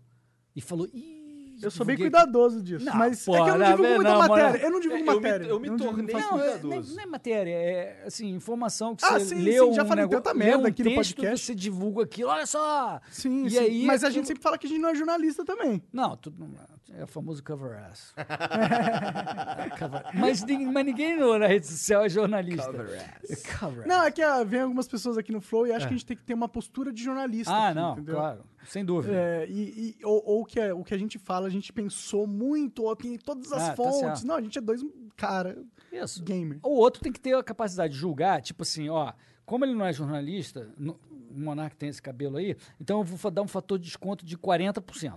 [0.55, 1.16] E falou, ih.
[1.63, 2.85] Eu sou bem cuidadoso disso.
[2.85, 4.45] Não, mas pô, é que eu não não, divulgo muita não, matéria.
[4.51, 4.57] mano.
[4.65, 5.45] Eu não divulgo É, eu me- matéria.
[5.47, 6.69] eu me não tornei- não Não, faço- é, cuidadoso.
[6.89, 9.87] nem- não é matéria, é assim, informação que Ah, você sim, leu sim, já um
[9.87, 11.45] falei negócio, tanta merda um aqui no podcast.
[11.47, 13.01] você divulga aquilo, olha só!
[13.11, 13.59] Sim, E sim.
[13.59, 15.83] aí, mas a aquilo- gente sempre fala que a gente não é jornalista também.
[15.93, 16.47] Não, tudo,
[16.93, 18.15] é o famoso cover ass.
[19.79, 22.67] Cover- mas, mas ninguém no- na rede social é jornalista.
[22.73, 23.43] Cover ass.
[23.59, 24.07] Cover Não, ass.
[24.07, 26.17] é que ah, vem algumas pessoas aqui no Flow e acham que a gente tem
[26.17, 27.53] que ter uma postura de jornalista.
[27.53, 28.15] Ah, aqui, não, entendeu?
[28.15, 29.15] claro, sem dúvida.
[29.15, 32.27] É, e, e- ou, ou que é, o que a gente fala, a gente pensou
[32.27, 33.99] muito, ou tem todas as Ah, tá fontes.
[34.01, 34.27] certo.
[34.27, 34.81] não, a gente é dois
[35.17, 35.59] cara
[35.93, 36.23] Isso.
[36.23, 36.59] gamer.
[36.63, 39.13] O outro tem que ter a capacidade de julgar, tipo assim, ó,
[39.47, 40.99] como ele não é jornalista, no-
[41.31, 44.39] o Monark tem esse cabelo aí, então eu vou dar um fator de desconto de
[44.39, 45.13] 40%.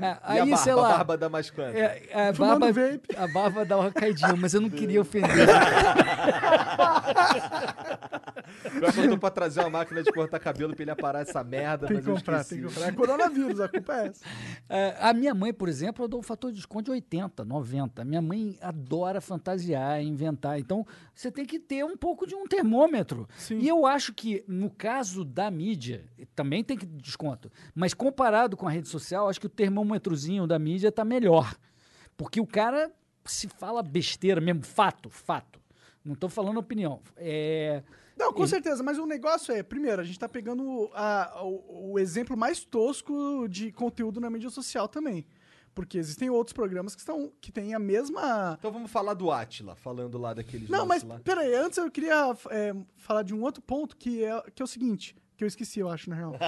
[0.00, 0.88] É, E aí, a barba, sei a lá.
[0.96, 1.76] barba dá mais quanto?
[1.76, 3.16] É, a, Fumando barba, vape.
[3.16, 5.28] a barba dá uma caidinha, mas eu não queria ofender.
[8.78, 11.42] Pior que eu tô pra trazer uma máquina de cortar cabelo pra ele aparar essa
[11.42, 12.88] merda, Tem que comprar, tem que comprar.
[12.88, 14.24] É coronavírus, a culpa é essa.
[14.68, 18.04] É, a minha mãe, por exemplo, eu dou um fator de desconto de 80, 90.
[18.04, 20.58] Minha mãe adora fantasiar, inventar.
[20.58, 23.28] Então, você tem que ter um pouco de um termômetro.
[23.36, 23.58] Sim.
[23.58, 26.04] E eu acho que, no caso da mídia,
[26.34, 27.50] também tem que desconto.
[27.74, 31.54] Mas comparado com a rede social, acho que o termômetrozinho da mídia tá melhor.
[32.16, 32.90] Porque o cara
[33.24, 35.60] se fala besteira mesmo, fato, fato.
[36.04, 37.00] Não estou falando opinião.
[37.16, 37.82] É,
[38.16, 41.92] Não, com Ele- certeza, mas o negócio é, primeiro, a gente tá pegando a- o,
[41.92, 45.26] o exemplo mais tosco de conteúdo na mídia social também.
[45.76, 48.56] Porque existem outros programas que, estão, que têm a mesma.
[48.58, 51.20] Então vamos falar do Atila, falando lá daqueles Não, mas lá.
[51.22, 54.66] peraí, antes eu queria é, falar de um outro ponto que é, que é o
[54.66, 56.32] seguinte, que eu esqueci, eu acho, na real.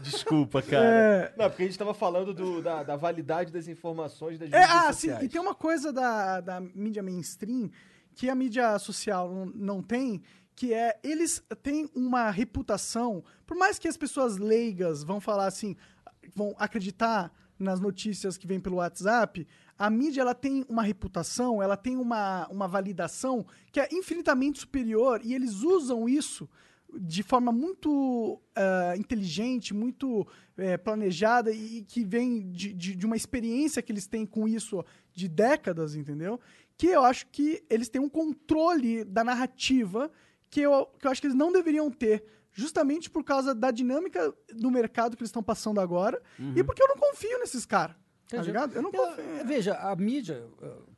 [0.00, 0.84] Desculpa, cara.
[0.84, 1.32] É.
[1.36, 4.70] Não, porque a gente tava falando do- da, da validade das informações das É, mídias
[4.76, 5.24] ah, sim, sociais.
[5.24, 7.70] e tem uma coisa da, da mídia mainstream
[8.14, 10.22] que a mídia social não, não tem,
[10.54, 15.76] que é eles têm uma reputação, por mais que as pessoas leigas vão falar assim,
[16.34, 19.46] vão acreditar nas notícias que vêm pelo WhatsApp,
[19.78, 25.20] a mídia ela tem uma reputação, ela tem uma, uma validação que é infinitamente superior
[25.24, 26.48] e eles usam isso
[26.96, 30.26] de forma muito ah, inteligente, muito
[30.56, 34.46] eh, planejada e, e que vem de, de, de uma experiência que eles têm com
[34.46, 36.38] isso de décadas, entendeu?
[36.76, 40.10] Que eu acho que eles têm um controle da narrativa
[40.54, 44.32] que eu, que eu acho que eles não deveriam ter, justamente por causa da dinâmica
[44.54, 46.22] do mercado que eles estão passando agora
[46.54, 47.96] e porque eu não confio nesses caras.
[48.28, 48.74] Tá ligado?
[48.74, 49.44] Eu não Eu- confio.
[49.44, 50.46] veja, a mídia,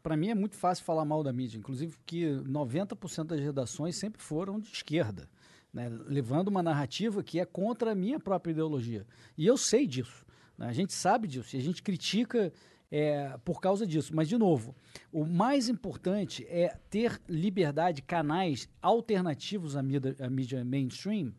[0.02, 4.22] para mim é muito fácil falar mal da mídia, inclusive que 90% das redações sempre
[4.22, 5.28] foram de esquerda,
[5.72, 9.06] né, levando uma narrativa que é contra a minha própria ideologia.
[9.36, 10.24] E eu sei disso,
[10.56, 12.52] né, a gente sabe disso, e a gente critica
[12.90, 14.14] é, por causa disso.
[14.14, 14.74] Mas, de novo,
[15.12, 21.32] o mais importante é ter liberdade, canais alternativos à mídia, à mídia mainstream,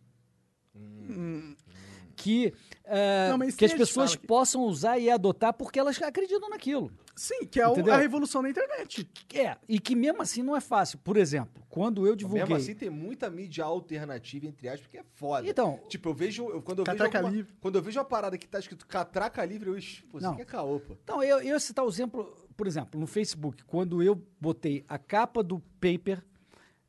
[2.17, 2.51] que,
[2.83, 6.91] é, Não, que as pessoas que- possam usar e adotar porque elas acreditam naquilo.
[7.15, 7.93] Sim, que é Entendeu?
[7.93, 9.07] a revolução da internet.
[9.33, 10.97] É, e que mesmo assim não é fácil.
[10.99, 12.41] Por exemplo, quando eu divulguei.
[12.43, 15.47] Mesmo assim, tem muita mídia alternativa, entre aspas, que é foda.
[15.47, 16.43] Então- tipo, eu vejo.
[16.49, 17.53] eu- quando, eu vejo Catraca alguma- livre.
[17.61, 19.77] quando eu vejo uma parada que tá escrito catraca livre, eu.
[19.77, 20.33] ixi, Pô, isso Não.
[20.33, 20.95] aqui é caô, pô.
[21.03, 24.97] Então, eu, eu ia citar o exemplo, por exemplo, no Facebook, quando eu botei a
[24.97, 26.23] capa do paper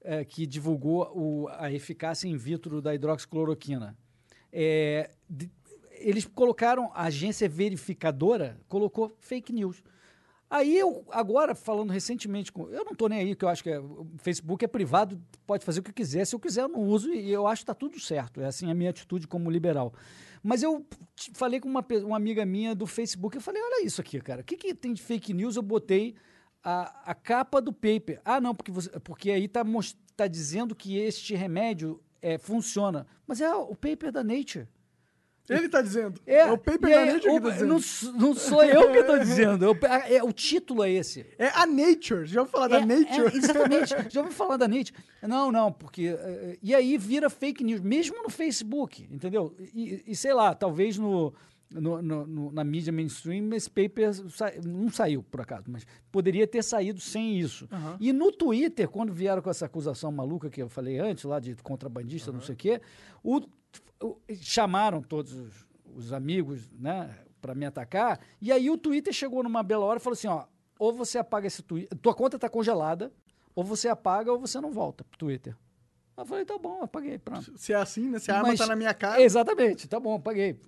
[0.03, 3.97] eh, que divulgou o- a eficácia in vitro da hidroxicloroquina.
[4.53, 5.51] É, de-
[6.01, 9.83] eles colocaram, a agência verificadora colocou fake news.
[10.51, 12.69] Aí eu, agora, falando recentemente com.
[12.71, 15.63] Eu não tô nem aí, que eu acho que é- o Facebook é privado, pode
[15.65, 16.25] fazer o que quiser.
[16.25, 18.41] Se eu quiser, eu não uso e eu acho que tá tudo certo.
[18.41, 19.93] É assim a minha atitude como liberal.
[20.43, 20.87] Mas eu
[21.35, 24.41] falei com uma, uma amiga minha do Facebook, eu falei, olha isso aqui, cara.
[24.41, 25.57] O que, que tem de fake news?
[25.57, 26.15] Eu botei
[26.65, 28.21] a, a capa do paper.
[28.25, 33.07] Ah, não, porque, você, porque aí tá, mos- tá dizendo que este remédio é, funciona.
[33.27, 34.67] Mas é o paper da Nature.
[35.49, 36.21] Ele tá dizendo.
[36.27, 37.69] É, o paper da Nature que o- tá dizendo.
[37.69, 39.65] Não, não sou eu que estou dizendo.
[39.65, 41.25] eu- é, o título é esse.
[41.39, 42.27] É a Nature.
[42.27, 43.33] Já ouviu falar da É, Nature?
[43.33, 43.95] é, exatamente.
[44.13, 44.93] Já ouviu falar da Nature?
[45.23, 46.09] Não, não, porque.
[46.19, 49.57] eh, e aí vira fake news, mesmo no Facebook, entendeu?
[49.75, 51.33] E, e sei lá, talvez no,
[51.71, 56.63] no- no- na mídia mainstream esse paper sa- não saiu, por acaso, mas poderia ter
[56.65, 57.69] saído sem isso.
[58.01, 61.55] E no Twitter, quando vieram com essa acusação maluca que eu falei antes, lá de
[61.57, 62.81] contrabandista, não sei o quê,
[63.23, 63.43] o-
[64.03, 69.43] o- chamaram todos os, os amigos, né, para me atacar, e aí o Twitter chegou
[69.43, 70.45] numa bela hora e falou assim, ó,
[70.79, 73.13] ou você apaga esse Twitter, tua conta tá congelada,
[73.55, 75.57] ou você apaga ou você não volta pro Twitter.
[76.19, 77.53] Eu falei, tá bom, eu paguei, pronto.
[77.57, 78.19] Se é assim, né?
[78.19, 79.23] Se a arma Mas- tá na minha cara.
[79.23, 80.59] Exatamente, tá bom, paguei.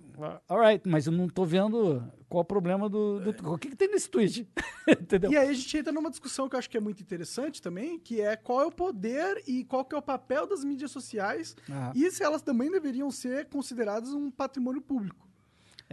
[0.47, 3.19] Alright, mas eu não tô vendo qual o problema do.
[3.33, 4.47] do- o que, que tem nesse tweet?
[4.87, 5.31] Entendeu?
[5.31, 7.97] E aí a gente entra numa discussão que eu acho que é muito interessante também,
[7.99, 11.55] que é qual é o poder e qual que é o papel das mídias sociais
[11.69, 11.91] Ah.
[11.95, 15.27] e se elas também deveriam ser consideradas um patrimônio público.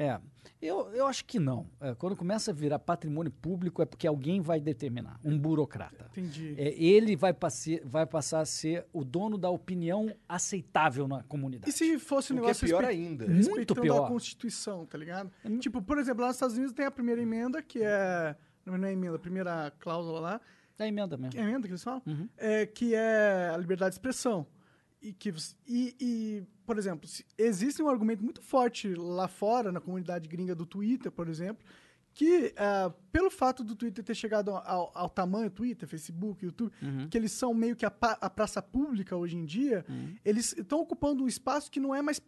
[0.00, 0.20] É,
[0.62, 1.66] eu, eu acho que não.
[1.80, 6.06] É, quando começa a virar patrimônio público é porque alguém vai determinar, um burocrata.
[6.12, 6.54] Entendi.
[6.56, 11.70] É, ele vai, passe, vai passar a ser o dono da opinião aceitável na comunidade.
[11.70, 13.26] E se fosse um é negócio pior respe- ainda.
[13.26, 14.04] Muito pior.
[14.04, 15.30] a Constituição, tá ligado?
[15.44, 15.58] Hum.
[15.58, 18.36] Tipo, por exemplo, lá nos Estados Unidos tem a primeira emenda, que é...
[18.64, 20.40] Não é emenda, a primeira cláusula lá,
[20.78, 21.40] É emenda mesmo.
[21.40, 22.02] É emenda que eles falam?
[22.06, 22.28] Uhum.
[22.36, 24.46] É, que é a liberdade de expressão.
[25.00, 25.32] E, que,
[25.66, 30.54] e, e, por exemplo, se- existe um argumento muito forte lá fora, na comunidade gringa
[30.54, 31.64] do Twitter, por exemplo,
[32.12, 37.08] que ah, pelo fato do Twitter ter chegado ao, ao tamanho, Twitter, Facebook, YouTube, Uhum.
[37.08, 39.84] que eles são meio que a, a praça pública hoje em dia,
[40.24, 42.20] eles estão ocupando um espaço que não é mais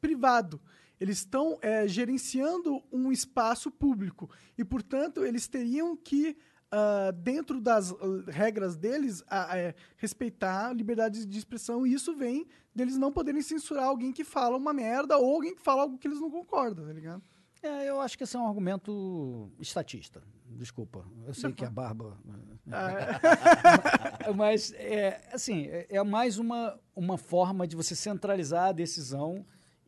[0.00, 0.60] privado.
[1.00, 4.30] Eles estão é, gerenciando um espaço público.
[4.56, 6.36] E, portanto, eles teriam que,
[6.72, 7.96] ah, dentro das ah,
[8.28, 11.86] regras deles, a- é, respeitar a liberdade de expressão.
[11.86, 15.60] E isso vem deles não poderem censurar alguém que fala uma merda ou alguém que
[15.62, 17.22] fala algo que eles não concordam, tá ligado?
[17.62, 20.20] É, eu acho que esse é um argumento estatista.
[20.48, 22.18] Desculpa, eu sei que a barba.
[24.36, 29.44] Mas, é, assim, é, é mais uma, uma forma de você centralizar a decisão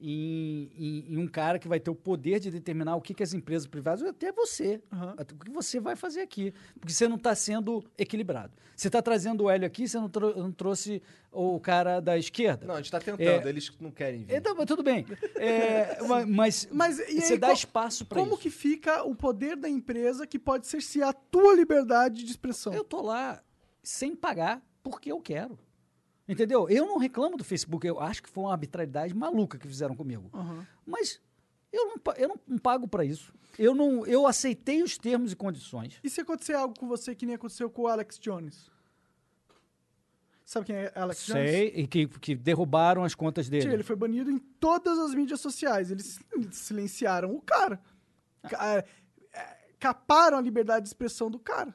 [0.06, 3.22] em, em- em um cara que vai ter o poder de determinar o que, que
[3.22, 4.80] as empresas privadas, ou até você,
[5.16, 6.52] até o que você vai fazer aqui.
[6.78, 8.52] Porque você não está sendo equilibrado.
[8.76, 11.02] Você está trazendo o Hélio aqui, você não, trou- não trouxe
[11.32, 12.66] o cara da esquerda.
[12.66, 13.48] Não, a gente tá tentando, É.
[13.48, 14.34] eles não querem vir.
[14.36, 15.06] Então, mas tudo bem.
[15.36, 18.42] É, ma- mas, Mas, e você aí, dá qual- espaço para Como isso.
[18.42, 22.74] que fica o poder da empresa que pode cercear a tua liberdade de expressão?
[22.74, 23.42] Eu tô lá
[23.82, 25.58] sem pagar porque eu quero.
[26.28, 26.68] Entendeu?
[26.70, 27.86] Eu não reclamo do Facebook.
[27.86, 30.30] Eu acho que foi uma arbitrariedade maluca que fizeram comigo.
[30.32, 30.66] Aham.
[30.86, 31.20] Mas
[31.72, 33.32] eu não, eu não, pago para isso.
[33.58, 36.00] Eu não, eu aceitei os termos e condições.
[36.02, 38.70] E se acontecer algo com você que nem aconteceu com o Alex Jones?
[40.44, 41.50] Sabe quem é Alex Jones?
[41.50, 43.62] Sei, e que, que derrubaram as contas dele.
[43.62, 45.90] Tia, ele foi banido em todas as mídias sociais.
[45.90, 46.18] Eles
[46.52, 47.80] silenciaram o cara.
[48.48, 48.84] Ca- é,
[49.78, 51.74] Caparam a liberdade de expressão do cara.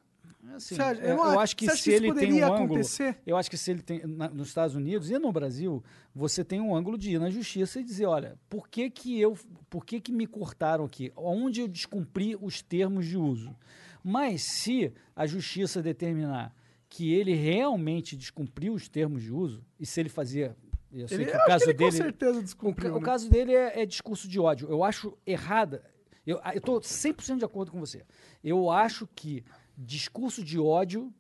[0.56, 3.18] Assim, Você acha- é, eu eu acho- que se ele tem um ângulo, acontecer?
[3.26, 6.60] eu acho que se ele tem na- nos Estados Unidos e no Brasil, você tem
[6.60, 9.38] um ângulo de ir na justiça e dizer, olha, por que que eu,
[9.70, 11.12] por que que me cortaram aqui?
[11.16, 13.56] Onde eu descumpri os termos de uso?
[14.04, 16.54] Mas se a justiça determinar
[16.88, 20.56] que ele realmente descumpriu os termos de uso e se ele fazia,
[20.92, 22.92] eu sei Ele, que o caso que ele dele com certeza o, descumpriu.
[22.96, 23.06] o né?
[23.06, 24.68] caso dele é, é discurso de ódio.
[24.70, 25.84] Eu acho errada.
[26.26, 28.04] Eu estou 100% de acordo com você.
[28.44, 29.44] Eu acho que
[29.84, 31.14] discurso de ódio,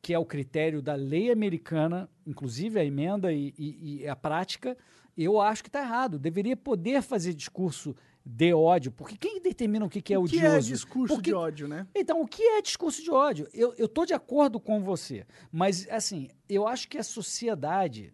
[0.00, 4.76] que é o critério da lei americana, inclusive a emenda e, e- e a prática,
[5.16, 6.18] eu acho que está errado.
[6.18, 10.36] Deveria poder fazer discurso de ódio, porque quem determina o que, que é o que
[10.38, 10.56] odioso?
[10.56, 11.86] é discurso Porque- de ódio, né?
[11.94, 13.48] então, o que é discurso de ódio?
[13.52, 18.12] Eu, eu tô de acordo com você, mas, assim, eu acho que a sociedade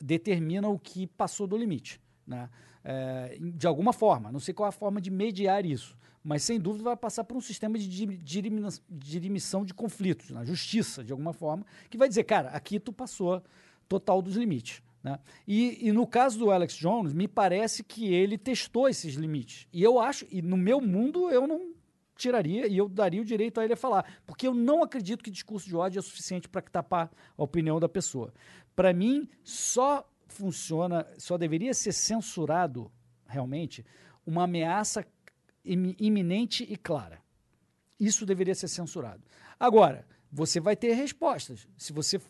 [0.00, 2.48] determina o que passou do limite, né?
[2.82, 6.84] É, de alguma forma, não sei qual a forma de mediar isso, mas sem dúvida
[6.84, 11.32] vai passar por um sistema de diri- dirimina- dirimição de conflitos, na justiça, de alguma
[11.32, 13.42] forma, que vai dizer, cara, aqui tu passou
[13.88, 14.82] total dos limites.
[15.02, 15.18] Né?
[15.48, 19.66] E, e no caso do Alex Jones, me parece que ele testou esses limites.
[19.72, 21.72] E eu acho, e no meu mundo, eu não
[22.16, 25.30] tiraria e eu daria o direito a ele a falar, porque eu não acredito que
[25.30, 28.34] discurso de ódio é suficiente para tapar a opinião da pessoa.
[28.76, 32.92] Para mim, só funciona, só deveria ser censurado
[33.26, 33.84] realmente
[34.26, 35.06] uma ameaça
[35.64, 37.20] iminente e clara.
[37.98, 39.22] Isso deveria ser censurado.
[39.58, 41.68] Agora, você vai ter respostas.
[41.76, 42.20] Se você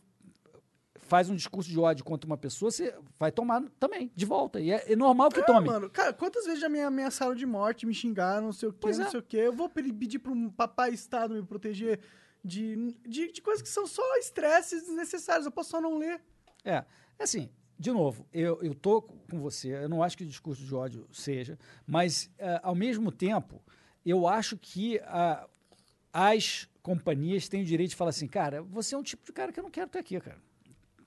[0.96, 4.60] faz um discurso de ódio contra uma pessoa, você vai tomar também, de volta.
[4.60, 5.66] E é, é normal que É, tome.
[5.66, 8.78] mano, cara, quantas vezes já me ameaçaram de morte, me xingaram, não sei o quê,
[8.80, 9.10] Pois não é.
[9.10, 9.36] sei o quê.
[9.38, 12.00] Eu vou pe- pedir para um papai Estado me proteger
[12.44, 15.46] de, de, de coisas que são só estresses desnecessários.
[15.46, 16.20] Eu posso só não ler.
[16.64, 16.84] É,
[17.18, 17.50] assim,
[17.80, 21.06] de novo, eu, eu tô com você, eu não acho que o discurso de ódio
[21.10, 23.62] seja, mas, eh, ao mesmo tempo,
[24.04, 25.48] eu acho que ah,
[26.12, 29.50] as companhias têm o direito de falar assim, cara, você é um tipo de cara
[29.50, 30.38] que eu não quero ter aqui, cara.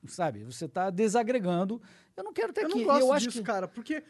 [0.07, 0.43] Sabe?
[0.45, 1.79] Você está desagregando,
[2.17, 2.79] eu não quero ter Eu aqui.
[2.79, 3.45] não gosto eu acho disso, que...
[3.45, 4.03] cara, porque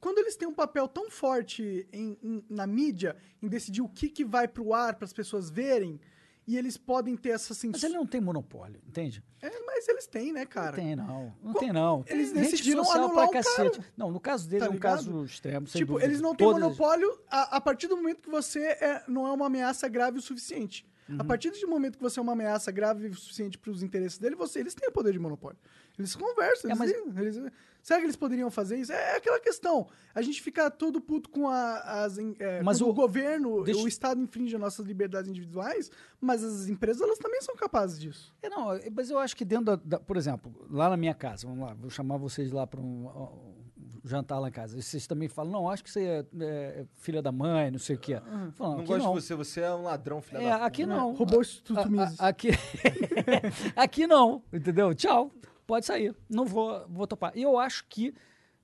[0.00, 4.08] quando eles têm um papel tão forte em- em- na mídia, em decidir o que,
[4.08, 6.00] que vai pro ar para as pessoas verem,
[6.46, 7.86] e eles podem ter essa Mas censura.
[7.86, 9.22] ele não tem monopólio, entende?
[9.40, 10.76] É, mas eles têm, né, cara?
[10.76, 11.34] Não tem, não.
[11.42, 12.04] Não Co- tem, não.
[12.08, 13.44] Eles decidiram anular pra o cara.
[13.44, 13.80] cacete.
[13.96, 14.96] Não, no caso dele Tá é um ligado?
[14.96, 16.08] caso extremo, sem tipo, dúvida.
[16.10, 19.32] eles não têm Todas- monopólio a, a partir do momento que você é, não é
[19.32, 20.86] uma ameaça grave o suficiente.
[21.18, 24.16] A partir do momento que você é uma ameaça grave o suficiente para os interesses
[24.18, 25.58] dele, você, eles têm o poder de monopólio.
[25.98, 26.70] Eles conversam.
[26.70, 27.52] É, Eles, mas- eles-
[27.82, 28.92] será que eles poderiam fazer isso?
[28.92, 29.86] É aquela questão.
[30.14, 32.16] A gente fica todo puto com a- as.
[32.38, 35.90] é, Mas o- o, governo, deixa- o Estado infringe as nossas liberdades individuais,
[36.20, 38.34] mas as empresas elas também são capazes disso.
[38.42, 41.14] É, não, é, mas eu acho que dentro da, da- Por exemplo, lá na minha
[41.14, 43.62] casa, vamos lá, vou chamar vocês lá para um, um
[44.04, 44.80] jantar lá em casa.
[44.80, 47.98] Vocês também falam, não, acho que você é, é filha da mãe, não sei o
[47.98, 48.20] quê.
[48.54, 49.14] Falo, Não aqui gosto não.
[49.14, 51.12] de você, você é um ladrão, filha É, da aqui não.
[51.12, 52.18] Roubou o Instituto Mises.
[52.20, 52.48] Aqui,
[53.76, 54.94] aqui não, entendeu?
[54.94, 55.30] Tchau,
[55.66, 56.14] pode sair.
[56.28, 57.32] Não vou, vou topar.
[57.36, 58.14] E eu acho que,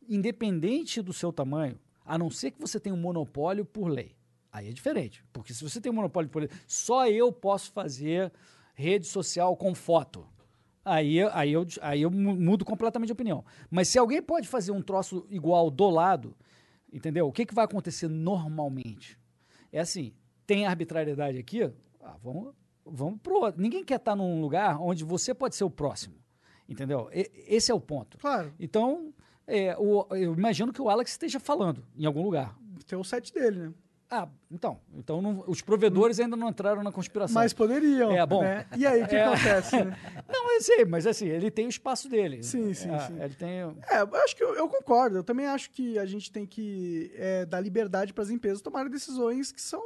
[0.08, 4.16] independente do seu tamanho, a não ser que você tenha um monopólio por lei,
[4.50, 5.24] aí é diferente.
[5.32, 8.32] Porque se você tem um monopólio por lei, só eu posso fazer
[8.74, 10.26] rede social com foto.
[10.84, 13.44] Aí, aí, eu, aí eu mu- mudo completamente de opinião.
[13.70, 16.34] Mas se alguém pode fazer um troço igual do lado,
[16.90, 17.28] entendeu?
[17.28, 19.18] O que, que vai acontecer normalmente?
[19.70, 20.14] É assim,
[20.46, 21.62] tem arbitrariedade aqui,
[22.00, 22.54] ah, vamos,
[22.86, 23.60] vamos pro outro.
[23.60, 26.14] Ninguém quer estar num lugar onde você pode ser o próximo,
[26.68, 27.08] entendeu?
[27.12, 28.18] E- esse é o ponto.
[28.18, 28.52] Claro.
[28.58, 29.12] Então,
[29.46, 32.56] é, o- eu imagino que o Alex esteja falando em algum lugar.
[32.86, 33.72] Tem o site dele, né?
[34.10, 37.34] Ah, então, então não- os provedores ainda não entraram na conspiração.
[37.34, 38.10] Mas poderiam.
[38.10, 38.40] É, bom.
[38.42, 38.66] né?
[38.74, 39.24] E aí, o que É.
[39.26, 39.84] acontece?
[39.84, 39.94] né?
[40.26, 42.42] Não, eu sei, mas assim, ele tem o espaço dele.
[42.42, 43.20] Sim, sim, É, sim.
[43.20, 43.50] Ele tem.
[43.60, 45.16] É, eu acho que eu, eu concordo.
[45.18, 48.90] Eu também acho que a gente tem que é, dar liberdade para as empresas tomarem
[48.90, 49.82] decisões que são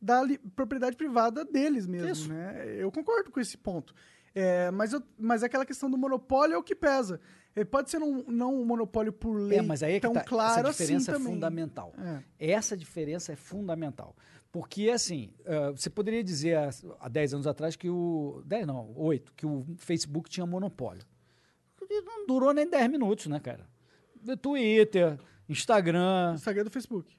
[0.00, 0.22] da
[0.56, 2.28] propriedade privada deles mesmo, Isso.
[2.32, 2.64] né?
[2.78, 3.94] Eu concordo com esse ponto.
[4.34, 7.20] É, mas, eu, mas aquela questão do monopólio é o que pesa.
[7.54, 10.12] É, pode ser um, não um monopólio por lei É, mas aí é que tão
[10.12, 10.22] tá.
[10.22, 11.32] claro Essa diferença assim é também.
[11.34, 11.94] fundamental.
[12.38, 12.52] É.
[12.52, 14.14] Essa diferença é fundamental.
[14.52, 18.42] Porque, assim, eh, você poderia dizer há, há 10 anos atrás que o.
[18.44, 21.04] 10 não, 8, que o Facebook tinha monopólio.
[22.04, 23.66] Não durou nem 10 minutos, né, cara?
[24.42, 26.34] Twitter, Instagram.
[26.34, 27.16] Instagram é do Facebook.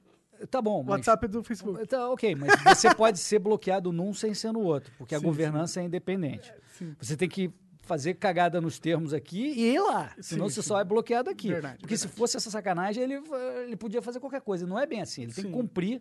[0.50, 0.90] Tá bom, mas.
[0.98, 1.86] WhatsApp é do Facebook.
[1.86, 5.24] Tá, ok, mas você pode ser bloqueado num sem ser no outro, porque a Sim,
[5.24, 6.52] governança é independente.
[6.78, 6.94] sim.
[7.00, 7.50] Você tem que
[7.84, 10.68] fazer cagada nos termos aqui e ir lá, senão Sim, você sim.
[10.68, 11.48] só é bloqueado aqui.
[11.48, 12.18] Verdade, porque se verdade.
[12.18, 13.20] fosse essa sacanagem, ele,
[13.66, 14.66] ele podia fazer qualquer coisa.
[14.66, 15.56] Não é bem assim, ele tem que Sim.
[15.56, 16.00] cumprir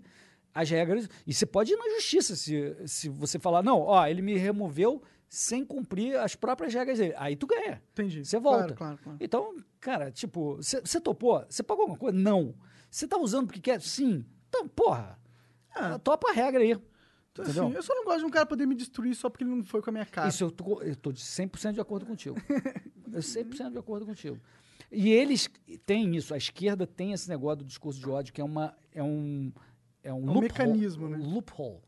[0.53, 1.09] as regras.
[1.26, 5.01] E você pode ir na justiça se, se você falar, não, ó, ele me removeu
[5.27, 7.13] sem cumprir as próprias regras dele.
[7.18, 7.81] Aí tu ganha.
[7.93, 8.23] Entendi.
[8.26, 8.59] Você volta.
[8.59, 9.18] Claro, claro, claro.
[9.19, 11.43] Então, cara, tipo, você você topou?
[11.49, 12.18] Você pagou alguma coisa?
[12.18, 12.53] Não.
[12.91, 13.81] Você tá usando porque quer?
[13.81, 14.26] Sim.
[14.49, 15.18] Então, porra,
[15.73, 15.97] Ah.
[15.97, 16.72] topa a regra aí.
[17.34, 17.65] Entendeu?
[17.68, 19.63] Assim, eu só não gosto de um cara poder me destruir só porque ele não
[19.63, 20.27] foi com a minha cara.
[20.27, 22.35] Isso eu tô, eu tô de 100% de acordo contigo.
[23.11, 24.38] eu 100% de acordo contigo.
[24.91, 25.49] E eles
[25.85, 29.01] têm isso, a esquerda tem esse negócio do discurso de ódio, que é, uma, é
[29.01, 29.53] um.
[30.03, 31.18] É um, loophole- mecanismo, né?
[31.18, 31.80] Loophole.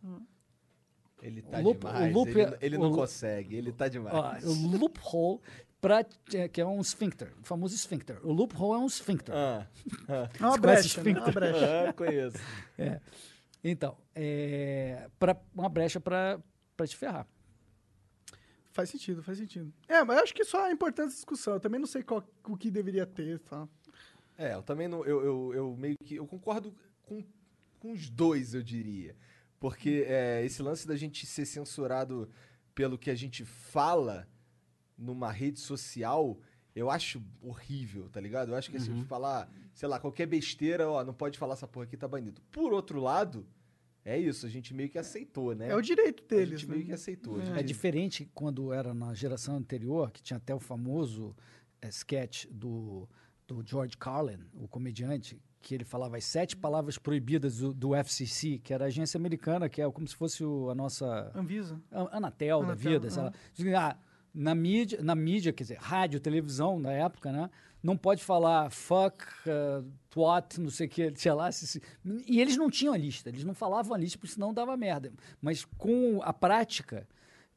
[1.21, 2.11] Ele tá O loop- demais.
[2.15, 4.13] o loop ele, é- ele o não loop- consegue, ele tá demais.
[4.45, 5.39] Ó, o loophole,
[5.83, 6.01] pra,
[6.47, 8.17] que é um esfíncter, o famoso esfíncter.
[8.25, 9.35] O loophole é um esfíncter.
[9.35, 9.67] Ah,
[10.07, 11.11] ah, É uma brecha, né?
[11.11, 11.89] É uma brecha.
[11.89, 12.37] ah, conheço.
[12.77, 13.01] É.
[13.61, 16.41] Então, é, pra, uma brecha para
[16.87, 17.27] te ferrar.
[18.71, 19.73] Faz sentido, faz sentido.
[19.89, 21.55] É, mas eu acho que só é importante essa discussão.
[21.55, 23.67] Eu também não sei qual, o que deveria ter, tá?
[24.37, 25.03] É, eu também não.
[25.05, 26.15] Eu, eu, eu meio que.
[26.15, 26.73] Eu concordo
[27.03, 27.21] com,
[27.77, 29.17] com os dois, eu diria.
[29.59, 32.29] Porque é, esse lance da gente ser censurado
[32.73, 34.27] pelo que a gente fala
[34.97, 36.37] numa rede social,
[36.75, 38.49] eu acho horrível, tá ligado?
[38.51, 41.85] Eu acho que se falar, sei lá, qualquer besteira, ó, não pode falar essa porra
[41.85, 42.41] aqui, tá banido.
[42.51, 43.45] Por outro lado,
[44.05, 45.69] é isso, a gente meio que aceitou, né?
[45.69, 46.75] É, o direito A deles, gente né?
[46.75, 47.37] meio que aceitou.
[47.37, 51.35] a É gente- diferente quando era na geração anterior, que tinha até o famoso
[51.81, 53.07] eh, sketch do,
[53.47, 58.59] do George Carlin, o comediante, que ele falava as sete palavras proibidas do, do FCC,
[58.59, 61.79] que era a agência americana, que é como se fosse o- a nossa Anvisa.
[61.89, 63.33] a- Anatel, da Anatel, vida, sei lá.
[63.77, 63.97] Ah,
[64.33, 67.49] na mídia, na mídia, quer dizer, rádio, televisão, na época, né?
[67.83, 71.51] Não pode falar fuck, uh, twat, não sei o que, sei lá.
[71.51, 71.81] se- se-
[72.27, 75.11] e eles não tinham a lista, eles não falavam a lista, porque senão dava merda.
[75.41, 77.05] Mas com a prática,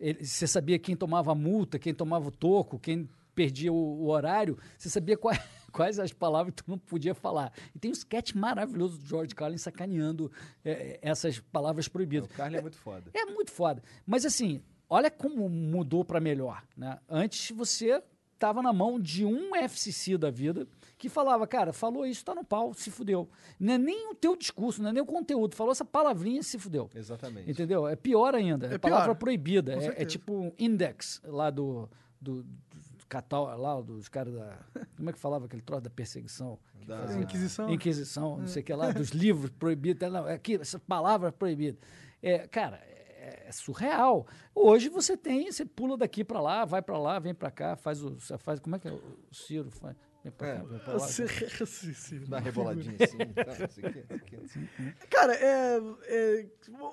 [0.00, 4.08] ele- você sabia quem tomava a multa, quem tomava o toco, quem perdia o, o
[4.08, 5.38] horário, você sabia quais,
[5.72, 7.52] quais as palavras que tu não podia falar.
[7.74, 10.30] E tem um sketch maravilhoso do George Carlin sacaneando
[10.64, 12.28] eh, essas palavras proibidas.
[12.28, 13.10] O Carly é muito foda.
[13.14, 13.82] É muito foda.
[14.06, 16.98] Mas assim, olha como mudou para melhor, né?
[17.08, 18.02] Antes você
[18.38, 20.66] tava na mão de um FCC da vida
[20.98, 23.28] que falava, cara, falou isso, tá no pau, se fudeu.
[23.58, 26.58] Não é nem o teu discurso, não é nem o conteúdo, falou essa palavrinha, se
[26.58, 26.90] fudeu.
[26.94, 27.50] Exatamente.
[27.50, 27.86] Entendeu?
[27.88, 28.66] É pior ainda.
[28.66, 29.14] É, É palavra pior.
[29.14, 29.72] proibida.
[29.74, 31.88] É, é tipo um index lá do,
[32.20, 34.58] do, do catal, lá dos caras da.
[34.96, 36.58] Como é que falava aquele troço da perseguição?
[36.86, 37.70] Da- fazia- Inquisição.
[37.70, 40.10] Inquisição, não sei o que lá, dos livros proibidos.
[40.10, 41.78] Não, é aqui, essa palavra proibida.
[42.22, 42.80] É, cara,
[43.26, 44.26] é, é surreal.
[44.54, 48.02] Hoje você tem, você pula daqui para lá, vai para lá, vem para cá, faz
[48.02, 48.16] o.
[48.38, 49.96] Faz, como é que é o Ciro faz?
[50.22, 50.98] Vem pra cá, vem pra lá.
[51.00, 51.26] Você-
[51.66, 52.20] sim, sim.
[52.20, 53.18] Dá uma reboladinha assim.
[53.34, 54.68] tá, isso aqui, isso aqui, assim.
[55.10, 56.48] Cara, é, é,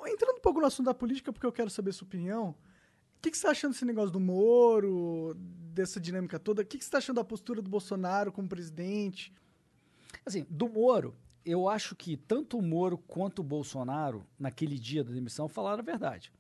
[0.08, 2.50] entrando um pouco no assunto da política, porque eu quero saber sua opinião.
[2.50, 6.62] O que, que você tá achando desse negócio do Moro, dessa dinâmica toda?
[6.62, 9.34] O que, que você tá achando da postura do Bolsonaro como presidente?
[10.26, 15.12] Assim, do Moro, eu acho que tanto o Moro quanto o Bolsonaro, naquele dia da
[15.12, 16.32] demissão, falaram a verdade.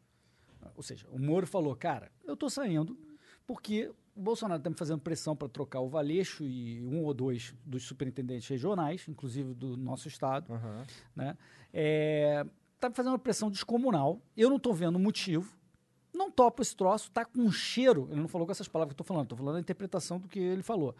[0.75, 2.97] Ou seja, o Moro falou, cara, eu tô saindo
[3.45, 7.53] porque o Bolsonaro está me fazendo pressão para trocar o Valeixo e um ou dois
[7.65, 10.53] dos superintendentes regionais, inclusive do nosso estado,
[11.15, 11.37] né?
[11.73, 12.45] É,
[12.79, 14.21] tá me fazendo uma pressão descomunal.
[14.37, 15.51] Eu não tô vendo motivo.
[16.13, 18.07] Não topo esse troço, tá com um cheiro.
[18.11, 20.27] Ele não falou com essas palavras que eu tô falando, tô falando a interpretação do
[20.27, 20.95] que ele falou.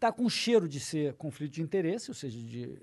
[0.00, 2.78] Tá com cheiro de ser conflito de interesse, ou seja, de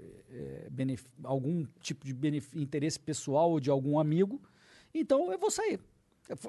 [0.69, 2.13] benef- algum tipo de
[2.55, 4.41] interesse pessoal ou de algum amigo.
[4.93, 5.79] Então eu vou sair.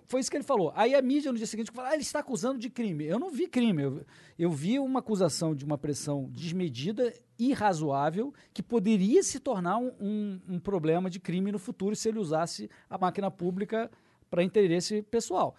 [0.08, 0.72] Foi isso que ele falou.
[0.74, 3.04] Aí a mídia no dia seguinte falou: ah, ele está acusando de crime.
[3.04, 3.82] Eu não vi crime.
[3.82, 4.06] Eu,
[4.38, 10.40] eu vi uma acusação de uma pressão desmedida, irrazoável, que poderia se tornar um, um-
[10.48, 13.90] um problema de crime no futuro se ele usasse a máquina pública
[14.30, 15.54] para interesse pessoal.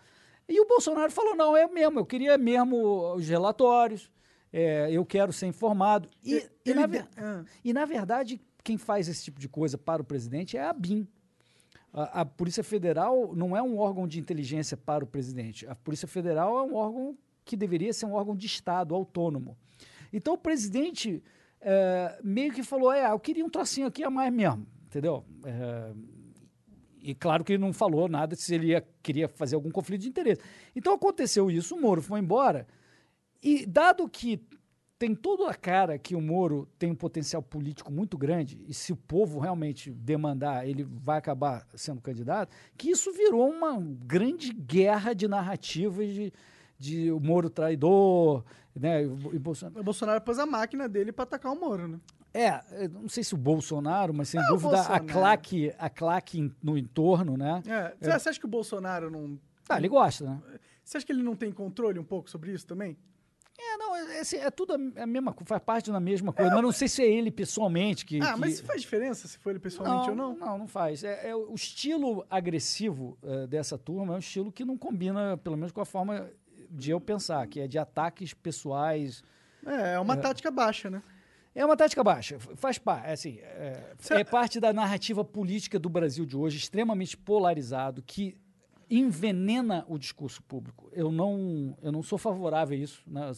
[0.49, 4.09] E o Bolsonaro falou: não, é mesmo, eu queria mesmo os relatórios,
[4.51, 6.09] é, eu quero ser informado.
[6.23, 7.43] E, e Ele na, de- ver- Ah.
[7.63, 11.07] e, na verdade, quem faz esse tipo de coisa para o presidente é a BIM.
[11.93, 15.65] A, a Polícia Federal não é um órgão de inteligência para o presidente.
[15.67, 19.57] A Polícia Federal é um órgão que deveria ser um órgão de Estado, autônomo.
[20.11, 21.23] Então o presidente
[21.61, 25.23] eh, meio que falou: é, eu queria um trocinho aqui a mais mesmo, entendeu?
[25.45, 25.93] Eh,
[27.01, 30.09] e claro que ele não falou nada se ele ia- queria fazer algum conflito de
[30.09, 30.41] interesse.
[30.75, 32.67] Então aconteceu isso, o Moro foi embora.
[33.41, 34.41] E dado que
[34.99, 38.91] tem toda a cara que o Moro tem um potencial político muito grande, e se
[38.91, 45.13] o povo realmente demandar, ele vai acabar sendo candidato, que isso virou uma grande guerra
[45.13, 46.33] de narrativas de,
[46.79, 48.43] de o Moro traidor,
[48.75, 49.03] né?
[49.03, 49.79] E, o- Bolsonaro.
[49.79, 51.99] O Bolsonaro pôs a máquina dele pra atacar o Moro, né?
[52.33, 56.51] É, eu não sei se o Bolsonaro, mas sem É, dúvida a claque, a claque
[56.61, 57.61] no entorno, né?
[57.67, 59.39] É, Você você acha que o Bolsonaro não.
[59.69, 60.41] Ah, ele gosta, né?
[60.83, 62.97] Você acha que ele não tem controle um pouco sobre isso também?
[63.59, 66.51] É, não, é, assim, é tudo a, a mesma coisa, faz parte da mesma coisa,
[66.53, 68.21] mas não sei se é ele pessoalmente que.
[68.21, 70.35] ah, que- mas faz diferença se foi ele pessoalmente ou não?
[70.35, 71.03] Não, não faz.
[71.03, 75.57] É, é o estilo agressivo eh, dessa turma é um estilo que não combina, pelo
[75.57, 76.29] menos com a forma
[76.69, 79.23] de eu pensar, que é de ataques pessoais.
[79.65, 81.01] É, é uma tática baixa, né?
[81.55, 86.23] É uma tática baixa, faz parte, assim, é, é parte da narrativa política do Brasil
[86.23, 88.37] de hoje, extremamente polarizado, que
[88.89, 90.89] envenena o discurso público.
[90.93, 93.31] Eu não, eu não sou favorável a isso, né?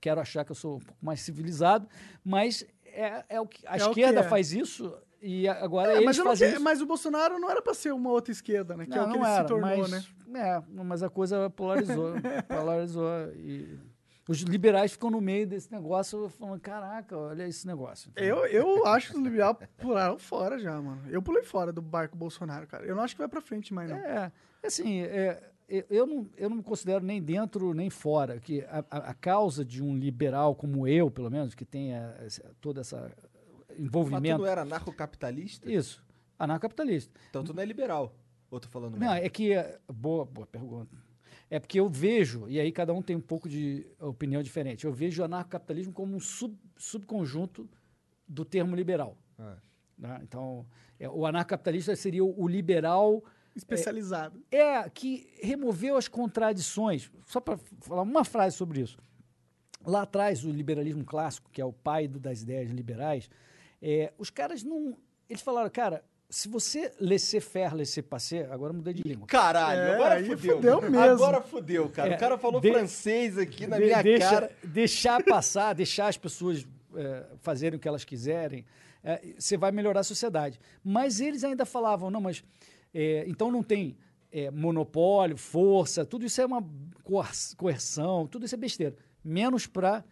[0.00, 1.88] Quero achar que eu sou um pouco mais civilizado,
[2.24, 4.22] mas é, é o que a É o que esquerda é.
[4.24, 6.60] faz isso e agora É, eles mas, não fazem isso.
[6.60, 8.86] mas o Bolsonaro não era pra ser uma outra esquerda, né?
[8.86, 10.04] Que é o que ele se tornou, mas, né?
[10.34, 12.14] É, mas a coisa polarizou.
[12.48, 13.78] polarizou e
[14.28, 18.10] os liberais ficam no meio desse negócio falando, caraca, olha esse negócio.
[18.14, 21.02] Eu, eu acho que os liberais pularam fora já, mano.
[21.10, 22.84] Eu pulei fora do barco Bolsonaro, cara.
[22.84, 23.96] Eu não acho que vai pra frente mais, não.
[23.98, 24.30] É,
[24.64, 28.84] assim, é, eu- eu, não, eu não me considero nem dentro nem fora, que a,
[28.90, 33.00] a- a causa de um liberal como eu, pelo menos, que tenha essa- toda essa
[33.00, 34.38] Mas tu envolvimento...
[34.38, 35.70] não era anarcocapitalista?
[35.70, 36.04] Isso,
[36.38, 37.18] anarcocapitalista.
[37.30, 38.14] Então tu não é liberal.
[38.50, 39.54] Ou tô falando Não, é que.
[39.54, 40.94] é- Boa, boa pergunta.
[41.54, 44.92] É porque eu vejo, e aí cada um tem um pouco de opinião diferente, eu
[44.92, 47.68] vejo o anarcocapitalismo como um sub, subconjunto
[48.26, 49.18] do termo liberal.
[49.38, 49.58] Ah.
[49.98, 50.20] né?
[50.22, 50.64] Então,
[50.98, 53.22] é, o anarcocapitalista seria o, o liberal
[53.54, 54.42] Especializado.
[54.50, 57.10] é que removeu as contradições.
[57.26, 58.96] Só para falar uma frase sobre isso.
[59.84, 63.28] Lá atrás, o liberalismo clássico, que é o pai do- das ideias liberais,
[63.82, 64.96] é, os caras não.
[65.28, 66.02] Eles falaram, cara,
[66.34, 69.26] se você laissez-faire, laissez-passer, agora eu mudei de língua.
[69.26, 70.56] Caralho, É, agora fudeu.
[70.56, 70.98] fudeu mesmo.
[70.98, 72.12] Agora fudeu, cara.
[72.12, 74.50] É, o cara falou de- francês aqui na De- minha deixa, cara.
[74.64, 78.64] Deixar passar, deixar as pessoas é, fazerem o que elas quiserem,
[79.04, 80.58] é, você vai melhorar a sociedade.
[80.82, 82.42] Mas eles ainda falavam, não, mas
[82.94, 83.96] é, então não tem
[84.30, 86.64] é, monopólio, força, tudo isso é uma
[87.04, 87.28] coer-
[87.58, 88.96] coerção, tudo isso é besteira.
[89.22, 90.02] Menos para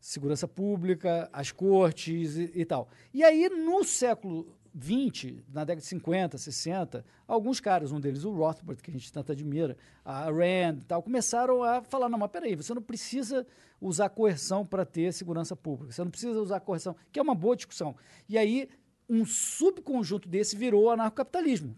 [0.00, 2.88] segurança pública, as cortes e, e tal.
[3.14, 8.30] E aí, no século XX, na década de 50, 60, alguns caras, um deles o
[8.32, 12.30] Rothbard, que a gente tanto admira, a Rand e tal, começaram a falar, não, mas
[12.30, 13.46] peraí, você não precisa
[13.80, 17.56] usar coerção para ter segurança pública, você não precisa usar coerção, que é uma boa
[17.56, 17.94] discussão.
[18.28, 18.68] E aí,
[19.08, 21.76] um subconjunto desse virou anarcocapitalismo,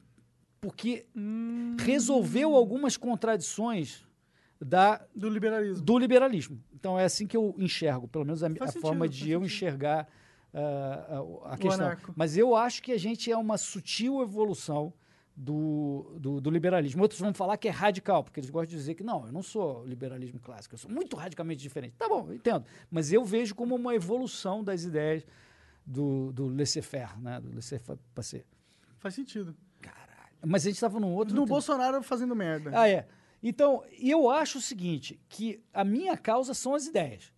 [0.60, 1.06] porque
[1.80, 4.04] resolveu algumas contradições
[4.60, 5.84] da, Do liberalismo.
[5.84, 6.62] do liberalismo.
[6.72, 9.44] Então é assim que eu enxergo, pelo menos a, a sentido, forma de eu sentido.
[9.46, 10.08] enxergar
[10.54, 11.86] ah, a, questão.
[11.86, 12.12] anarco.
[12.16, 14.92] Mas eu acho que a gente é uma sutil evolução
[15.36, 17.02] do, do, do liberalismo.
[17.02, 19.42] Outros vão falar que é radical, porque eles gostam de dizer que não, eu não
[19.42, 21.94] sou liberalismo clássico, eu sou muito radicalmente diferente.
[21.98, 22.64] Tá bom, entendo.
[22.90, 25.26] Mas eu vejo como uma evolução das ideias
[25.84, 27.40] do, do laissez-faire, né?
[27.40, 28.44] do laissez-passer.
[28.98, 29.56] Faz sentido.
[30.46, 31.34] Mas a gente estava num outro...
[31.34, 32.70] No tem- Bolsonaro fazendo merda.
[32.74, 33.08] Ah, é.
[33.42, 37.32] Então, eu acho o seguinte, que a minha causa são as ideias.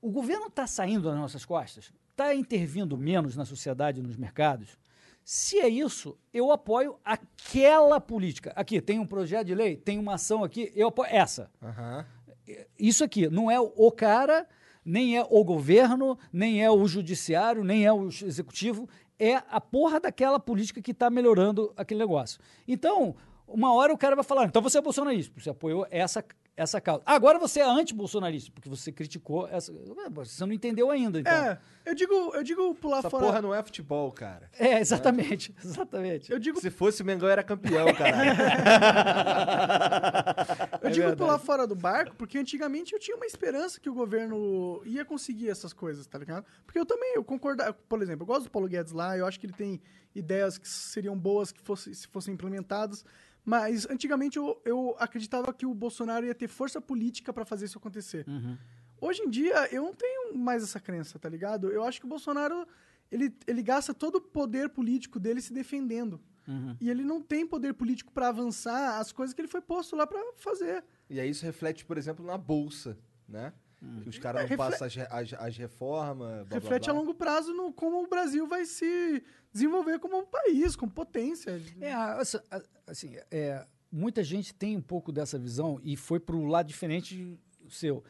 [0.00, 4.78] O governo está saindo das nossas costas, está intervindo menos na sociedade e nos mercados.
[5.24, 8.52] Se é isso, eu apoio aquela política.
[8.54, 11.50] Aqui, tem um projeto de lei, tem uma ação aqui, eu apoio essa.
[11.62, 12.06] Aham.
[12.78, 14.46] Isso aqui não é o cara,
[14.84, 20.00] nem é o governo, nem é o judiciário, nem é o executivo, é a porra
[20.00, 22.40] daquela política que está melhorando aquele negócio.
[22.66, 23.14] Então,
[23.46, 26.24] uma hora o cara vai falar, então você é bolsonarista, você apoiou essa,
[26.62, 27.02] essa causa.
[27.06, 29.72] Agora você é anti-bolsonarista, porque você criticou essa.
[30.12, 31.32] Você não entendeu ainda, então.
[31.32, 33.24] É, eu digo, eu digo pular Essa fora.
[33.26, 34.48] porra não é futebol, cara.
[34.58, 36.30] É, exatamente, exatamente.
[36.32, 38.30] Eu digo, Se fosse o Mengão, era campeão, caralho.
[40.82, 41.16] eu É digo verdade.
[41.16, 45.48] pular fora do barco, porque antigamente eu tinha uma esperança que o governo ia conseguir
[45.50, 46.44] essas coisas, tá ligado?
[46.64, 49.38] Porque eu também, eu concordo, por exemplo, eu gosto do Paulo Guedes lá, eu acho
[49.38, 49.80] que ele tem
[50.14, 53.04] ideias que seriam boas que fosse, se fossem implementadas,
[53.44, 57.78] mas antigamente eu, eu acreditava que o Bolsonaro ia ter força política pra fazer isso
[57.78, 58.24] acontecer.
[59.00, 61.68] Hoje em dia, eu não tenho mais essa crença, tá ligado?
[61.70, 62.66] Eu acho que o Bolsonaro,
[63.10, 66.20] ele, ele gasta todo o poder político dele se defendendo.
[66.80, 70.06] E ele não tem poder político pra avançar as coisas que ele foi posto lá
[70.06, 70.84] pra fazer.
[71.10, 72.96] E aí isso reflete, por exemplo, na bolsa,
[73.28, 73.52] né?
[74.02, 74.96] Que os caras É, não refle- passam as,
[75.32, 76.46] as, as reformas.
[76.46, 77.00] blá, Reflete blá, a blá.
[77.02, 79.22] longo prazo no como o Brasil vai se
[79.52, 81.60] desenvolver como um país, como potência.
[81.80, 82.22] É, a-
[82.86, 87.36] assim, é, muita gente tem um pouco dessa visão e foi para o lado diferente
[87.68, 88.04] seu.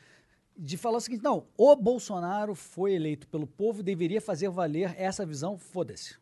[0.55, 4.95] De falar o seguinte, não, o Bolsonaro foi eleito pelo povo e deveria fazer valer
[4.99, 6.17] essa visão, foda-se.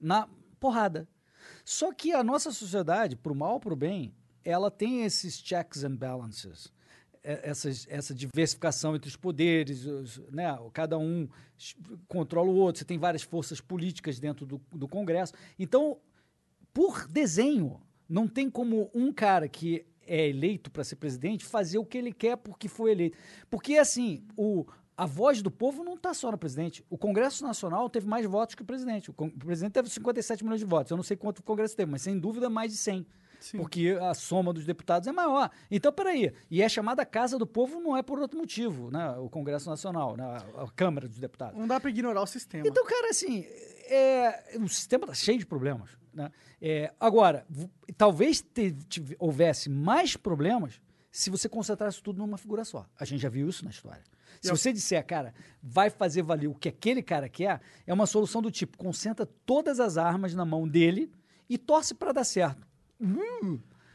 [0.00, 0.28] Na
[0.60, 1.08] porrada.
[1.64, 4.14] Só que a nossa sociedade, pro mal ou pro bem,
[4.44, 6.72] ela tem esses checks and balances.
[7.24, 10.46] É- Essas, essa diversificação entre os poderes, os- né?
[10.72, 11.28] cada um
[12.08, 15.32] controla o outro, você tem várias forças políticas dentro do, do Congresso.
[15.58, 15.98] Então,
[16.72, 21.84] por desenho, não tem como um cara que é eleito para ser presidente fazer o
[21.84, 23.16] que ele quer porque foi eleito.
[23.48, 24.66] Porque, assim, o,
[24.96, 26.84] a voz do povo não está só no presidente.
[26.90, 29.10] O Congresso Nacional teve mais votos que o presidente.
[29.10, 30.90] O, o presidente teve 57 milhões de votos.
[30.90, 33.06] Eu não sei quanto o Congresso teve, mas sem dúvida mais de 100.
[33.60, 35.50] Porque a soma dos deputados é maior.
[35.70, 36.32] Então, peraí.
[36.50, 39.10] E é chamada Casa do Povo não é por outro motivo, né?
[39.18, 40.24] O Congresso Nacional, né?
[40.56, 41.58] a Câmara dos Deputados.
[41.58, 42.66] Não dá pra ignorar o sistema.
[42.66, 43.44] Então, cara, assim,
[43.86, 45.90] é, o sistema está cheio de problemas.
[46.14, 46.30] Né?
[46.60, 47.46] É, agora,
[47.96, 52.86] talvez te- tive- houvesse mais problemas se você concentrasse tudo numa figura só.
[52.98, 54.02] A gente já viu isso na história.
[54.40, 58.40] Se você disser, cara, vai fazer valer o que aquele cara quer, é uma solução
[58.42, 61.12] do tipo, concentra todas as armas na mão dele
[61.48, 62.66] e torce para dar certo.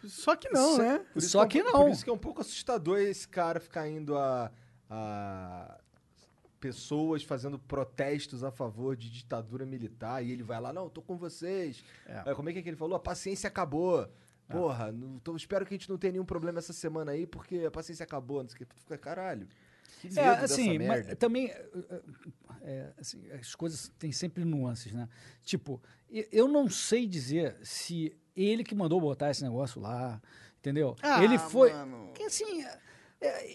[0.06, 1.06] Só que não, Só- né?
[1.18, 1.84] Só que, é um não.
[1.86, 4.52] Por isso que é um pouco assustador esse cara ficar indo a,
[4.90, 5.80] a
[6.60, 11.18] pessoas fazendo protestos a favor de ditadura militar e ele vai lá, não, tô com
[11.18, 11.84] vocês.
[12.06, 12.96] É, como é que, é que ele falou?
[12.96, 14.08] A paciência acabou.
[14.50, 17.66] Porra, não, tô- espero que a gente não tenha nenhum problema essa semana aí, porque
[17.66, 18.42] a paciência acabou.
[18.42, 18.66] Não sei o que.
[18.66, 19.48] Tu fica, caralho.
[20.00, 21.70] Que É, dessa assim, mas também é,
[22.62, 25.10] é, assim, as coisas têm sempre nuances, né?
[25.44, 25.82] Tipo,
[26.32, 28.16] eu não sei dizer se
[28.46, 30.22] ele que mandou botar esse negócio lá,
[30.60, 30.96] entendeu?
[31.02, 31.74] Ah, ele foi.
[31.74, 32.12] mano.
[32.14, 32.64] Que assim,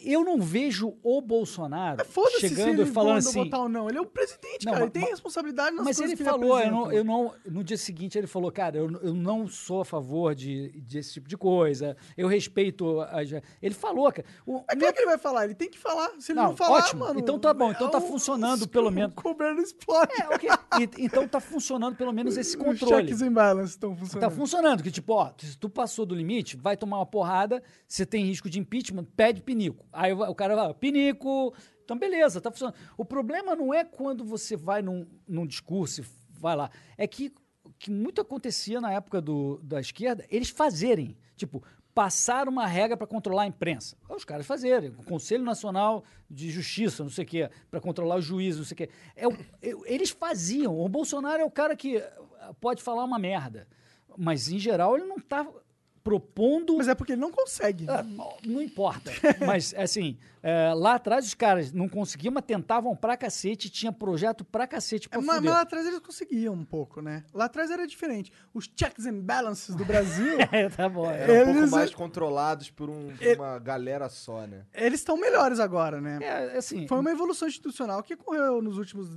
[0.02, 3.44] eu não vejo o Bolsonaro Mas se chegando ele e falando assim.
[3.44, 3.88] botar ou não.
[3.88, 4.84] Ele é o presidente, Não, cara.
[4.86, 7.62] mas- ele tem responsabilidade nas Mas coisas ele que falou, eu não, eu não, no
[7.62, 11.36] dia seguinte ele falou, cara, eu, eu não sou a favor de, desse tipo de
[11.36, 13.00] coisa, eu respeito.
[13.02, 13.30] as-
[13.62, 14.26] ele falou, cara.
[14.44, 16.10] O, É claro que ele vai falar, ele tem que falar.
[16.18, 17.04] Se ele Não, não, falar, ótimo.
[17.04, 17.20] mano...
[17.20, 19.14] Então tá bom, então tá o- funcionando, o- pelo o menos.
[19.14, 20.10] governo explode.
[20.20, 20.48] É, ok.
[20.80, 23.06] E- então tá funcionando pelo menos esse Os controle.
[23.06, 24.30] checks and balances estão Tá funcionando.
[24.32, 28.24] funcionando, que tipo, ó, se tu passou do limite, vai tomar uma porrada, você tem
[28.24, 29.84] risco de impeachment, pede pinico.
[29.92, 31.54] Aí o o cara vai, pinico,
[31.84, 32.76] então beleza, tá funcionando.
[32.96, 37.32] O problema não é quando você vai num, num discurso vai lá, é que,
[37.78, 41.62] que muito acontecia na época do, da esquerda, eles fazerem, tipo,
[41.94, 43.96] passar uma regra para controlar a imprensa.
[44.08, 48.24] Os caras fazerem, o Conselho Nacional de Justiça, não sei o quê, para controlar os
[48.24, 48.90] juízes, não sei o quê.
[49.14, 50.80] É, o- eles faziam.
[50.80, 52.12] O Bolsonaro é o cara que eh,
[52.60, 53.68] pode falar uma merda,
[54.16, 55.46] mas em geral ele não está
[56.02, 56.76] propondo.
[56.76, 57.86] Mas é porque ele não consegue.
[57.88, 58.04] Ah,
[58.46, 59.10] não importa.
[59.46, 64.44] Mas, assim, é, lá atrás os caras não conseguiam, mas tentavam pra cacete, tinha projeto
[64.44, 67.24] pra cacete pra É, mas, mas lá atrás eles conseguiam um pouco, né?
[67.32, 68.32] Lá atrás era diferente.
[68.52, 71.08] Os checks and balances do Brasil, É, tá bom.
[71.10, 71.22] é.
[71.30, 74.64] Eram um pouco mais controlados por, um- por uma galera só, né?
[74.74, 76.18] eles estão melhores agora, né?
[76.20, 79.08] É, assim, Foi uma evolução institucional que ocorreu nos últimos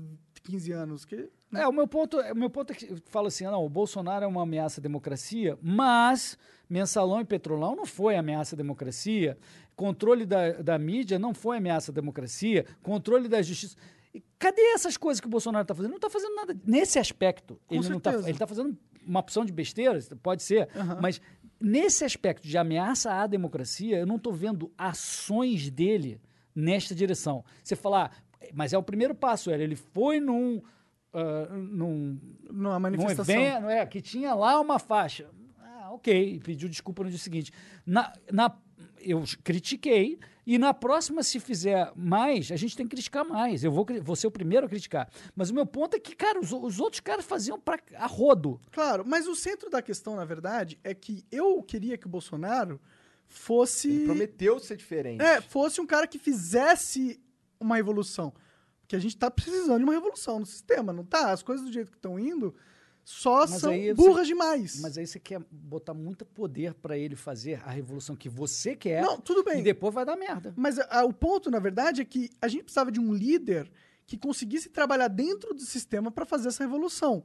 [0.45, 1.05] 15 anos.
[1.05, 3.69] Que, É, o meu ponto, o meu ponto é que eu falo assim, não, o
[3.69, 6.37] Bolsonaro é uma ameaça à democracia, mas
[6.69, 9.37] mensalão e petrolão não foi ameaça à democracia,
[9.75, 13.75] controle da, da mídia não foi ameaça à democracia, controle da justiça.
[14.13, 15.91] E cadê essas coisas que o Bolsonaro está fazendo?
[15.91, 17.59] Não está fazendo nada nesse aspecto.
[17.67, 18.31] Com ele não tá, certeza.
[18.31, 20.67] está fazendo uma opção de besteiras, pode ser,
[20.99, 21.21] mas
[21.59, 26.19] nesse aspecto de ameaça à democracia, eu não estou vendo ações dele
[26.55, 27.43] nesta direção.
[27.61, 28.21] Você falar, ah,
[28.53, 30.61] mas é o primeiro passo, era ele foi num,
[31.13, 33.35] ah, num numa num manifestação.
[33.35, 35.29] evento, é, que tinha lá uma faixa.
[35.59, 37.51] Ah, ok, pediu desculpa no dia seguinte.
[37.85, 38.55] Na, na,
[38.99, 43.63] eu critiquei, e na próxima, se fizer mais, a gente tem que criticar mais.
[43.63, 45.09] Eu vou, vou ser o primeiro a criticar.
[45.35, 48.59] Mas o meu ponto é que, cara, os, os outros caras faziam pra, a rodo.
[48.71, 52.79] Claro, mas o centro da questão, na verdade, é que eu queria que o Bolsonaro
[53.25, 53.89] fosse.
[53.89, 55.23] Ele prometeu ser diferente.
[55.23, 57.19] É, fosse um cara que fizesse
[57.59, 58.33] uma revolução.
[58.81, 61.31] Porque a gente tá precisando de uma revolução no sistema, não tá?
[61.31, 62.53] As coisas do jeito que estão indo
[63.03, 64.79] só Mas são aí você- burras demais.
[64.81, 69.01] Mas aí você quer botar muito poder pra ele fazer a revolução que você quer.
[69.03, 69.59] Não, tudo bem.
[69.59, 70.53] E depois vai dar merda.
[70.55, 73.71] Mas ah, o ponto, na verdade, é que a gente precisava de um líder
[74.07, 77.23] que conseguisse trabalhar dentro do sistema para fazer essa revolução.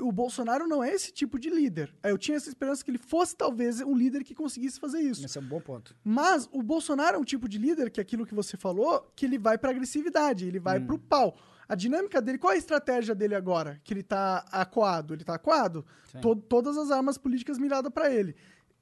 [0.00, 1.94] O Bolsonaro não é esse tipo de líder.
[2.02, 5.24] Eu tinha essa esperança que ele fosse, talvez, um líder que conseguisse fazer isso.
[5.24, 5.94] Esse é um bom ponto.
[6.04, 9.26] Mas o Bolsonaro é um tipo de líder que é aquilo que você falou, que
[9.26, 11.36] ele vai pra agressividade, ele vai pro pau.
[11.68, 13.80] A dinâmica dele, qual é a estratégia dele agora?
[13.84, 15.14] Que ele tá acuado?
[15.14, 15.84] Ele tá acuado?
[16.20, 18.34] To- todas as armas políticas miradas pra ele.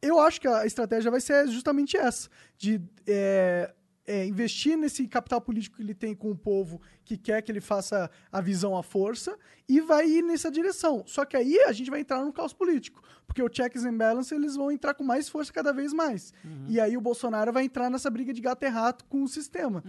[0.03, 3.73] Eu acho que a estratégia vai ser justamente essa: de é,
[4.11, 7.61] é, investir nesse capital político que ele tem com o povo que quer que ele
[7.61, 9.39] faça a visão à força
[9.69, 11.05] e vai ir nessa direção.
[11.07, 14.35] Só que aí a gente vai entrar no caos político, porque o checks and balance
[14.35, 16.32] eles vão entrar com mais força cada vez mais.
[16.69, 19.82] E aí o Bolsonaro vai entrar nessa briga de gato e rato com o sistema.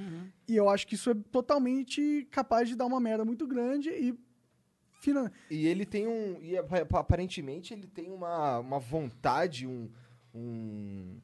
[0.48, 4.14] E eu acho que isso é totalmente capaz de dar uma merda muito grande e
[5.00, 6.38] finan- E ele tem um.
[6.42, 9.90] E apa- aparentemente ele tem uma, uma vontade, um,
[10.34, 11.20] um.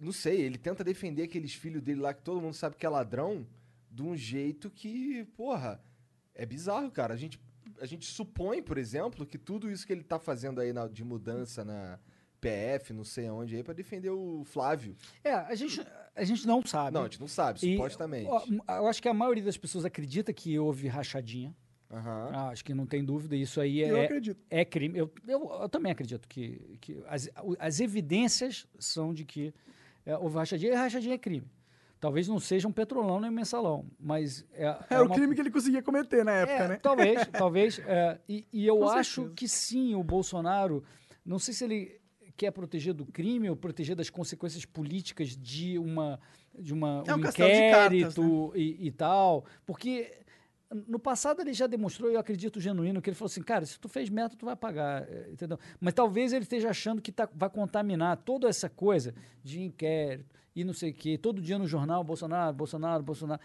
[0.00, 2.88] Não sei, ele tenta defender aqueles filhos dele lá que todo mundo sabe que é
[2.88, 3.46] ladrão,
[3.90, 5.80] de um jeito que, porra,
[6.34, 7.12] é bizarro, cara.
[7.12, 7.38] A gente,
[7.80, 11.04] a gente supõe, por exemplo, que tudo isso que ele tá fazendo aí na- de
[11.04, 11.98] mudança na
[12.40, 14.96] PF, não sei aonde aí, pra defender o Flávio.
[15.22, 15.84] É, a gente,
[16.16, 16.94] a gente não sabe.
[16.94, 18.26] Não, a gente não sabe, E, supostamente.
[18.30, 18.42] ó,
[18.78, 21.54] eu acho que a maioria das pessoas acredita que houve rachadinha.
[21.90, 22.30] Aham.
[22.32, 23.34] Ah, acho que não tem dúvida.
[23.36, 24.40] Isso aí eu é, acredito.
[24.48, 24.96] é crime.
[24.96, 27.28] Eu, eu, eu também acredito que, que as,
[27.58, 29.52] as evidências são de que
[30.10, 31.46] é, houve rachadinha e rachadinha é crime.
[32.00, 35.34] Talvez não seja um petrolão nem um mensalão, mas é, É, é o uma- crime
[35.34, 36.76] que ele conseguia cometer na época, é, né?
[36.82, 37.78] Talvez, talvez.
[37.80, 39.34] é, e, e eu Com acho certeza.
[39.36, 40.82] que sim, o Bolsonaro.
[41.24, 42.00] Não sei se ele
[42.36, 46.18] quer proteger do crime ou proteger das consequências políticas de uma
[46.58, 47.68] de uma É um um de cartas, né?
[47.68, 50.10] inquérito e, e tal, porque
[50.86, 53.88] no passado ele já demonstrou, eu acredito genuíno, que ele falou assim, cara, se tu
[53.88, 55.58] fez merda, tu vai pagar, eh, entendeu?
[55.80, 60.62] Mas talvez ele esteja achando que tá, vai contaminar toda essa coisa de inquérito e
[60.64, 63.40] não sei o quê, todo dia no jornal, Bolsonaro, Bolsonaro, Bolsonaro.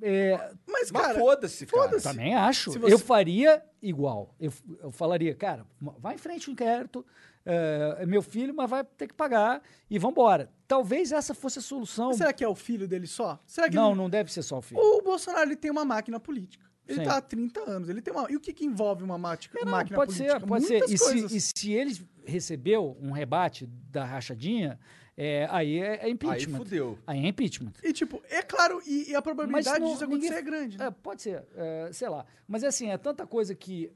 [0.00, 0.36] É,
[0.66, 1.82] Mas, Mas cara, foda-se, cara.
[1.84, 2.02] foda-se.
[2.08, 2.72] também acho.
[2.72, 4.34] Você- Eu faria igual.
[4.40, 5.66] Eu, eu falaria, cara,
[5.98, 7.04] vai em frente o inquérito,
[7.44, 10.50] é, é meu filho, mas vai ter que pagar e vambora.
[10.68, 12.12] Talvez essa fosse a solução.
[12.12, 13.38] será que é o filho dele só?
[13.46, 14.80] Será que Não, ele- não deve ser só o filho.
[14.80, 16.64] O Bolsonaro ele tem uma máquina política.
[16.88, 17.04] Ele Sim.
[17.04, 17.88] tá há 30 anos.
[17.88, 18.30] Ele tem uma.
[18.30, 20.40] E o que, que envolve uma mática, É, não, máquina pode política?
[20.40, 20.78] ser, pode ser.
[20.80, 20.98] Muitas E
[21.28, 24.78] se, e se ele recebeu um rebate da rachadinha,
[25.16, 26.58] é, aí é, é Aí impeachment.
[26.58, 26.98] fudeu.
[27.06, 27.72] Aí é impeachment.
[27.84, 30.78] E, tipo, é claro, e, e a probabilidade não- disso acontecer ninguém- é grande.
[30.78, 30.86] né?
[30.86, 32.26] É, pode ser, é, sei lá.
[32.48, 33.92] Mas assim, é tanta coisa que.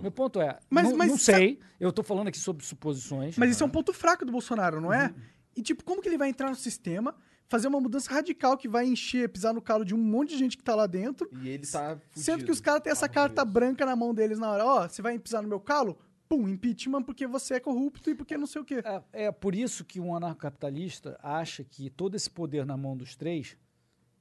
[0.00, 3.36] Meu ponto é, Mas- não, mas não sa- sei, eu tô falando aqui sobre suposições.
[3.36, 5.06] Mas isso é um ponto fraco do Bolsonaro, não é?
[5.08, 5.14] Uhum.
[5.56, 7.14] E, tipo, como que ele vai entrar no sistema,
[7.48, 10.56] fazer uma mudança radical que vai encher, pisar no calo de um monte de gente
[10.56, 12.20] que tá lá dentro, E ele tá fudido.
[12.24, 13.52] sendo que os caras têm essa Tava carta preso.
[13.52, 14.64] branca na mão deles na hora.
[14.64, 15.98] Ó, você vai pisar no meu calo?
[16.28, 18.80] Pum, impeachment porque você é corrupto e porque não sei o quê.
[19.12, 23.16] É, é por isso que um anarcocapitalista acha que todo esse poder na mão dos
[23.16, 23.56] três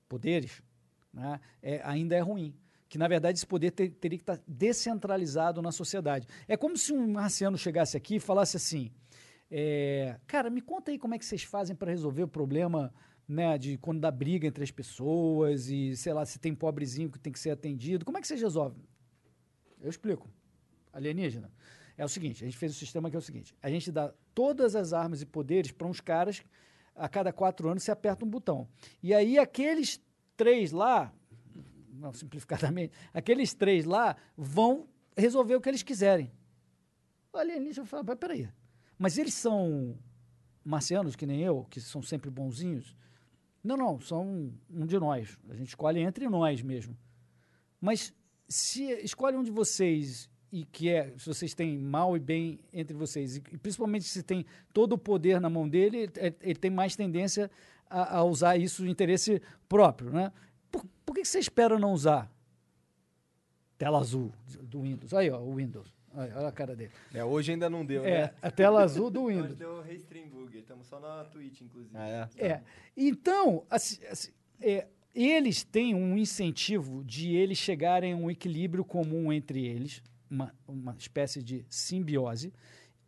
[0.07, 0.63] poderes
[1.13, 2.55] né, é, ainda é ruim.
[2.89, 6.27] Que, na verdade, esse poder te- teria que estar descentralizado na sociedade.
[6.47, 8.91] É como se um marciano chegasse aqui e falasse assim:
[9.49, 12.91] é, Cara, me conta aí como é que vocês fazem para resolver o problema
[13.27, 17.19] né, de quando dá briga entre as pessoas e, sei lá, se tem pobrezinho que
[17.19, 18.03] tem que ser atendido.
[18.03, 18.83] Como é que vocês resolvem?
[19.79, 20.27] Eu explico.
[20.91, 21.51] Alienígena.
[21.95, 24.13] É o seguinte, a gente fez o sistema que é o seguinte, a gente dá
[24.33, 26.41] todas as armas e poderes para uns caras,
[26.95, 28.67] a cada quatro anos você aperta um botão.
[29.03, 30.01] E aí aqueles
[30.37, 31.13] três lá,
[31.99, 36.31] não, simplificadamente, aqueles três lá vão resolver o que eles quiserem.
[37.31, 38.49] O alienígena fala, peraí,
[38.97, 39.97] mas eles são
[40.63, 42.95] marcianos que nem eu, que são sempre bonzinhos?
[43.63, 45.37] Não, não, são um de nós.
[45.49, 46.97] A gente escolhe entre nós mesmo.
[47.79, 48.13] Mas
[48.47, 52.95] se escolhe um de vocês e que é, se vocês têm mal e bem entre
[52.95, 56.95] vocês, e, principalmente se tem todo o poder na mão dele, ele, ele tem mais
[56.95, 57.51] tendência
[57.89, 60.31] a, a usar isso de interesse próprio, né?
[61.09, 62.31] Por, que que você espera não usar?
[63.79, 64.31] Tela azul
[64.61, 65.11] do Windows.
[65.11, 65.91] Aí, ó, o Windows.
[66.13, 66.91] Olha, olha a cara dele.
[67.11, 68.33] É, hoje ainda não deu, É, né?
[68.39, 69.57] a tela azul do Hoje Windows.
[69.57, 71.89] deu Restream Bug, estamos só na Twitch, inclusive.
[71.97, 72.45] Ah, é?
[72.47, 72.63] É.
[72.95, 74.31] Então, assim, assim,
[74.61, 80.53] é, eles têm um incentivo de eles chegarem a um equilíbrio comum entre eles, uma,
[80.67, 82.53] uma espécie de simbiose,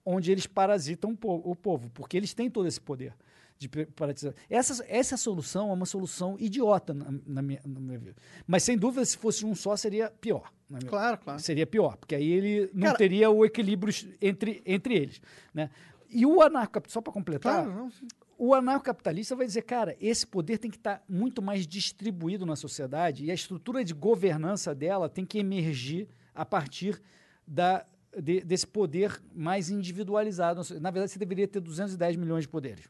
[0.04, 3.14] onde eles parasitam o povo, porque eles têm todo esse poder
[3.62, 4.34] de parasitizar.
[4.50, 8.16] Essa, essa solução é uma solução idiota, na, na minha, na minha vida.
[8.48, 10.52] Mas, sem dúvida, se fosse um só, seria pior.
[10.68, 11.40] minha- Claro, claro.
[11.40, 15.22] Seria pior, porque aí ele não Cara- teria o equilíbrio entre, entre eles.
[15.54, 15.70] Né?
[16.10, 17.92] E o anarcocapitalista, só para completar, Claro, não,
[18.36, 23.24] o anarcocapitalista vai dizer, cara, esse poder tem que estar muito mais distribuído na sociedade
[23.26, 27.00] e a estrutura de governança dela tem que emergir a partir
[27.46, 27.86] da,
[28.20, 30.62] de- desse poder mais individualizado.
[30.80, 32.86] Na verdade, você deveria ter 210 milhões de poderes.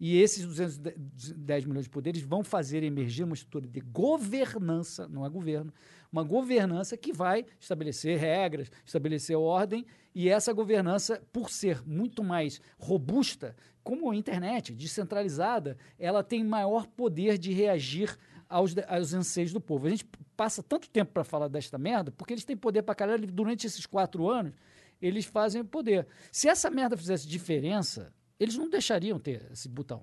[0.00, 5.28] E esses 210 milhões de poderes vão fazer emergir uma estrutura de governança, não é
[5.28, 5.74] governo,
[6.10, 12.62] uma governança que vai estabelecer regras, estabelecer ordem, e essa governança, por ser muito mais
[12.78, 13.54] robusta,
[13.84, 18.16] como a internet, descentralizada, ela tem maior poder de reagir
[18.48, 19.86] aos, aos anseios do povo.
[19.86, 23.30] A gente passa tanto tempo para falar desta merda, porque eles têm poder para caralho,
[23.30, 24.54] durante esses quatro anos,
[25.00, 26.06] eles fazem poder.
[26.32, 30.02] Se essa merda fizesse diferença, eles não deixariam ter esse botão.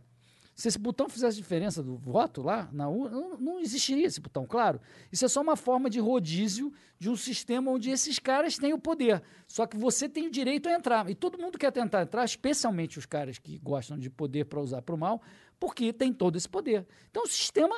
[0.57, 4.81] Se esse botão fizesse diferença do voto lá na não, não existiria esse botão, claro.
[5.11, 8.79] Isso é só uma forma de rodízio de um sistema onde esses caras têm o
[8.79, 9.21] poder.
[9.47, 11.07] Só que você tem o direito a entrar.
[11.11, 14.81] E todo mundo quer tentar entrar, especialmente os caras que gostam de poder para usar
[14.81, 15.21] para o mal,
[15.59, 16.87] porque tem todo esse poder.
[17.11, 17.75] Então o sistema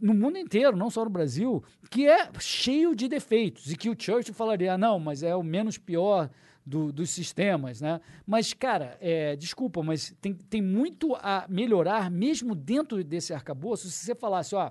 [0.00, 3.96] no mundo inteiro, não só no Brasil, que é cheio de defeitos e que o
[3.98, 6.30] Churchill falaria, ah, não, mas é o menos pior
[6.70, 8.00] do- dos sistemas, né?
[8.24, 13.90] Mas, cara, é, desculpa, mas tem, tem muito a melhorar mesmo dentro desse arcabouço.
[13.90, 14.70] Se você falasse, ó,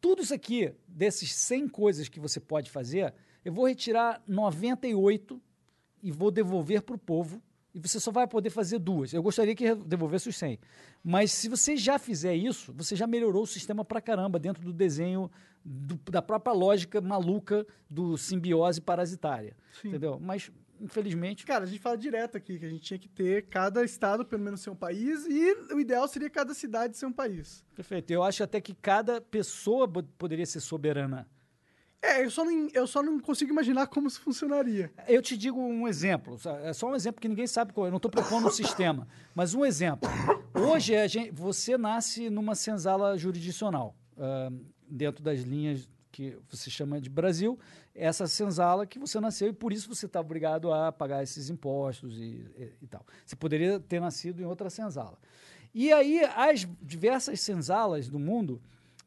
[0.00, 3.12] tudo isso aqui, desses 100 coisas que você pode fazer,
[3.44, 5.40] eu vou retirar 98
[6.02, 7.42] e vou devolver para o povo.
[7.74, 9.12] E você só vai poder fazer duas.
[9.12, 10.58] Eu gostaria que devolvesse os 100.
[11.04, 14.72] Mas se você já fizer isso, você já melhorou o sistema pra caramba dentro do
[14.72, 15.30] desenho
[15.64, 19.54] do- da própria lógica maluca do simbiose parasitária.
[19.84, 20.18] Entendeu?
[20.18, 20.50] Mas,
[20.80, 24.24] infelizmente, Cara, a gente fala direto aqui que a gente tinha que ter cada estado
[24.24, 27.62] pelo menos ser um país e o ideal seria cada cidade ser um país.
[27.74, 28.10] perfeito.
[28.10, 29.86] Eu acho até que cada pessoa
[30.16, 31.28] poderia ser soberana.
[32.00, 34.92] É, eu só não, eu só não consigo imaginar como isso funcionaria.
[35.08, 37.90] Eu te digo um exemplo, é só um exemplo que ninguém sabe qual é, eu
[37.90, 40.08] não estou propondo um sistema, mas um exemplo.
[40.54, 44.48] Hoje gente- você nasce numa senzala jurisdicional, ah,
[44.88, 47.58] dentro das linhas que você chama de Brasil,
[47.94, 52.16] essa senzala que você nasceu e por isso você está obrigado a pagar esses impostos
[52.16, 53.04] e, e- e tal.
[53.26, 55.18] Você poderia ter nascido em outra senzala.
[55.74, 58.60] E aí as diversas senzalas do mundo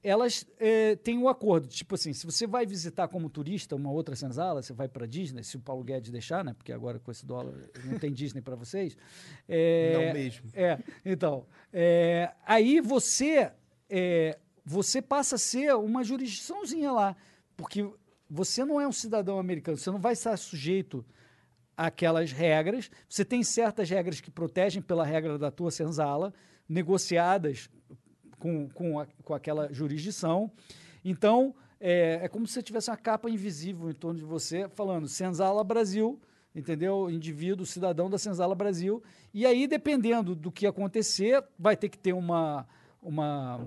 [0.03, 1.67] elas eh, têm um acordo.
[1.67, 5.43] Tipo assim, se você vai visitar como turista uma outra senzala, você vai para Disney,
[5.43, 6.53] se o Paulo Guedes deixar, né?
[6.53, 7.53] Porque agora com esse dólar
[7.85, 8.97] não tem Disney para vocês.
[9.47, 10.49] É, Não mesmo.
[10.53, 11.45] É, então.
[11.71, 13.51] é, aí você,
[13.89, 17.15] é, você passa a ser uma jurisdiçãozinha lá.
[17.55, 17.87] Porque
[18.27, 21.05] você não é um cidadão americano, você não vai estar sujeito
[21.77, 22.89] àquelas regras.
[23.07, 26.33] Você tem certas regras que protegem pela regra da tua senzala,
[26.67, 27.69] negociadas
[28.41, 30.51] com, com, a- com aquela jurisdição.
[31.05, 35.07] Então, é, é como se você tivesse uma capa invisível em torno de você, falando
[35.07, 36.19] Senzala Brasil,
[36.55, 37.09] entendeu?
[37.09, 39.01] Indivíduo, cidadão da Senzala Brasil.
[39.33, 42.67] E aí, dependendo do que acontecer, vai ter que ter uma,
[43.01, 43.61] uma,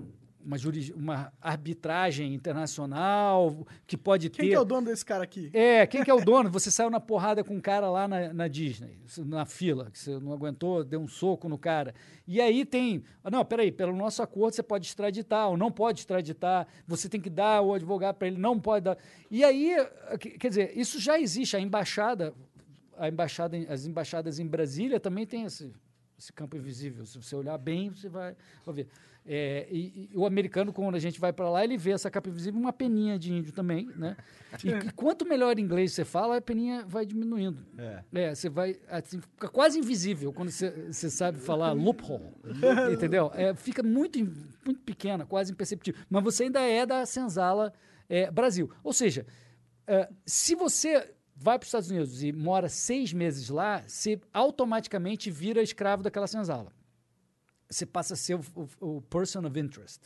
[0.45, 4.49] uma, juris, uma arbitragem internacional que pode Quem ter.
[4.49, 5.49] que é o dono desse cara aqui?
[5.53, 6.49] É, quem que é o dono?
[6.51, 10.19] Você saiu na porrada com um cara lá na, na Disney, na fila, que você
[10.19, 11.93] não aguentou, deu um soco no cara.
[12.27, 13.03] E aí tem.
[13.31, 17.29] Não, peraí, pelo nosso acordo você pode extraditar ou não pode extraditar, você tem que
[17.29, 18.97] dar o advogado para ele, não pode dar.
[19.31, 19.75] E aí,
[20.19, 21.55] que- quer dizer, isso já existe.
[21.55, 22.33] A embaixada,
[22.97, 25.73] a embaixada, em- as embaixadas em Brasília também tem esse,
[26.17, 27.05] esse campo invisível.
[27.05, 28.35] Se você olhar bem, você vai,
[28.65, 28.87] vai ver.
[29.27, 32.29] É, e, e o americano, quando a gente vai para lá, ele vê essa capa
[32.29, 34.15] invisível, uma peninha de índio também, né?
[34.63, 37.65] E, e quanto melhor inglês você fala, a peninha vai diminuindo.
[38.13, 38.35] É.
[38.35, 42.35] você vai, assim, fica quase invisível quando você, você sabe falar loophole,
[42.93, 43.31] entendeu?
[43.33, 44.19] É, fica muito,
[44.63, 45.99] muito pequena, quase imperceptível.
[46.07, 47.73] Mas você ainda é da senzala
[48.07, 48.69] é, Brasil.
[48.83, 49.25] Ou seja,
[49.87, 55.29] é, se você vai para os Estados Unidos e mora seis meses lá, você automaticamente
[55.29, 56.71] vira escravo daquela senzala
[57.67, 58.41] você passa a ser o,
[58.79, 59.99] o- o person of interest.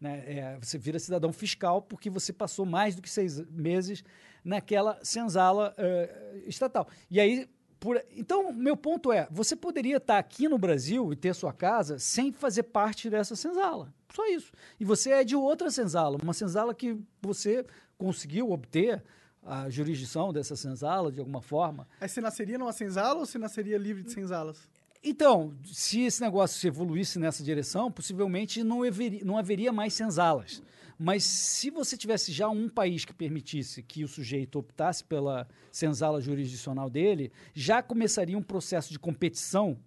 [0.00, 0.24] Né?
[0.26, 4.04] É, você vira cidadão fiscal porque você passou mais do que seis meses
[4.44, 6.86] naquela senzala eh, estatal.
[7.10, 7.48] E aí,
[7.80, 11.98] por- então, meu ponto é: você poderia estar aqui no Brasil e ter sua casa
[11.98, 13.92] sem fazer parte dessa senzala.
[14.14, 14.52] Só isso.
[14.78, 17.66] E você é de outra senzala, uma senzala que você
[17.98, 19.02] conseguiu obter
[19.46, 21.86] a jurisdição dessa senzala de alguma forma.
[22.00, 24.68] Aí você nasceria numa senzala ou você nasceria livre de senzalas?
[25.02, 30.60] Então, se esse negócio se evoluísse nessa direção, possivelmente não haveria, não haveria mais senzalas.
[30.98, 36.20] Mas se você tivesse já um país que permitisse que o sujeito optasse pela senzala
[36.20, 39.78] jurisdicional dele, já começaria um processo de competição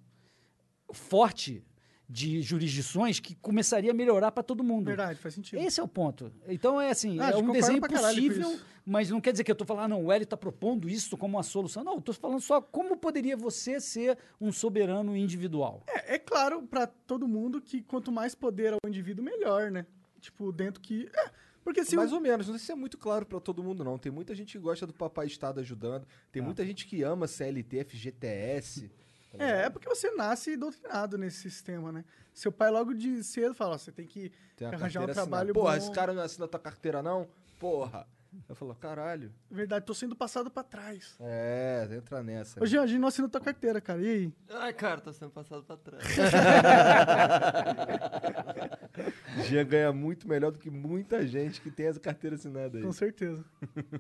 [0.94, 1.64] forte
[2.12, 4.86] de jurisdições que começaria a melhorar para todo mundo.
[4.86, 5.60] Verdade, faz sentido.
[5.60, 6.32] Esse é o ponto.
[6.48, 9.54] Então é assim, Ah, é eu um desenho possível, mas não quer dizer que eu
[9.54, 11.84] estou falando, ah, não, o Hélio está propondo isso como uma solução.
[11.84, 15.84] Não, estou falando só como poderia você ser um soberano individual.
[15.88, 19.86] É, é claro pra todo mundo que quanto mais poder ao indivíduo, melhor, né?
[20.20, 21.08] Tipo, dentro que.
[21.14, 21.30] É,
[21.64, 23.84] porque se Mais o- ou menos, não sei se é muito claro pra todo mundo,
[23.84, 24.00] não.
[24.00, 27.84] Tem muita gente que gosta do papai Estado ajudando, tem muita gente que ama CLT,
[27.84, 28.90] FGTS.
[29.38, 32.04] Tá É, é porque você nasce doutrinado nesse sistema, né?
[32.34, 35.54] Seu pai logo de cedo fala, ó, você tem que Tem arranjar um trabalho.
[35.54, 35.78] Porra, bom.
[35.78, 37.28] esse cara não assina tua carteira, não?
[37.60, 38.08] Porra.
[38.48, 39.34] Eu falo, caralho.
[39.50, 41.16] Verdade, tô sendo passado pra trás.
[41.20, 42.62] É, entra nessa.
[42.62, 44.02] Ô, Jean, a gente não assina tua carteira, cara.
[44.02, 44.34] E aí?
[44.50, 46.04] Ai, cara, tô sendo passado pra trás.
[49.48, 52.84] Jean ganha muito melhor do que muita gente que tem essa carteira assinada aí.
[52.84, 53.44] Com certeza.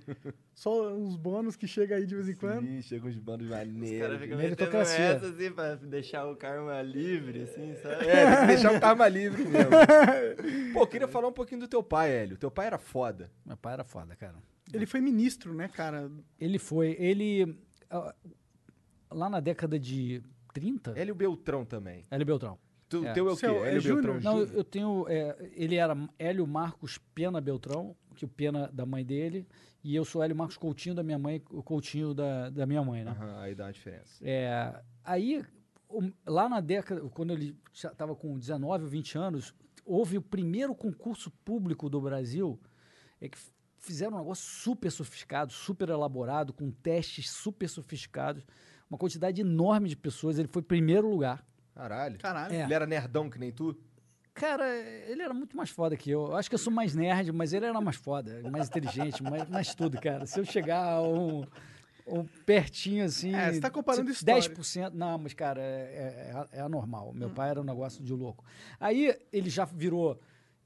[0.54, 2.66] Só uns bônus que chega aí de vez em quando.
[2.66, 4.20] Sim, chega uns bandos Os caras maneiros.
[4.20, 5.06] ficam metendo Meritocracia.
[5.06, 8.08] essa assim pra deixar o karma livre, assim, sabe?
[8.08, 9.72] É, tem que deixar o karma livre mesmo.
[10.74, 12.38] Pô, queria falar um pouquinho do teu pai, Hélio.
[12.38, 13.32] Teu pai era foda.
[13.46, 14.36] Meu pai era foda, cara.
[14.74, 16.12] Ele foi ministro, né, cara?
[16.40, 17.58] Ele foi, ele
[17.90, 18.14] ah,
[19.12, 20.22] lá na década de
[20.54, 22.04] 30, Hélio Beltrão também.
[22.12, 22.60] Hélio Beltrão.
[22.90, 23.14] Tu, É.
[23.14, 23.40] Teu é o quê?
[23.40, 24.14] Seu- é Hélio Júnior?
[24.16, 25.06] Beltrão Não, eu, tenho.
[25.08, 29.48] é, ele era Hélio Marcos Pena Beltrão, que o Pena da mãe dele,
[29.84, 33.04] e eu sou Hélio Marcos Coutinho da minha mãe, o Coutinho da, da minha mãe,
[33.04, 33.12] né?
[33.12, 34.18] Aham, aí dá uma diferença.
[34.22, 35.46] É, aí,
[35.88, 39.54] o- lá na década, quando ele estava com 19 ou 20 anos,
[39.86, 42.60] houve o primeiro concurso público do Brasil,
[43.22, 43.38] é que
[43.78, 48.44] fizeram um negócio super sofisticado, super elaborado, com testes super sofisticados,
[48.90, 50.38] uma quantidade enorme de pessoas.
[50.40, 51.46] Ele foi primeiro lugar.
[51.74, 52.18] Caralho.
[52.20, 52.54] Caralho.
[52.54, 52.64] É.
[52.64, 53.78] Ele era nerdão que nem tu?
[54.34, 54.74] Cara,
[55.08, 56.28] ele era muito mais foda que eu.
[56.28, 59.50] Eu Acho que eu sou mais nerd, mas ele era mais foda, mais inteligente, mais,
[59.50, 60.26] mais tudo, cara.
[60.26, 61.46] Se eu chegar a um,
[62.08, 63.34] um pertinho assim.
[63.36, 64.42] É, você tá comparando história.
[64.42, 64.92] 10%.
[64.94, 67.12] Não, mas, cara, é, é, é anormal.
[67.14, 68.46] Meu pai era um negócio de louco.
[68.80, 70.20] Aí ele já virou,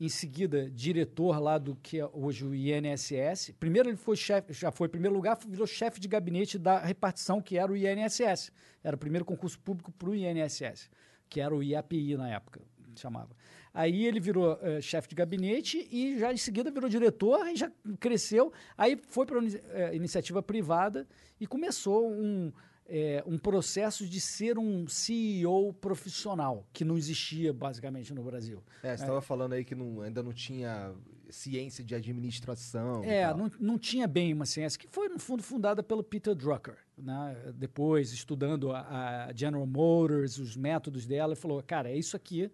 [0.03, 3.53] em seguida, diretor lá do que é hoje o INSS.
[3.57, 7.41] Primeiro ele foi chefe, já foi em primeiro lugar, virou chefe de gabinete da repartição
[7.41, 8.51] que era o INSS.
[8.83, 10.89] Era o primeiro concurso público para o INSS,
[11.29, 12.59] que era o IAPI na época,
[12.97, 13.33] chamava.
[13.73, 17.71] Aí ele virou eh, chefe de gabinete e já em seguida virou diretor e já
[17.97, 18.51] cresceu.
[18.77, 21.07] Aí foi para a iniciativa privada
[21.39, 22.51] e começou um,
[22.87, 28.61] eh, um processo de ser um CEO profissional, que não existia basicamente no Brasil.
[28.83, 30.93] É, você tava falando aí que não- ainda não tinha
[31.29, 33.03] ciência de administração.
[33.03, 36.75] É, não, não tinha bem uma ciência, que foi, no fundo, fundada pelo Peter Drucker.
[36.97, 37.35] Né?
[37.55, 42.51] Depois, estudando a, a General Motors, os métodos dela, ele falou, cara, é isso aqui,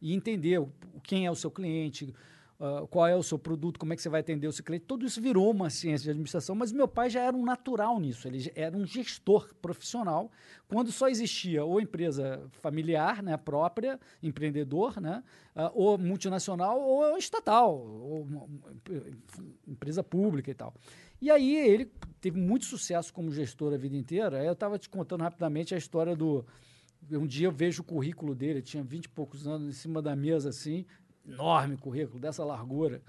[0.00, 0.72] e entender o-
[1.02, 2.14] quem é o seu cliente,
[2.64, 4.84] ah, qual é o seu produto, como é que você vai atender o seu cliente.
[4.86, 8.28] Tudo isso virou uma ciência de administração, mas meu pai já era um natural nisso,
[8.28, 10.30] ele era um gestor profissional,
[10.68, 15.24] quando só existia ou empresa familiar, né, própria, empreendedor, né,
[15.56, 18.28] ah, ou multinacional, ou estatal, ou
[19.66, 20.72] empresa pública e tal.
[21.20, 21.90] E aí ele
[22.20, 24.38] teve muito sucesso como gestor a vida inteira.
[24.38, 26.44] Aí eu estava te contando rapidamente a história do.
[27.10, 30.14] Um dia eu vejo o currículo dele, tinha vinte e poucos anos, em cima da
[30.14, 30.84] mesa, assim,
[31.26, 33.02] enorme currículo, dessa largura.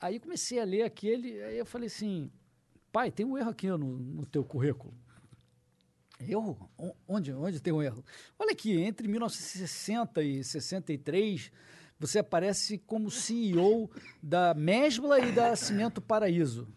[0.00, 2.30] Aí comecei a ler aquele, aí eu falei assim,
[2.92, 4.94] pai, tem um erro aqui no, no teu currículo.
[6.20, 6.68] Erro?
[7.06, 8.04] Onde, onde tem um erro?
[8.38, 11.52] Olha aqui, entre 1960 e 63,
[11.98, 13.90] você aparece como CEO
[14.22, 16.68] da Mesbla e da Cimento Paraíso.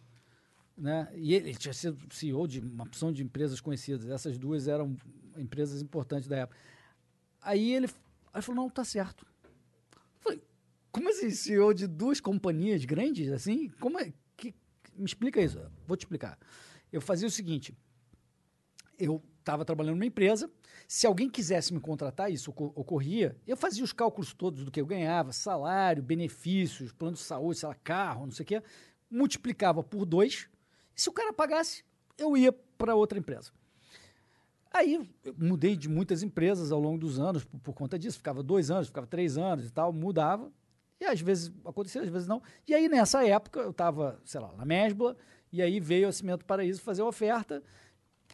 [0.77, 1.07] Né?
[1.15, 4.09] E ele tinha sido CEO de uma opção de empresas conhecidas.
[4.09, 4.95] Essas duas eram
[5.37, 6.57] empresas importantes da época.
[7.41, 7.91] Aí ele, aí
[8.35, 9.25] ele falou, não, tá certo.
[10.91, 13.69] Como assim, CEO de duas companhias grandes, assim?
[13.79, 14.13] Como é?
[14.35, 14.53] Que,
[14.95, 15.59] me explica isso.
[15.87, 16.37] Vou te explicar.
[16.91, 17.73] Eu fazia o seguinte,
[18.99, 20.51] eu estava trabalhando numa empresa,
[20.87, 24.79] se alguém quisesse me contratar, isso oco- ocorria, eu fazia os cálculos todos do que
[24.79, 28.63] eu ganhava, salário, benefícios, plano de saúde, sei lá, carro, não sei o quê,
[29.09, 30.47] multiplicava por dois,
[30.95, 31.83] e se o cara pagasse,
[32.17, 33.51] eu ia para outra empresa.
[34.73, 38.69] Aí mudei de muitas empresas ao longo dos anos por, por conta disso, ficava dois
[38.69, 40.51] anos, ficava três anos e tal, mudava,
[41.01, 42.43] E às vezes acontecia, às vezes não.
[42.67, 45.17] E aí, nessa época, eu estava, sei lá, na Mesbla,
[45.51, 47.63] e aí veio a Cimento Paraíso fazer a oferta,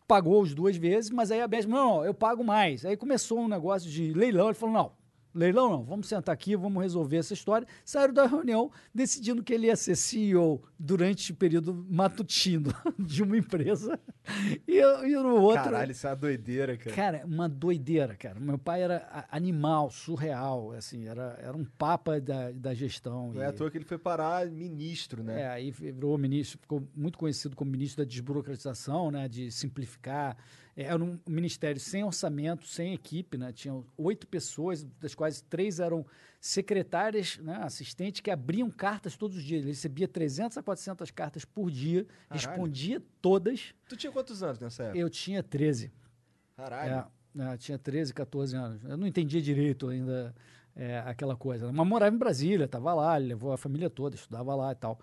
[0.06, 2.86] pagou as duas vezes, mas aí a Mesbla, não, não, eu pago mais.
[2.86, 4.92] Aí começou um negócio de leilão, ele falou, não,
[5.38, 7.68] leilão não, vamos sentar aqui, vamos resolver essa história.
[7.86, 13.38] Saíram da reunião decidindo que ele ia ser CEO durante o período matutino de uma
[13.38, 14.00] empresa.
[14.68, 15.64] E, e no outro...
[15.64, 16.96] Caralho, isso é uma doideira, cara.
[16.96, 18.40] Cara, uma doideira, cara.
[18.40, 23.32] Meu pai era animal, surreal, assim, era, era um papa da, da gestão.
[23.32, 25.42] Não e- é à toa que ele foi parar ministro, né?
[25.42, 30.36] é, aí virou ministro, ficou muito conhecido como ministro da desburocratização, né, de simplificar.
[30.78, 33.52] É, Era um ministério sem orçamento, sem equipe, né?
[33.52, 36.06] Tinham oito pessoas, das quais três eram
[36.40, 39.62] secretárias, né, assistentes, que abriam cartas todos os dias.
[39.62, 42.48] Ele recebia 300 a 400 cartas por dia, Caralho.
[42.48, 43.74] respondia todas.
[43.90, 45.00] Tu tinha quantos anos nessa época?
[45.00, 45.92] Eu tinha 13.
[46.56, 47.10] Caralho.
[47.40, 48.84] É, é, tinha 13, 14 anos.
[48.84, 50.34] Eu não entendia direito ainda
[50.76, 51.72] é, aquela coisa.
[51.72, 55.00] Mas morava em Brasília, estava lá, levou a família toda, estudava lá e tal.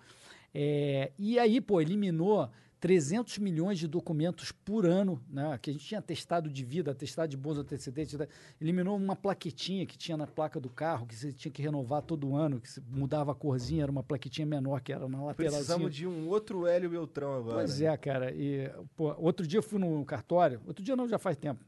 [0.53, 2.49] É, e aí, pô, eliminou
[2.85, 5.57] 300 milhões de documentos por ano, né?
[5.59, 8.13] Que a gente tinha atestado de vida, atestado de bons antecedentes.
[8.13, 8.27] né?
[8.61, 12.35] Eliminou uma plaquetinha que tinha na placa do carro, que você tinha que renovar todo
[12.35, 15.51] ano, que mudava a corzinha, era uma plaquetinha menor que era na lateral.
[15.51, 17.55] Precisamos de um outro Hélio Beltrão agora.
[17.55, 18.31] Pois é, cara.
[18.31, 21.65] E, pô, outro dia eu fui no cartório, outro dia não, já faz tempo,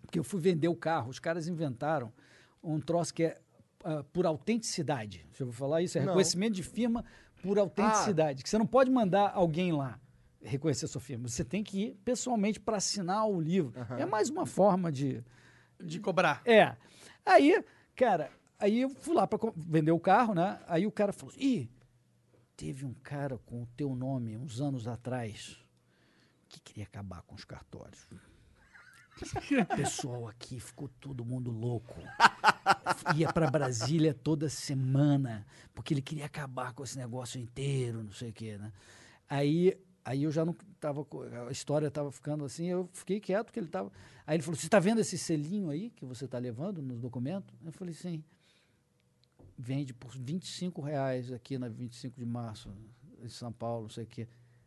[0.00, 1.08] porque eu fui vender o carro.
[1.08, 2.12] Os caras inventaram
[2.60, 3.40] um troço que é
[3.84, 5.24] ah, por autenticidade.
[5.28, 6.08] Deixa eu falar isso, é Não.
[6.08, 7.04] reconhecimento de firma
[7.40, 8.42] por autenticidade.
[8.42, 10.00] Que você não pode mandar alguém lá
[10.42, 11.28] reconhecer a sua firma.
[11.28, 13.72] Você tem que ir pessoalmente para assinar o livro.
[13.98, 15.22] É mais uma forma de,
[15.78, 16.42] De cobrar.
[16.44, 16.76] é.
[17.24, 17.64] Aí,
[17.94, 20.60] cara, aí eu fui lá para vender o carro, né?
[20.66, 21.70] Aí o cara falou: ih,
[22.56, 25.56] teve um cara com o teu nome uns anos atrás
[26.48, 28.06] que queria acabar com os cartórios.
[28.10, 31.94] O pessoal aqui ficou todo mundo louco.
[33.16, 38.30] Ia para Brasília toda semana, porque ele queria acabar com esse negócio inteiro, não sei
[38.30, 38.72] o quê, né?
[39.28, 41.06] Aí, aí eu já não tava,
[41.48, 43.92] a história estava ficando assim, eu fiquei quieto, porque ele tava.
[44.26, 47.54] Aí ele falou: "Você está vendo esse selinho aí que você está levando nos documentos?"
[47.64, 48.22] Eu falei: "Sim."
[49.56, 52.72] Vende por 25 reais aqui na 25 de março,
[53.22, 54.22] em São Paulo, não sei o quê.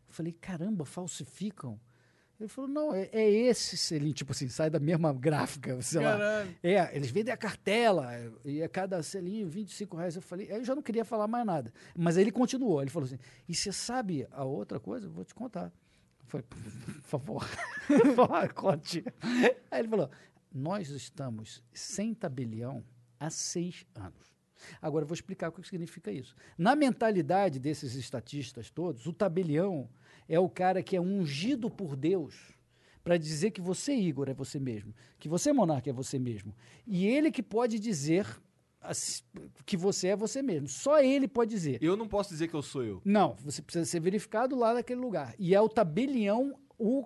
[0.08, 1.80] Eu falei: "Caramba, falsificam?"
[2.40, 6.46] Ele falou, não, é, é esse selinho, tipo assim, sai da mesma gráfica, sei lá.
[6.62, 8.12] É, eles vendem a cartela,
[8.44, 10.16] e a cada selinho, 25 reais.
[10.18, 11.74] Eu falei, aí eu já não queria falar mais nada.
[11.96, 15.08] Mas aí ele continuou, ele falou assim, e você sabe a outra coisa?
[15.08, 15.72] Eu vou te contar.
[16.20, 17.48] Eu falei, por favor,
[18.54, 19.06] conte.
[19.72, 20.10] Aí ele falou,
[20.54, 22.84] nós estamos sem tabelião
[23.18, 24.36] há seis anos.
[24.82, 26.36] Agora eu vou explicar o que significa isso.
[26.58, 29.90] Na mentalidade desses estatistas todos, o tabelião
[30.28, 32.36] é o cara que é ungido por Deus
[33.04, 36.54] para dizer que você, Igor, é você mesmo, que você, Monarca, é você mesmo.
[36.88, 38.26] E ele que pode dizer
[39.66, 40.68] que você é você mesmo.
[40.68, 41.80] Só ele pode dizer.
[41.82, 43.02] Eu não posso dizer que eu sou eu.
[43.04, 45.34] Não, você precisa ser verificado lá naquele lugar.
[45.40, 47.06] E é o tabelião o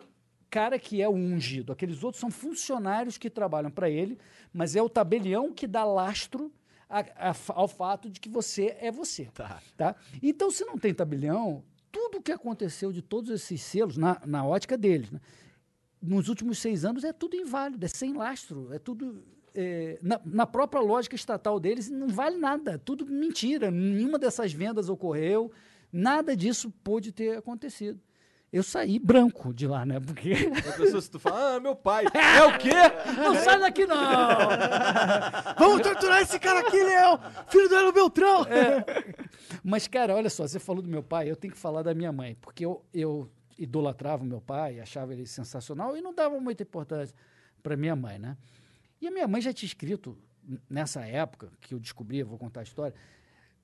[0.50, 1.72] cara que é o ungido.
[1.72, 4.18] Aqueles outros são funcionários que trabalham para ele,
[4.52, 6.52] mas é o tabelião que dá lastro
[6.90, 9.26] a- a ao fato de que você é você.
[9.26, 9.62] Tá.
[9.78, 9.96] Tá?
[10.24, 14.46] Então, se não tem tabelião, tudo o que aconteceu de todos esses selos, na, na
[14.46, 15.20] ótica deles, né,
[16.02, 19.24] nos últimos seis anos é tudo inválido, é sem lastro, é tudo.
[19.54, 23.70] é, na, na própria lógica estatal deles, não vale nada, tudo mentira.
[23.70, 25.52] Nenhuma dessas vendas ocorreu,
[25.92, 28.00] nada disso pôde ter acontecido.
[28.52, 30.00] Eu saí branco de lá, né?
[30.00, 30.34] Porque.
[30.68, 32.06] A pessoa, se tu fala, ah, meu pai.
[32.14, 32.74] é o quê?
[33.16, 33.98] não sai daqui, não!
[35.58, 37.20] Vamos torturar esse cara aqui, Leão!
[37.48, 38.46] Filho do Hélio Beltrão!
[39.64, 42.12] Mas, cara, olha só, você falou do meu pai, eu tenho que falar da minha
[42.12, 46.64] mãe, porque eu, eu idolatrava o meu pai, achava ele sensacional e não dava muita
[46.64, 47.16] importância
[47.62, 48.36] para minha mãe, né?
[49.02, 50.18] E a minha mãe já tinha escrito,
[50.70, 52.96] nessa época que eu descobri, eu vou contar a história,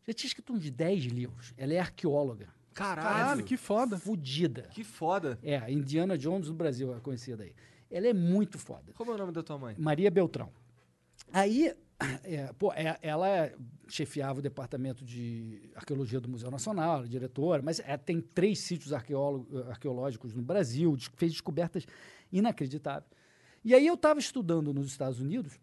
[0.07, 1.53] já tinha escrito uns 10 livros.
[1.57, 2.53] Ela é arqueóloga.
[2.75, 3.97] Caralho, que foda.
[3.97, 4.63] Fudida.
[4.71, 5.39] Que foda.
[5.41, 7.53] É, a Indiana Jones do Brasil, é conhecida aí.
[7.89, 8.91] Ela é muito foda.
[8.93, 9.75] Como é o nome da tua mãe?
[9.79, 10.51] Maria Beltrão.
[11.31, 11.73] Aí,
[12.23, 13.55] é, pô, é- ela é-
[13.87, 18.59] chefiava o departamento de arqueologia do Museu Nacional, ela é diretora, mas é, tem três
[18.59, 21.85] sítios arqueológicos no Brasil, fez descobertas
[22.31, 23.09] inacreditáveis.
[23.63, 25.59] E aí eu estava estudando nos Estados Unidos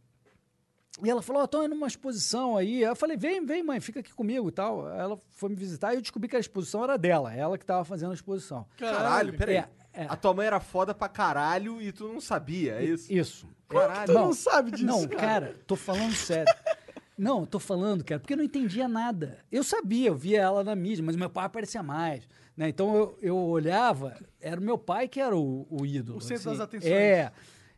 [1.01, 2.83] e ela falou, estou indo numa exposição aí.
[2.83, 4.89] Eu falei, vem, vem, mãe, fica aqui comigo e tal.
[4.91, 7.85] Ela foi me visitar e eu descobri que a exposição era dela, ela que estava
[7.85, 8.67] fazendo a exposição.
[8.77, 9.57] Caralho, peraí.
[9.57, 10.07] É, é.
[10.09, 13.13] A tua mãe era foda pra caralho e tu não sabia, é isso?
[13.13, 13.49] Isso.
[13.69, 14.07] Caralho.
[14.07, 15.21] Tu não sabe disso, Não, cara.
[15.21, 16.53] cara, tô falando sério.
[17.17, 19.39] Não, tô falando, cara, porque eu não entendia nada.
[19.51, 22.27] Eu sabia, eu via ela na mídia, mas meu pai aparecia mais.
[22.57, 22.69] Né?
[22.69, 26.19] Então eu, eu olhava, era o meu pai que era o, o ídolo.
[26.19, 26.93] O centro das atenções.
[26.93, 27.33] É.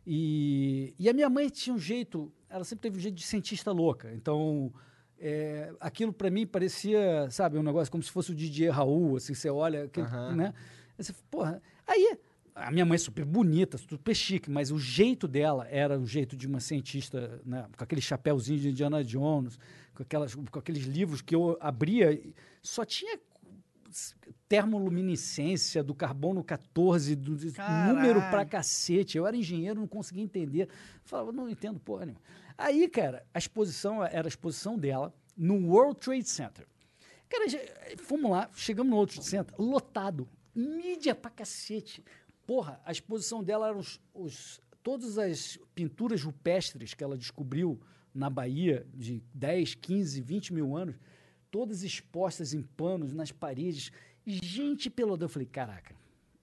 [0.05, 3.71] E, e a minha mãe tinha um jeito, ela sempre teve um jeito de cientista
[3.71, 4.11] louca.
[4.13, 4.71] Então
[5.19, 9.33] é, aquilo pra mim parecia, sabe, um negócio como se fosse o Didier Raul, assim,
[9.33, 10.53] você olha, aquele, né?
[10.97, 12.17] Você, porra, aí
[12.55, 16.37] a minha mãe é super bonita, super chique, mas o jeito dela era o jeito
[16.37, 19.59] de uma cientista, né, com aquele chapéuzinho de Indiana Jones,
[19.93, 22.21] com, aquelas, com aqueles livros que eu abria,
[22.61, 23.19] só tinha
[24.47, 27.31] termoluminescência do carbono 14, do
[27.87, 29.17] número pra cacete.
[29.17, 30.69] Eu era engenheiro, não conseguia entender.
[31.03, 32.21] Falava, não entendo porra nenhuma.
[32.57, 36.65] Aí, cara, a exposição era a exposição dela no World Trade Center.
[37.29, 37.59] Cara, já-
[38.03, 40.27] fomos lá, chegamos no World Trade Center, lotado.
[40.53, 42.03] Mídia pra cacete.
[42.47, 47.79] Porra, a exposição dela era os, os- todas as pinturas rupestres que ela descobriu
[48.13, 50.95] na Bahia de 10, 15, 20 mil anos,
[51.55, 53.89] todas expostas em panos, nas paredes.
[54.25, 55.95] Gente pelo Eu falei, caraca,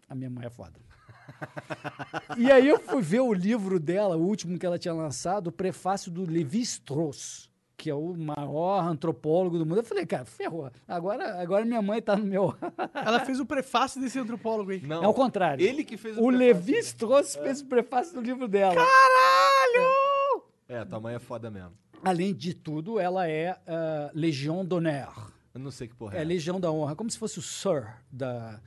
[0.09, 0.73] a minha mãe é foda.
[2.39, 5.53] E aí eu fui ver o livro dela, o último que ela tinha lançado, o
[5.53, 9.79] prefácio do Levi-Strauss, que é o maior antropólogo do mundo.
[9.81, 10.71] Eu falei, cara, ferrou.
[10.89, 12.55] Agora, agora minha mãe tá no meu...
[12.95, 14.81] Ela fez o prefácio desse antropólogo aí.
[14.81, 15.65] Não, É o contrário.
[15.65, 16.47] Ele que fez o O prefácio.
[16.47, 18.75] Levi-Strauss fez o prefácio do livro dela.
[18.77, 20.43] Caralho!
[20.69, 21.73] É, tua mãe é foda mesmo.
[22.05, 25.31] Além de tudo, ela é ah, Legion d'honneur.
[25.55, 26.25] Eu não sei que porra É é.
[26.25, 28.59] Legião da Honra, como se fosse o Sir da,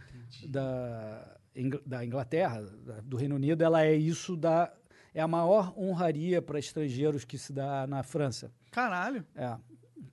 [0.47, 3.61] da, Ingl- da Inglaterra, da- do Reino Unido.
[3.63, 4.71] Ela é isso da.
[5.13, 8.51] É a maior honraria para estrangeiros que se dá na França.
[8.69, 9.25] Caralho.
[9.33, 9.55] É,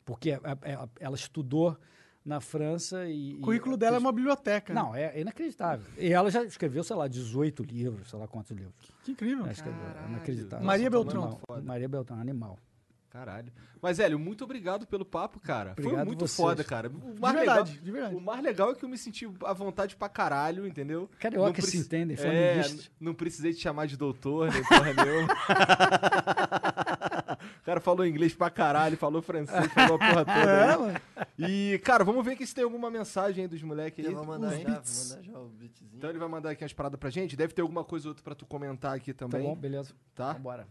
[0.05, 1.77] porque é- é- ela estudou
[2.25, 3.35] na França e.
[3.35, 4.73] O currículo dela é uma biblioteca.
[4.73, 5.85] Não, é inacreditável.
[5.99, 8.75] E ela já escreveu, sei lá, 18 livros, sei lá quantos livros.
[9.03, 9.43] Que incrível.
[9.43, 10.65] Ela escreveu, é inacreditável.
[10.65, 11.41] Maria Beltrão.
[11.51, 11.61] é.
[11.61, 12.57] Maria Beltrão, animal.
[13.13, 13.53] Caralho.
[13.81, 15.75] Mas, Hélio, muito obrigado pelo papo, cara.
[15.75, 16.37] Foi Obrigado muito vocês.
[16.37, 16.89] foda, cara.
[16.89, 18.15] O De mais verdade, legal, de verdade.
[18.17, 21.11] O mais legal é que eu me senti à vontade pra caralho, entendeu?
[21.19, 22.63] Carioca Não se preci- entendem, É,
[22.99, 25.29] não precisei te chamar de doutor, nem porra nenhuma.
[27.61, 30.41] o cara falou inglês pra caralho, falou francês, falou a porra toda.
[30.41, 30.77] É, né?
[30.77, 31.01] mano.
[31.39, 34.13] E, cara, vamos ver aqui se tem alguma mensagem aí dos moleques aí.
[34.13, 35.09] Eu vou mandar já, beats.
[35.09, 35.91] vou mandar já o beatzinho.
[35.95, 37.37] Então ele vai mandar aqui umas paradas pra gente.
[37.37, 39.47] Deve ter alguma coisa ou outra pra tu comentar aqui Tá também.
[39.47, 39.93] bom, beleza.
[40.15, 40.33] Tá?
[40.33, 40.67] Vambora.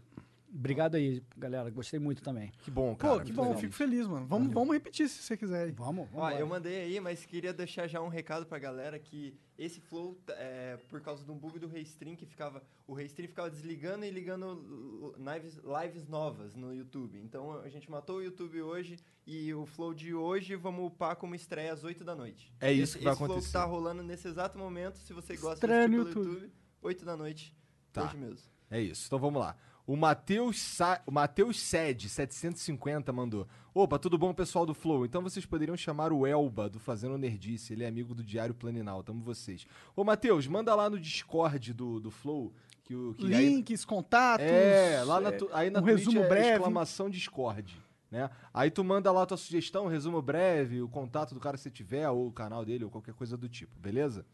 [0.54, 1.70] Obrigado aí, galera.
[1.70, 2.52] Gostei muito também.
[2.62, 3.18] Que bom, cara.
[3.18, 3.58] Pô, que bom, legal.
[3.58, 4.26] fico feliz, mano.
[4.26, 5.72] Vamos, vamos repetir se você quiser aí.
[5.72, 6.38] Vamos, Ó, vambora.
[6.38, 10.76] eu mandei aí, mas queria deixar já um recado pra galera que esse flow, é,
[10.88, 12.62] por causa de um bug do Restream, que ficava.
[12.86, 17.18] O Restream ficava desligando e ligando lives, lives novas no YouTube.
[17.22, 21.34] Então a gente matou o YouTube hoje e o flow de hoje vamos upar como
[21.34, 22.52] estreia às 8 da noite.
[22.60, 23.46] É isso esse, que vai esse flow acontecer.
[23.46, 26.28] que tá rolando nesse exato momento, se você gosta de assistir pelo YouTube.
[26.28, 26.52] YouTube,
[26.82, 27.56] 8 da noite.
[27.90, 28.04] Tá.
[28.04, 28.52] Hoje mesmo.
[28.70, 29.06] É isso.
[29.06, 29.56] Então vamos lá.
[29.86, 31.02] O Matheus Sa...
[31.06, 33.46] o Matheus Sed, 750, mandou.
[33.74, 35.04] Opa, tudo bom, pessoal do Flow?
[35.04, 37.72] Então vocês poderiam chamar o Elba do Fazendo Nerdice.
[37.72, 39.02] Ele é amigo do Diário Planinal.
[39.02, 39.66] Tamo vocês.
[39.96, 42.52] Ô, Matheus, manda lá no Discord do, do Flow.
[42.84, 44.44] Que o, que aí- Links, contatos.
[44.46, 46.50] É, lá na, é, tu- aí na um Twitch resumo é breve.
[46.56, 47.76] exclamação Discord.
[48.10, 48.28] Né?
[48.52, 51.70] Aí tu manda lá a tua sugestão, resumo breve, o contato do cara que você
[51.70, 54.26] tiver, ou o canal dele, ou qualquer coisa do tipo, beleza?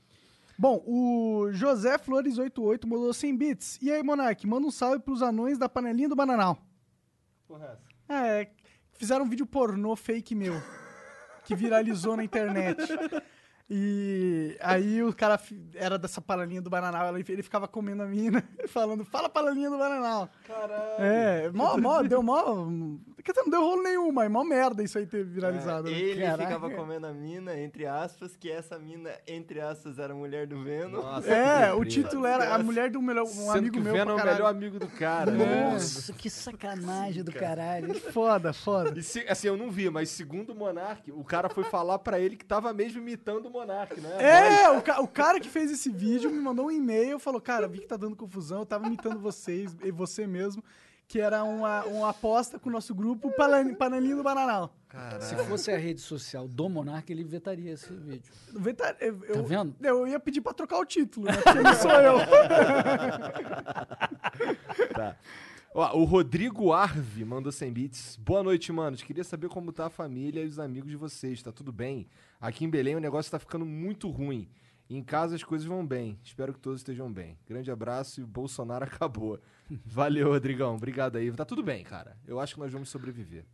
[0.58, 3.78] Bom, o José Flores88 mandou 100 bits.
[3.80, 6.58] E aí, Monark, manda um salve pros anões da panelinha do Bananal.
[7.46, 7.78] Porra,
[8.08, 8.48] É,
[8.94, 10.54] fizeram um vídeo pornô fake meu,
[11.44, 12.76] que viralizou na internet.
[13.70, 15.38] E aí o cara
[15.74, 19.76] era dessa panelinha do Bananal, ele, ele ficava comendo a mina, falando, fala panelinha do
[19.76, 20.28] Bananal.
[20.46, 21.02] Caralho.
[21.02, 22.66] É, mó, mó, deu mó...
[23.28, 25.88] Quer dizer, não deu rolo nenhum, mas mó merda isso aí ter viralizado.
[25.88, 25.98] É, né?
[25.98, 26.44] ele Caraca.
[26.44, 30.62] ficava comendo a mina, entre aspas, que essa mina, entre aspas, era a mulher do
[30.64, 31.02] Venom.
[31.02, 33.92] Nossa, É, o título era A Mulher do Melhor, um Sendo amigo que o meu
[33.92, 35.30] Venom é o melhor amigo do cara.
[35.30, 35.70] né?
[35.72, 37.92] Nossa, que sacanagem do caralho.
[38.12, 38.98] Foda, foda.
[38.98, 42.18] E se- assim, eu não vi, mas segundo o Monark, o cara foi falar pra
[42.18, 44.16] ele que tava mesmo imitando o Monark, né?
[44.64, 47.68] É, o, ca- o cara que fez esse vídeo me mandou um e-mail, falou, cara,
[47.68, 50.62] vi que tá dando confusão, eu tava imitando vocês, e você mesmo,
[51.08, 54.74] que era uma, uma aposta com o nosso grupo, Pane- Panelinha do Bananal.
[55.20, 58.30] Se fosse a rede social do Monark, ele vetaria esse vídeo.
[58.54, 59.74] Veta- Eu, eu- Tá vendo?
[59.82, 61.32] Eu ia pedir pra trocar o título, né?
[61.36, 62.18] Porque não sou eu.
[64.94, 65.16] Tá.
[65.74, 68.16] Ó, o Rodrigo Arve mandou 100 bits.
[68.16, 69.02] Boa noite, manos.
[69.02, 71.42] Queria saber como tá a família e os amigos de vocês.
[71.42, 72.06] Tá tudo bem?
[72.40, 74.48] Aqui em Belém o negócio tá ficando muito ruim.
[74.90, 76.18] Em casa as coisas vão bem.
[76.24, 77.38] Espero que todos estejam bem.
[77.46, 79.38] Grande abraço e o Bolsonaro acabou.
[79.84, 80.74] Valeu, Rodrigão.
[80.74, 81.30] Obrigado aí.
[81.32, 82.16] Tá tudo bem, cara.
[82.26, 83.44] Eu acho que nós vamos sobreviver.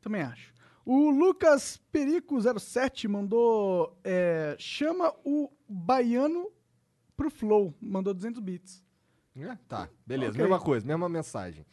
[0.00, 0.52] Também acho.
[0.84, 3.98] O Lucas Perico07 mandou.
[4.02, 6.50] é, chama o baiano
[7.16, 7.74] pro Flow.
[7.80, 8.82] Mandou 200 bits.
[9.36, 9.56] É?
[9.68, 10.32] Tá, beleza.
[10.32, 10.42] Ok.
[10.42, 11.64] Mesma coisa, mesma mensagem.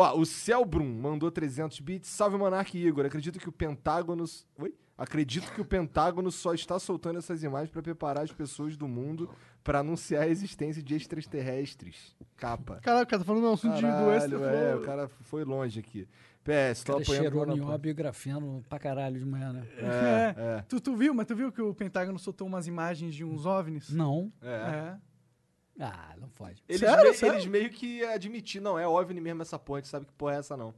[0.00, 2.08] Ó, o Celbrum mandou 300 bits.
[2.08, 3.04] Salve, Monark e Igor.
[3.04, 4.24] Acredito que o Pentágono...
[4.58, 4.72] Oi?
[4.96, 9.28] Acredito que o Pentágono só está soltando essas imagens para preparar as pessoas do mundo
[9.62, 12.16] para anunciar a existência de extraterrestres.
[12.36, 12.80] Capa.
[12.82, 16.08] Caraca, tá falando um assunto de- do extra Caralho, é, o cara foi longe aqui.
[16.42, 19.66] PS, tô Cara, apoiando cheirou nióbio e grafeno pra caralho de manhã, né?
[19.76, 20.34] É, É.
[20.58, 20.64] é.
[20.68, 23.90] Tu, tu viu, mas tu viu que o Pentágono soltou umas imagens de uns OVNIs?
[23.90, 24.32] Não.
[24.42, 24.48] É.
[24.48, 24.96] É.
[25.78, 26.62] Ah, não pode.
[26.68, 27.10] Eles, Sério?
[27.10, 27.34] me- Sério?
[27.36, 30.34] eles meio que admitiram, não, é OVNI mesmo essa porra, a gente sabe que porra
[30.34, 30.74] é essa não.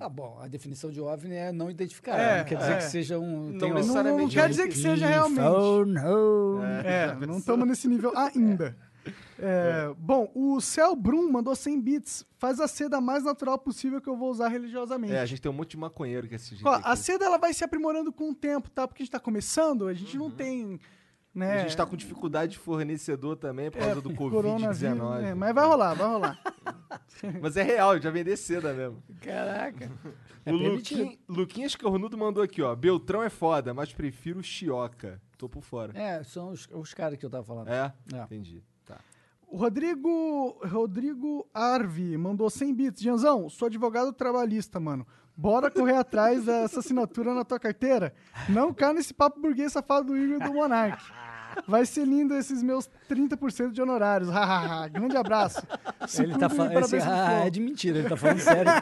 [0.00, 2.18] Ah, bom, a definição de OVNI é não identificar.
[2.18, 2.76] É, não quer dizer é.
[2.76, 3.50] que seja um...
[3.50, 5.40] Não um- Não, não Necessariamente quer dizer que seja realmente.
[5.46, 6.62] Oh, no.
[6.84, 8.74] É, não estamos nesse nível ainda.
[9.38, 12.24] É, bom, o Cel Brum mandou 100 bits.
[12.38, 15.12] Faz a seda mais natural possível que eu vou usar religiosamente.
[15.12, 16.62] É, a gente tem um monte de maconheiro que assiste.
[16.66, 18.88] Ó, a seda ela vai se aprimorando com o tempo, tá?
[18.88, 20.80] Porque a gente tá começando, a gente não tem.
[21.34, 25.22] Né, A gente tá com dificuldade de fornecedor também por causa do É, coronavírus, Covid-19.
[25.24, 26.40] é, mas vai rolar, vai rolar.
[27.40, 29.02] Mas é real, já vender seda mesmo.
[29.20, 29.90] Caraca.
[30.44, 30.56] É o.
[30.56, 32.74] Luquin, Luquinhas Cornudo mandou aqui, ó.
[32.74, 35.20] Beltrão é foda, mas prefiro Chioca.
[35.38, 35.98] Tô por fora.
[35.98, 37.68] É, são os, os caras que eu tava falando.
[37.68, 37.92] É?
[38.12, 38.22] É.
[38.24, 38.62] Entendi.
[38.84, 38.98] Tá.
[39.48, 43.02] O Rodrigo, Rodrigo Arvi mandou 100 bits.
[43.02, 45.06] Janzão, sou advogado trabalhista, mano.
[45.36, 48.14] Bora correr atrás dessa assinatura na tua carteira?
[48.48, 51.02] Não cai nesse papo burguês safado do Igor do Monark.
[51.66, 54.30] Vai ser lindo esses meus 30% de honorários.
[54.30, 54.86] Hahaha.
[54.88, 55.60] Grande abraço.
[56.06, 56.78] Se Ele tá falando.
[56.78, 58.70] Esse, ah, é de mentira, ele tá falando sério.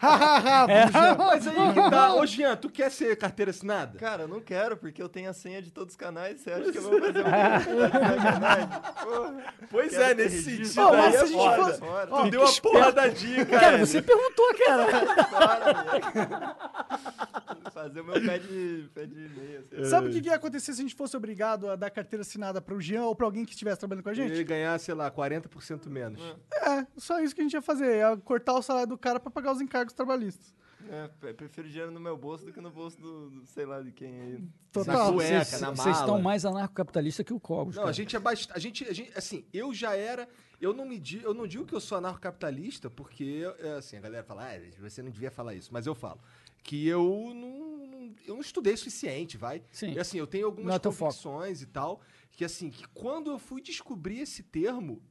[0.00, 1.14] Hahaha, Buja.
[1.18, 2.14] Mas aí que tá.
[2.14, 3.98] Ô, Jean, tu quer ser carteira assinada?
[3.98, 6.40] Cara, eu não quero, porque eu tenho a senha de todos os canais.
[6.40, 7.24] Você acha que eu vou fazer um
[9.70, 10.80] Pois quero é, nesse sentido.
[10.80, 11.64] Ó, mas se é a gente foda.
[11.64, 13.60] fosse- Fora, Tu deu a porra da dica.
[13.60, 14.86] Cara, você perguntou, cara.
[15.26, 16.18] fora, moleque.
[17.72, 19.64] Fazer o meu pé de, pé de meia.
[19.72, 19.84] assim.
[19.90, 22.60] Sabe o que, que ia acontecer se a gente fosse obrigado a dar carteira assinada
[22.60, 24.32] pro Jean ou pra alguém que estivesse trabalhando com a gente?
[24.32, 26.20] Ele ganhar, sei lá, 40% menos.
[26.52, 27.98] É, só isso que a gente ia fazer.
[27.98, 30.54] Ia cortar o salário do cara pra pagar os encargos trabalhistas.
[30.88, 33.80] É, pre- prefiro dinheiro no meu bolso do que no bolso do, do sei lá
[33.82, 34.44] de quem aí.
[34.72, 35.12] Total.
[35.12, 36.00] cueca, Vocês na vocês mala.
[36.00, 37.76] estão mais anarcocapitalista que o Cogos.
[37.76, 38.56] Não, a gente é bastante.
[38.56, 40.26] A gente, a gente, assim, eu já era.
[40.60, 44.00] Eu não me di- eu não digo que eu sou anarcocapitalista, porque, é, assim, a
[44.00, 46.20] galera fala, ah, você não devia falar isso, mas eu falo.
[46.62, 49.62] Que eu não, eu não estudei o suficiente, vai.
[49.70, 49.92] Sim.
[49.92, 51.10] E, assim, eu tenho algumas é teu foco.
[51.12, 52.00] convicções e tal,
[52.30, 55.02] que assim, que quando eu fui descobrir esse termo,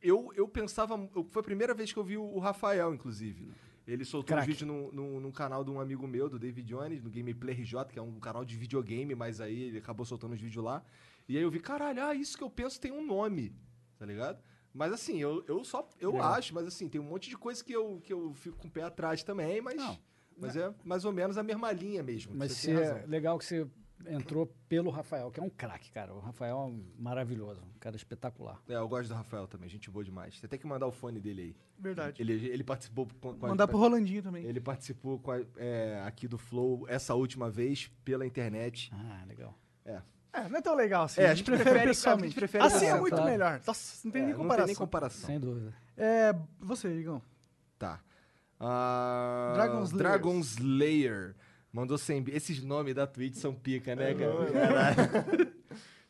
[0.00, 0.94] eu, eu pensava.
[1.14, 3.50] eu- foi a primeira vez que eu vi o, o Rafael, inclusive.
[3.86, 4.50] Ele soltou Craque.
[4.50, 7.98] um vídeo num canal de um amigo meu, do David Jones, no Gameplay RJ, que
[7.98, 10.84] é um canal de videogame, mas aí ele acabou soltando os vídeos lá.
[11.26, 13.56] E aí eu vi, caralho, ah, isso que eu penso tem um nome,
[13.98, 14.42] tá ligado?
[14.74, 15.88] Mas assim, eu, eu só.
[15.98, 16.34] Eu Legal.
[16.34, 18.70] acho, mas assim, tem um monte de coisa que eu, que eu fico com o
[18.70, 19.76] pé atrás também, mas.
[19.76, 19.98] Não.
[20.40, 22.32] Mas é mais ou menos a mesma linha mesmo.
[22.34, 23.66] Mas você é legal que você
[24.06, 26.14] entrou pelo Rafael, que é um craque, cara.
[26.14, 28.62] O Rafael é maravilhoso, um cara espetacular.
[28.68, 30.38] É, eu gosto do Rafael também, gente boa demais.
[30.38, 31.56] Você tem que mandar o fone dele aí.
[31.78, 32.22] Verdade.
[32.22, 34.44] Ele, ele participou com, com a- Mandar pro Rolandinho também.
[34.44, 38.90] Ele participou com a- é, aqui do Flow essa última vez pela internet.
[38.94, 39.58] Ah, legal.
[39.84, 40.00] É.
[40.32, 41.20] É, não é tão legal assim.
[41.20, 42.24] É, a gente prefere, pessoalmente.
[42.26, 43.30] a gente prefere assim é muito claro.
[43.30, 43.60] melhor.
[43.66, 44.66] Nossa, não tem É, nem não comparação.
[44.66, 45.26] tem nem comparação.
[45.26, 45.74] Sem dúvida.
[45.96, 47.20] É, você, Igão.
[47.78, 48.00] Tá.
[48.60, 49.92] Ah, Dragon Slayers.
[49.98, 51.34] Dragon Slayer.
[51.72, 55.48] Mandou 100 bi- Esses nomes da Twitch são pica, né, cara?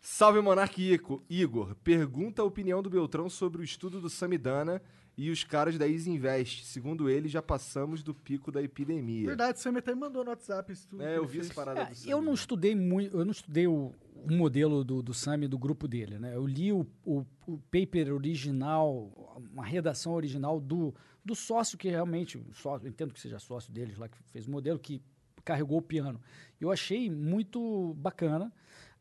[0.00, 1.22] Salve, Monark Ico.
[1.28, 4.80] Igor, pergunta a opinião do Beltrão sobre o estudo do Samidana
[5.16, 6.64] e os caras da Easy Invest.
[6.64, 9.26] Segundo ele, já passamos do pico da epidemia.
[9.26, 11.02] Verdade, você até me mandou no WhatsApp isso tudo.
[11.02, 12.22] É, eu vi essa parada É, do eu Samidana.
[12.22, 16.18] não estudei muito, eu não estudei o, o modelo do, do Sami do grupo dele,
[16.18, 16.34] né?
[16.34, 22.42] Eu li o, o, o paper original, uma redação original do, do sócio que realmente,
[22.54, 25.02] sócio, entendo que seja sócio deles lá que fez o modelo, que
[25.44, 26.20] carregou o piano.
[26.60, 28.52] Eu achei muito bacana.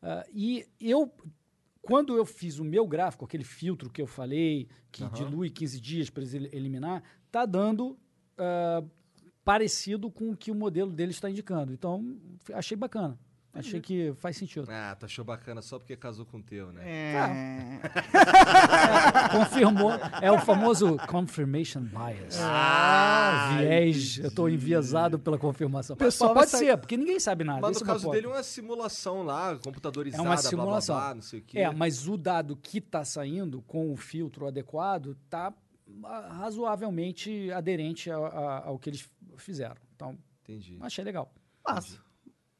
[0.02, 1.12] ah, e eu,
[1.82, 6.10] quando eu fiz o meu gráfico, aquele filtro que eu falei, que dilui 15 dias
[6.10, 7.98] para eles eliminar, tá dando
[8.36, 8.82] ah,
[9.44, 11.72] parecido com o que o modelo dele está indicando.
[11.72, 12.18] Então,
[12.52, 13.18] achei bacana.
[13.58, 14.68] Achei que faz sentido.
[14.70, 16.82] Ah, tu achou bacana só porque casou com o teu, né?
[16.84, 17.80] É.
[19.32, 19.92] Confirmou.
[20.20, 22.38] É o famoso confirmation bias.
[22.40, 24.18] Ah, Viés.
[24.18, 25.96] Eu estou enviesado pela confirmação.
[25.96, 27.60] Pessoal pode vai ser, porque ninguém sabe nada.
[27.60, 30.50] Mas Esse no é caso dele é uma simulação lá, computadorizada, É uma blá, blá,
[30.50, 30.96] simulação.
[30.96, 31.58] blá, não sei o quê.
[31.58, 35.52] É, mas o dado que está saindo com o filtro adequado está
[36.38, 39.76] razoavelmente aderente a- a- ao que eles fizeram.
[39.96, 40.76] Então, Entendi.
[40.80, 41.32] achei legal.
[41.66, 41.98] Massa.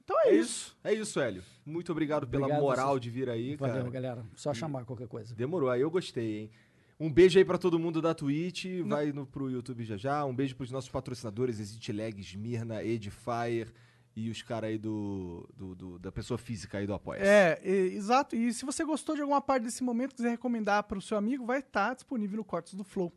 [0.09, 0.43] Então é, É isso.
[0.43, 0.77] isso.
[0.85, 1.43] É isso, Hélio.
[1.67, 3.01] Muito obrigado pela Obrigado, moral vocês.
[3.03, 3.91] de vir aí, Valeu, cara.
[3.91, 4.25] galera.
[4.35, 5.35] Só chamar qualquer coisa.
[5.35, 6.51] Demorou, aí eu gostei, hein?
[6.99, 10.25] Um beijo aí pra todo mundo da Twitch, vai no, pro YouTube já já.
[10.25, 13.71] Um beijo pros nossos patrocinadores, Exit Lag, Smirna, Edifier
[14.17, 17.21] e os caras aí do, do- do- da pessoa física aí do Apoia.
[17.21, 18.35] É, e- exato.
[18.35, 21.45] E se você gostou de alguma parte desse momento, quiser recomendar para o seu amigo,
[21.47, 23.13] vai estar disponível no Cortes do Flow.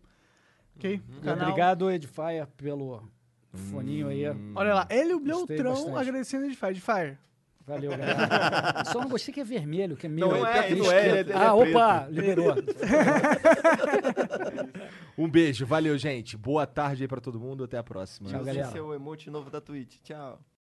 [0.76, 1.02] Ok?
[1.24, 3.02] Canal- Obrigado, Edifier, pelo
[3.58, 4.24] foninho aí.
[4.56, 5.98] Olha lá, ele e o Gostei Beltrão bastante.
[5.98, 6.72] agradecendo a Edifier.
[6.72, 7.20] Edifier,
[7.66, 8.84] Valeu, galera.
[8.86, 10.28] Só não gostei que é vermelho, que é meio.
[10.28, 11.30] Não é, meio não é, esquerdo.
[11.30, 11.70] ele é ah, preto.
[11.70, 12.56] opa, liberou.
[15.18, 16.36] Um beijo, valeu, gente.
[16.36, 18.30] Boa tarde aí pra todo mundo, até a próxima.
[18.30, 18.72] Tchau, galera.
[18.72, 19.98] seu emote novo da Twitch.
[20.04, 20.40] Tchau.